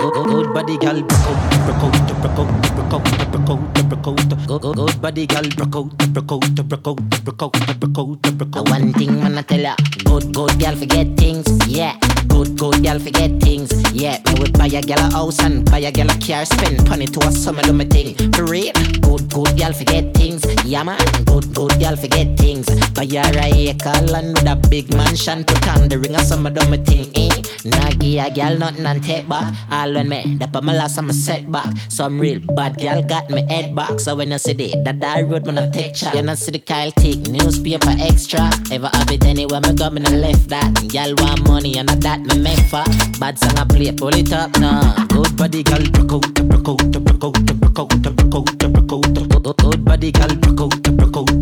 good, 0.00 0.12
good, 0.14 0.26
good 0.26 0.54
body 0.54 0.76
girl, 0.78 1.00
broke 1.02 1.26
out, 1.26 1.40
broke 1.66 1.82
out, 1.82 1.94
broke 2.22 2.38
out, 2.38 2.48
broke 2.76 2.92
out, 2.92 3.28
broke 3.28 3.50
out, 3.50 3.88
broke 3.88 4.06
out. 4.06 4.46
Good, 4.46 4.62
good, 4.62 4.76
good 4.76 5.02
body 5.02 5.26
girl, 5.26 5.42
broke 5.56 5.76
out, 5.76 6.12
broke 6.12 6.32
out, 6.32 6.68
broke 6.68 6.86
out, 6.86 6.96
broke 7.24 7.42
out, 7.42 7.52
broke 7.80 7.98
out, 7.98 8.38
broke 8.38 8.56
out. 8.56 8.68
One 8.70 8.92
thing 8.92 9.20
man 9.20 9.38
I 9.38 9.42
tell 9.42 9.60
ya, 9.60 9.74
good 10.04 10.32
good 10.34 10.58
girl 10.60 10.76
forget 10.76 11.16
things, 11.16 11.46
yeah. 11.66 11.98
Good 12.28 12.58
good 12.58 12.82
girl 12.84 12.98
forget 12.98 13.30
things, 13.40 13.72
yeah. 13.92 14.18
Me 14.26 14.40
would 14.40 14.52
buy 14.58 14.66
a 14.66 14.82
girl 14.82 14.98
a 14.98 15.10
house 15.10 15.40
and 15.40 15.64
buy 15.70 15.78
a 15.78 15.90
girl 15.90 16.10
a 16.10 16.18
car, 16.18 16.44
spend 16.44 16.88
money 16.88 17.06
to 17.06 17.20
a 17.26 17.32
summer 17.32 17.62
do 17.62 17.72
me 17.72 17.86
thing. 17.86 18.14
For 18.32 18.44
real, 18.44 18.72
good 19.00 19.30
good 19.32 19.56
girl 19.58 19.72
forget 19.72 20.12
things, 20.14 20.44
yeah 20.64 20.82
man. 20.82 20.98
Good 21.24 21.54
good 21.54 21.80
girl 21.80 21.96
forget 21.96 22.36
things. 22.36 22.66
Buy 22.92 23.06
her 23.06 23.38
a 23.38 23.68
acre 23.68 23.85
land 23.92 24.34
with 24.34 24.46
a 24.46 24.56
big 24.68 24.94
mansion, 24.94 25.44
put 25.44 25.66
on 25.68 25.88
the 25.88 25.98
ring 25.98 26.14
of 26.14 26.22
summer 26.22 26.50
do 26.50 26.68
me 26.70 26.78
thing, 26.78 27.10
eh. 27.14 27.42
Nah, 27.64 27.90
give 27.90 28.24
a 28.24 28.30
girl 28.30 28.58
nothing 28.58 28.86
and 28.86 29.02
take 29.02 29.28
back. 29.28 29.54
All 29.70 29.92
when 29.92 30.08
me, 30.08 30.36
the 30.36 30.62
my 30.62 30.72
last 30.72 30.98
I'm 30.98 31.10
a 31.10 31.12
setback. 31.12 31.74
Some 31.88 32.20
real 32.20 32.40
bad 32.54 32.78
girl 32.78 33.02
got 33.02 33.28
me 33.30 33.42
head 33.48 33.74
back. 33.74 33.98
So 34.00 34.14
when 34.14 34.30
you 34.30 34.38
see 34.38 34.52
the 34.52 34.82
that 34.84 35.02
I 35.02 35.22
road 35.22 35.46
when 35.46 35.58
I 35.58 35.68
take 35.70 35.94
chat. 35.94 36.14
You 36.14 36.22
not 36.22 36.38
see 36.38 36.52
the 36.52 36.58
Kyle 36.58 36.92
take 36.92 37.26
newspaper 37.28 37.94
extra. 37.98 38.50
Ever 38.70 38.90
have 38.92 39.10
it 39.10 39.24
anywhere 39.24 39.60
me 39.60 39.74
go, 39.74 39.90
me 39.90 40.00
no 40.00 40.10
left 40.10 40.48
that. 40.48 40.72
Girl 40.92 41.14
want 41.18 41.48
money 41.48 41.76
and 41.76 41.90
a 41.90 41.96
that 41.96 42.20
me 42.20 42.38
make 42.38 42.58
for. 42.70 42.84
Bad 43.18 43.38
song 43.38 43.58
I 43.58 43.64
play, 43.64 43.92
pull 43.92 44.14
it 44.14 44.32
up 44.32 44.56
now. 44.58 45.06
Good 45.08 45.36
body 45.36 45.62
girl, 45.62 45.82
broke 45.90 46.12
out, 46.12 46.34
broke 46.34 46.68
out, 46.68 46.90
broke 46.90 47.24
out, 47.24 47.32
broke 47.46 47.78
out, 47.78 47.98
broke 48.00 48.34
out, 48.34 48.62
broke 48.62 49.46
out. 49.46 49.56
Good 49.58 49.84
body 49.84 50.12
girl, 50.12 50.34
broke 50.36 50.60
out, 50.60 50.82
broke 50.82 50.96
out, 50.96 50.96
broke 50.96 51.16
out, 51.16 51.35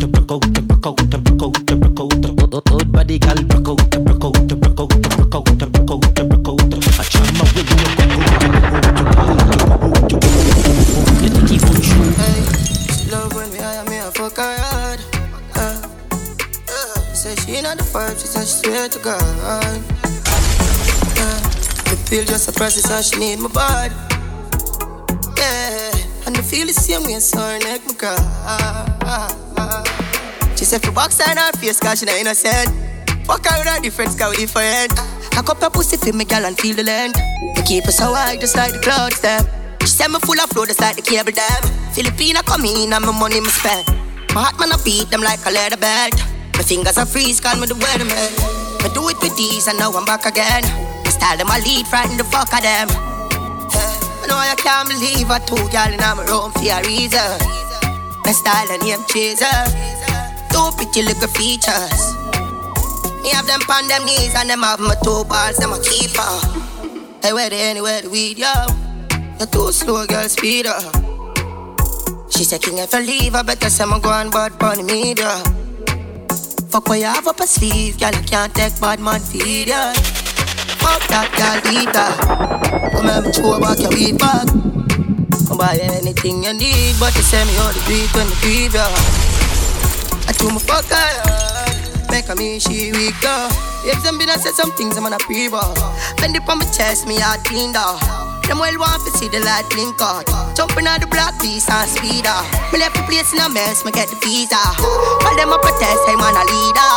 out, 3.23 3.47
broke 3.47 3.69
out, 3.69 3.77
broke 4.03 4.25
out, 4.25 4.33
broke 4.45 4.73
out. 4.75 4.91
I 6.97 7.03
try 7.03 7.31
my 7.31 7.45
way, 7.55 7.63
you 11.21 11.29
think 11.29 11.49
you 11.51 11.59
put 11.59 11.85
you? 11.85 12.01
Hey, 12.19 12.39
love 13.11 13.31
when 13.35 13.47
me 13.53 13.59
hire 13.59 13.85
me 13.85 13.97
a 13.97 14.11
fuck 14.11 14.35
her 14.37 14.57
hard. 14.57 14.99
Uh, 15.55 15.87
uh, 16.69 16.99
say 17.13 17.35
she 17.35 17.61
not 17.61 17.77
the 17.77 17.83
vibe, 17.83 18.19
she 18.19 18.27
say 18.27 18.41
she 18.41 18.67
swear 18.67 18.89
to 18.89 18.99
God. 18.99 19.21
Uh, 19.41 19.79
the 21.85 21.95
pill 22.09 22.25
just 22.25 22.53
process, 22.55 22.89
how 22.89 23.01
she 23.01 23.17
need 23.19 23.39
my 23.39 23.47
body. 23.47 23.93
Yeah, 25.37 26.27
and 26.27 26.35
the 26.35 26.43
feel 26.43 26.67
the 26.67 26.73
same 26.73 27.03
way, 27.03 27.19
so 27.19 27.39
her 27.39 27.59
neck 27.59 27.81
my 27.87 27.93
cry. 27.93 28.17
She 30.57 30.65
said 30.65 30.81
for 30.83 30.91
box 30.91 31.19
her 31.21 31.33
not 31.35 31.55
face, 31.57 31.79
cause 31.79 31.99
she 31.99 32.05
not 32.05 32.15
innocent. 32.15 32.84
Fuck 33.25 33.49
her 33.49 33.57
with 33.57 33.73
a 33.73 33.81
different, 33.81 34.13
cause 34.17 34.37
we 34.37 34.45
different. 34.45 34.93
I 35.33 35.41
cup 35.41 35.57
her 35.57 35.69
pussy 35.69 35.97
for 35.97 36.15
me, 36.15 36.25
girl, 36.25 36.45
and 36.45 36.57
feel 36.57 36.75
the 36.75 36.83
length. 36.83 37.19
We 37.57 37.61
keep 37.63 37.85
her 37.85 37.91
so 37.91 38.13
high, 38.13 38.37
just 38.37 38.55
like 38.55 38.71
the 38.71 38.79
clouds, 38.79 39.19
them. 39.21 39.41
She 39.81 39.87
said 39.87 40.13
me 40.13 40.19
full 40.21 40.37
of 40.37 40.49
flow, 40.53 40.65
just 40.65 40.79
like 40.79 40.95
the 40.95 41.01
cable 41.01 41.33
dam. 41.33 41.61
Filipina 41.89 42.45
come 42.45 42.65
in 42.65 42.93
and 42.93 43.03
my 43.03 43.09
money 43.09 43.41
me 43.41 43.49
spend. 43.49 43.89
My 44.37 44.45
heart 44.45 44.59
man 44.59 44.69
I 44.73 44.77
beat 44.85 45.09
them 45.09 45.21
like 45.21 45.41
a 45.45 45.49
leather 45.49 45.77
belt. 45.77 46.13
My 46.53 46.61
fingers 46.61 46.97
are 46.97 47.05
freeze, 47.05 47.41
call 47.41 47.57
me 47.57 47.65
the 47.65 47.73
weatherman. 47.73 48.29
I 48.85 48.93
do 48.93 49.09
it 49.09 49.17
with 49.17 49.35
these 49.35 49.65
and 49.65 49.79
now 49.79 49.89
I'm 49.89 50.05
back 50.05 50.25
again. 50.25 50.61
I 50.61 51.09
style 51.09 51.37
them 51.37 51.49
I 51.49 51.63
lead, 51.65 51.87
frighten 51.87 52.17
the 52.17 52.25
fuck 52.29 52.53
of 52.53 52.61
them. 52.61 52.87
I 52.93 54.25
know 54.29 54.37
I 54.37 54.53
can't 54.53 54.85
believe 54.85 55.31
I 55.33 55.39
two 55.41 55.57
y'all 55.73 55.89
in 55.89 55.97
my 55.97 56.21
room 56.29 56.53
for 56.53 56.61
a 56.61 56.77
reason. 56.85 57.25
My 58.21 58.37
style 58.37 58.69
and 58.69 58.83
name 58.85 59.01
chaser. 59.09 59.49
Two 60.53 60.69
pretty 60.77 61.01
little 61.01 61.31
features. 61.33 62.13
Me 63.25 63.31
have 63.31 63.47
them 63.47 63.59
on 63.71 63.87
them 63.87 64.05
knees 64.05 64.35
and 64.35 64.47
them 64.47 64.61
have 64.61 64.79
my 64.79 64.93
two 65.01 65.25
balls, 65.25 65.57
them 65.57 65.73
a 65.73 65.81
keeper. 65.81 66.21
Hey, 67.23 67.33
where 67.33 67.49
they 67.49 67.71
anywhere 67.71 68.03
the 68.03 68.09
weed, 68.11 68.37
yo? 68.37 68.53
You're 69.39 69.47
too 69.47 69.71
slow, 69.71 70.05
girl, 70.05 70.29
speed 70.29 70.67
up. 70.67 70.93
She 72.29 72.43
said, 72.43 72.61
King, 72.61 72.77
if 72.77 72.93
I 72.93 72.99
leave, 72.99 73.33
I 73.33 73.41
better 73.41 73.67
say 73.71 73.83
I'm 73.83 73.99
going 73.99 74.29
bad 74.29 74.59
bunny 74.59 74.83
media. 74.83 75.41
Fuck 76.69 76.87
what 76.87 76.99
you 76.99 77.05
have 77.05 77.25
up 77.25 77.39
a 77.39 77.47
sleeve, 77.47 77.99
girl, 77.99 78.13
I 78.13 78.21
can't 78.21 78.53
take 78.53 78.79
bad 78.79 78.99
man 78.99 79.19
feed 79.19 79.69
ya. 79.69 79.93
Fuck 80.77 81.01
that, 81.09 81.33
girl, 81.33 81.73
leave 81.73 81.91
that. 81.93 82.91
Come 82.93 83.09
here, 83.09 83.21
me 83.23 83.31
throw 83.31 83.59
back 83.59 83.79
your 83.79 83.89
weed 83.89 84.19
back. 84.19 84.45
Come 85.47 85.57
buy 85.57 85.79
anything 85.81 86.43
you 86.43 86.53
need, 86.53 86.93
but 86.99 87.15
you 87.15 87.23
send 87.23 87.49
me 87.49 87.57
all 87.57 87.73
the 87.73 87.81
beat 87.89 88.13
when 88.13 88.29
the 88.29 88.37
grieve 88.45 88.75
ya. 88.75 88.85
I 90.29 90.31
do 90.37 90.51
my 90.51 90.59
fuck 90.59 90.85
her, 90.93 91.44
make 92.15 92.31
her 92.31 92.35
me 92.35 92.59
she 92.59 92.95
weak 92.95 93.15
though. 93.19 93.51
If 93.83 93.99
them 94.03 94.17
been 94.17 94.31
a 94.31 94.39
say 94.39 94.55
some 94.55 94.71
things, 94.79 94.95
I'm 94.95 95.03
on 95.03 95.11
a 95.11 95.19
pre-ball. 95.19 95.75
Bend 96.15 96.39
it 96.39 96.47
on 96.47 96.59
my 96.59 96.65
chest, 96.71 97.03
me 97.07 97.19
heart 97.19 97.43
clean 97.43 97.75
though. 97.75 97.99
Them 98.47 98.63
well 98.63 98.71
want 98.79 99.03
to 99.03 99.11
see 99.19 99.27
the 99.27 99.43
light 99.43 99.67
blink 99.67 99.99
out. 99.99 100.23
Jumping 100.55 100.87
on 100.87 101.03
the 101.03 101.07
block, 101.11 101.35
piece 101.43 101.67
and 101.67 101.89
speed 101.91 102.23
up. 102.23 102.47
Me 102.71 102.79
left 102.79 102.95
the 102.95 103.03
place 103.03 103.35
in 103.35 103.43
a 103.43 103.49
mess, 103.51 103.83
me 103.83 103.91
get 103.91 104.07
the 104.07 104.15
visa. 104.23 104.55
All 104.55 105.35
them 105.35 105.51
a 105.51 105.59
protest, 105.59 106.07
hey 106.07 106.15
man 106.15 106.39
a 106.39 106.43
leader. 106.47 106.95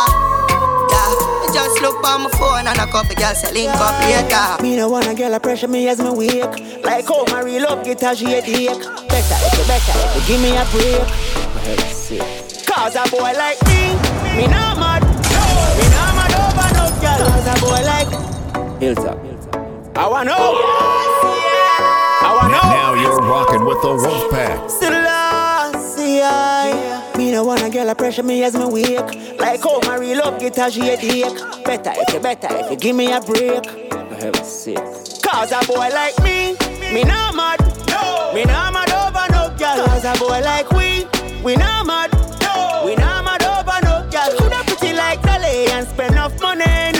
Yeah, 0.86 1.10
me 1.42 1.46
just 1.50 1.82
look 1.82 1.98
on 2.06 2.22
my 2.22 2.30
phone 2.38 2.70
and 2.70 2.78
a 2.78 2.86
couple 2.86 3.18
girls 3.18 3.42
say 3.42 3.50
link 3.50 3.74
up 3.74 3.98
later. 4.06 4.62
Me 4.62 4.76
no 4.78 4.86
wanna 4.86 5.18
girl 5.18 5.34
a 5.34 5.40
pressure 5.40 5.66
me 5.66 5.88
as 5.88 5.98
me 5.98 6.14
wake. 6.14 6.86
Like 6.86 7.10
how 7.10 7.26
my 7.34 7.42
real 7.42 7.66
love 7.66 7.82
get 7.82 8.06
a 8.06 8.14
she 8.14 8.30
headache. 8.30 8.70
Better 9.10 9.38
if 9.42 9.52
you 9.58 9.66
better 9.66 9.98
if 9.98 10.14
you 10.14 10.22
give 10.30 10.40
me 10.46 10.54
a 10.54 10.62
break. 10.70 11.02
For 11.50 11.62
heaven's 11.66 12.06
sake. 12.06 12.48
Cause 12.70 12.94
a 12.94 13.02
boy 13.10 13.32
like 13.34 13.58
me, 13.66 13.98
me 14.36 14.46
not 14.46 14.78
mad. 14.78 15.07
Me 15.78 15.84
not 15.94 16.10
mad 16.18 16.34
over 16.42 16.68
no 16.76 16.84
girl. 17.02 17.20
Cause 17.28 17.48
a 17.48 17.54
boy 17.60 17.82
like 17.86 18.10
Hilltop. 18.80 19.18
I 19.96 20.06
wanna 20.08 20.30
know. 20.30 20.54
I 22.20 22.30
wanna 22.34 22.54
know. 22.54 22.62
Now 22.62 22.94
you're 22.94 23.20
rocking 23.20 23.64
with 23.64 23.80
the 23.82 23.88
Wolfpack. 23.88 24.70
Selassie, 24.70 26.20
I 26.22 27.14
Me 27.16 27.32
no 27.32 27.44
wanna 27.44 27.70
girl 27.70 27.88
a 27.88 27.94
pressure 27.94 28.22
me 28.22 28.42
as 28.44 28.54
me 28.54 28.64
wake 28.66 29.38
Like 29.38 29.62
how 29.62 29.80
my 29.80 29.96
real 29.96 30.18
love 30.18 30.38
get 30.38 30.56
a 30.58 30.70
she 30.70 30.80
headache 30.80 31.34
Better 31.64 31.92
if 31.96 32.14
you 32.14 32.20
better 32.20 32.48
if 32.50 32.70
you 32.70 32.76
give 32.76 32.96
me 32.96 33.10
a 33.12 33.20
break 33.20 33.64
For 33.90 34.14
heaven's 34.14 34.46
sake 34.46 34.76
Cause 35.22 35.52
a 35.52 35.60
boy 35.66 35.88
like 35.92 36.16
me, 36.22 36.56
me 36.94 37.02
not 37.04 37.34
mad 37.34 37.60
no. 37.88 38.32
Me 38.34 38.44
not 38.44 38.72
mad 38.72 38.90
over 38.90 39.26
no 39.32 39.48
girl 39.58 39.84
Cause 39.86 40.04
a 40.04 40.14
boy 40.18 40.40
like 40.40 40.70
we, 40.70 41.04
we 41.42 41.56
not 41.56 41.86
mad 41.86 42.12
no. 42.40 42.82
We 42.86 42.94
not 42.96 43.17
enough 46.00 46.40
money 46.40 46.97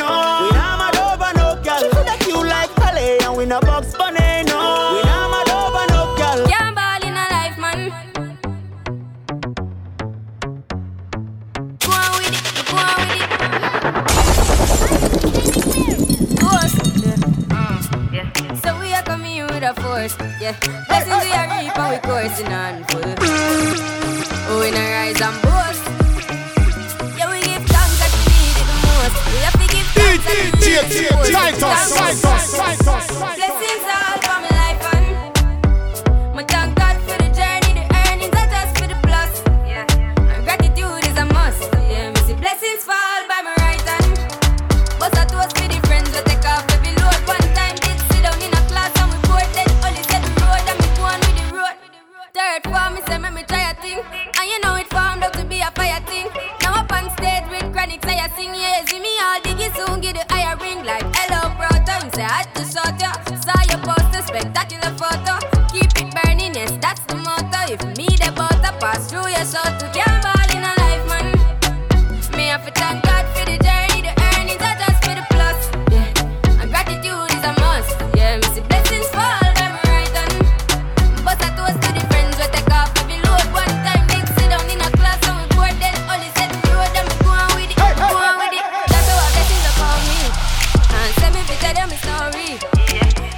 my. 92.33 92.59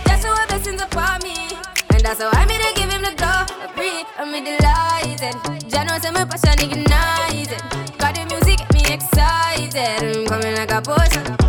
That's 0.04 0.24
how 0.24 0.46
blessings 0.46 0.82
upon 0.82 1.22
me. 1.22 1.36
And 1.90 2.00
that's 2.00 2.20
how 2.20 2.30
I 2.32 2.46
made 2.46 2.60
to 2.60 2.72
give 2.74 2.90
him 2.90 3.02
the 3.02 3.14
glory. 3.16 4.04
I'm 4.18 4.32
delighted. 4.32 5.70
Jah 5.70 5.84
knows 5.84 6.02
say 6.02 6.10
my 6.10 6.24
passion 6.24 6.58
ignited. 6.60 7.60
Got 7.98 8.14
the 8.14 8.26
music 8.30 8.60
me 8.72 8.82
excited. 8.92 10.18
I'm 10.18 10.26
coming 10.26 10.54
like 10.54 10.70
a 10.72 10.80
potion. 10.82 11.39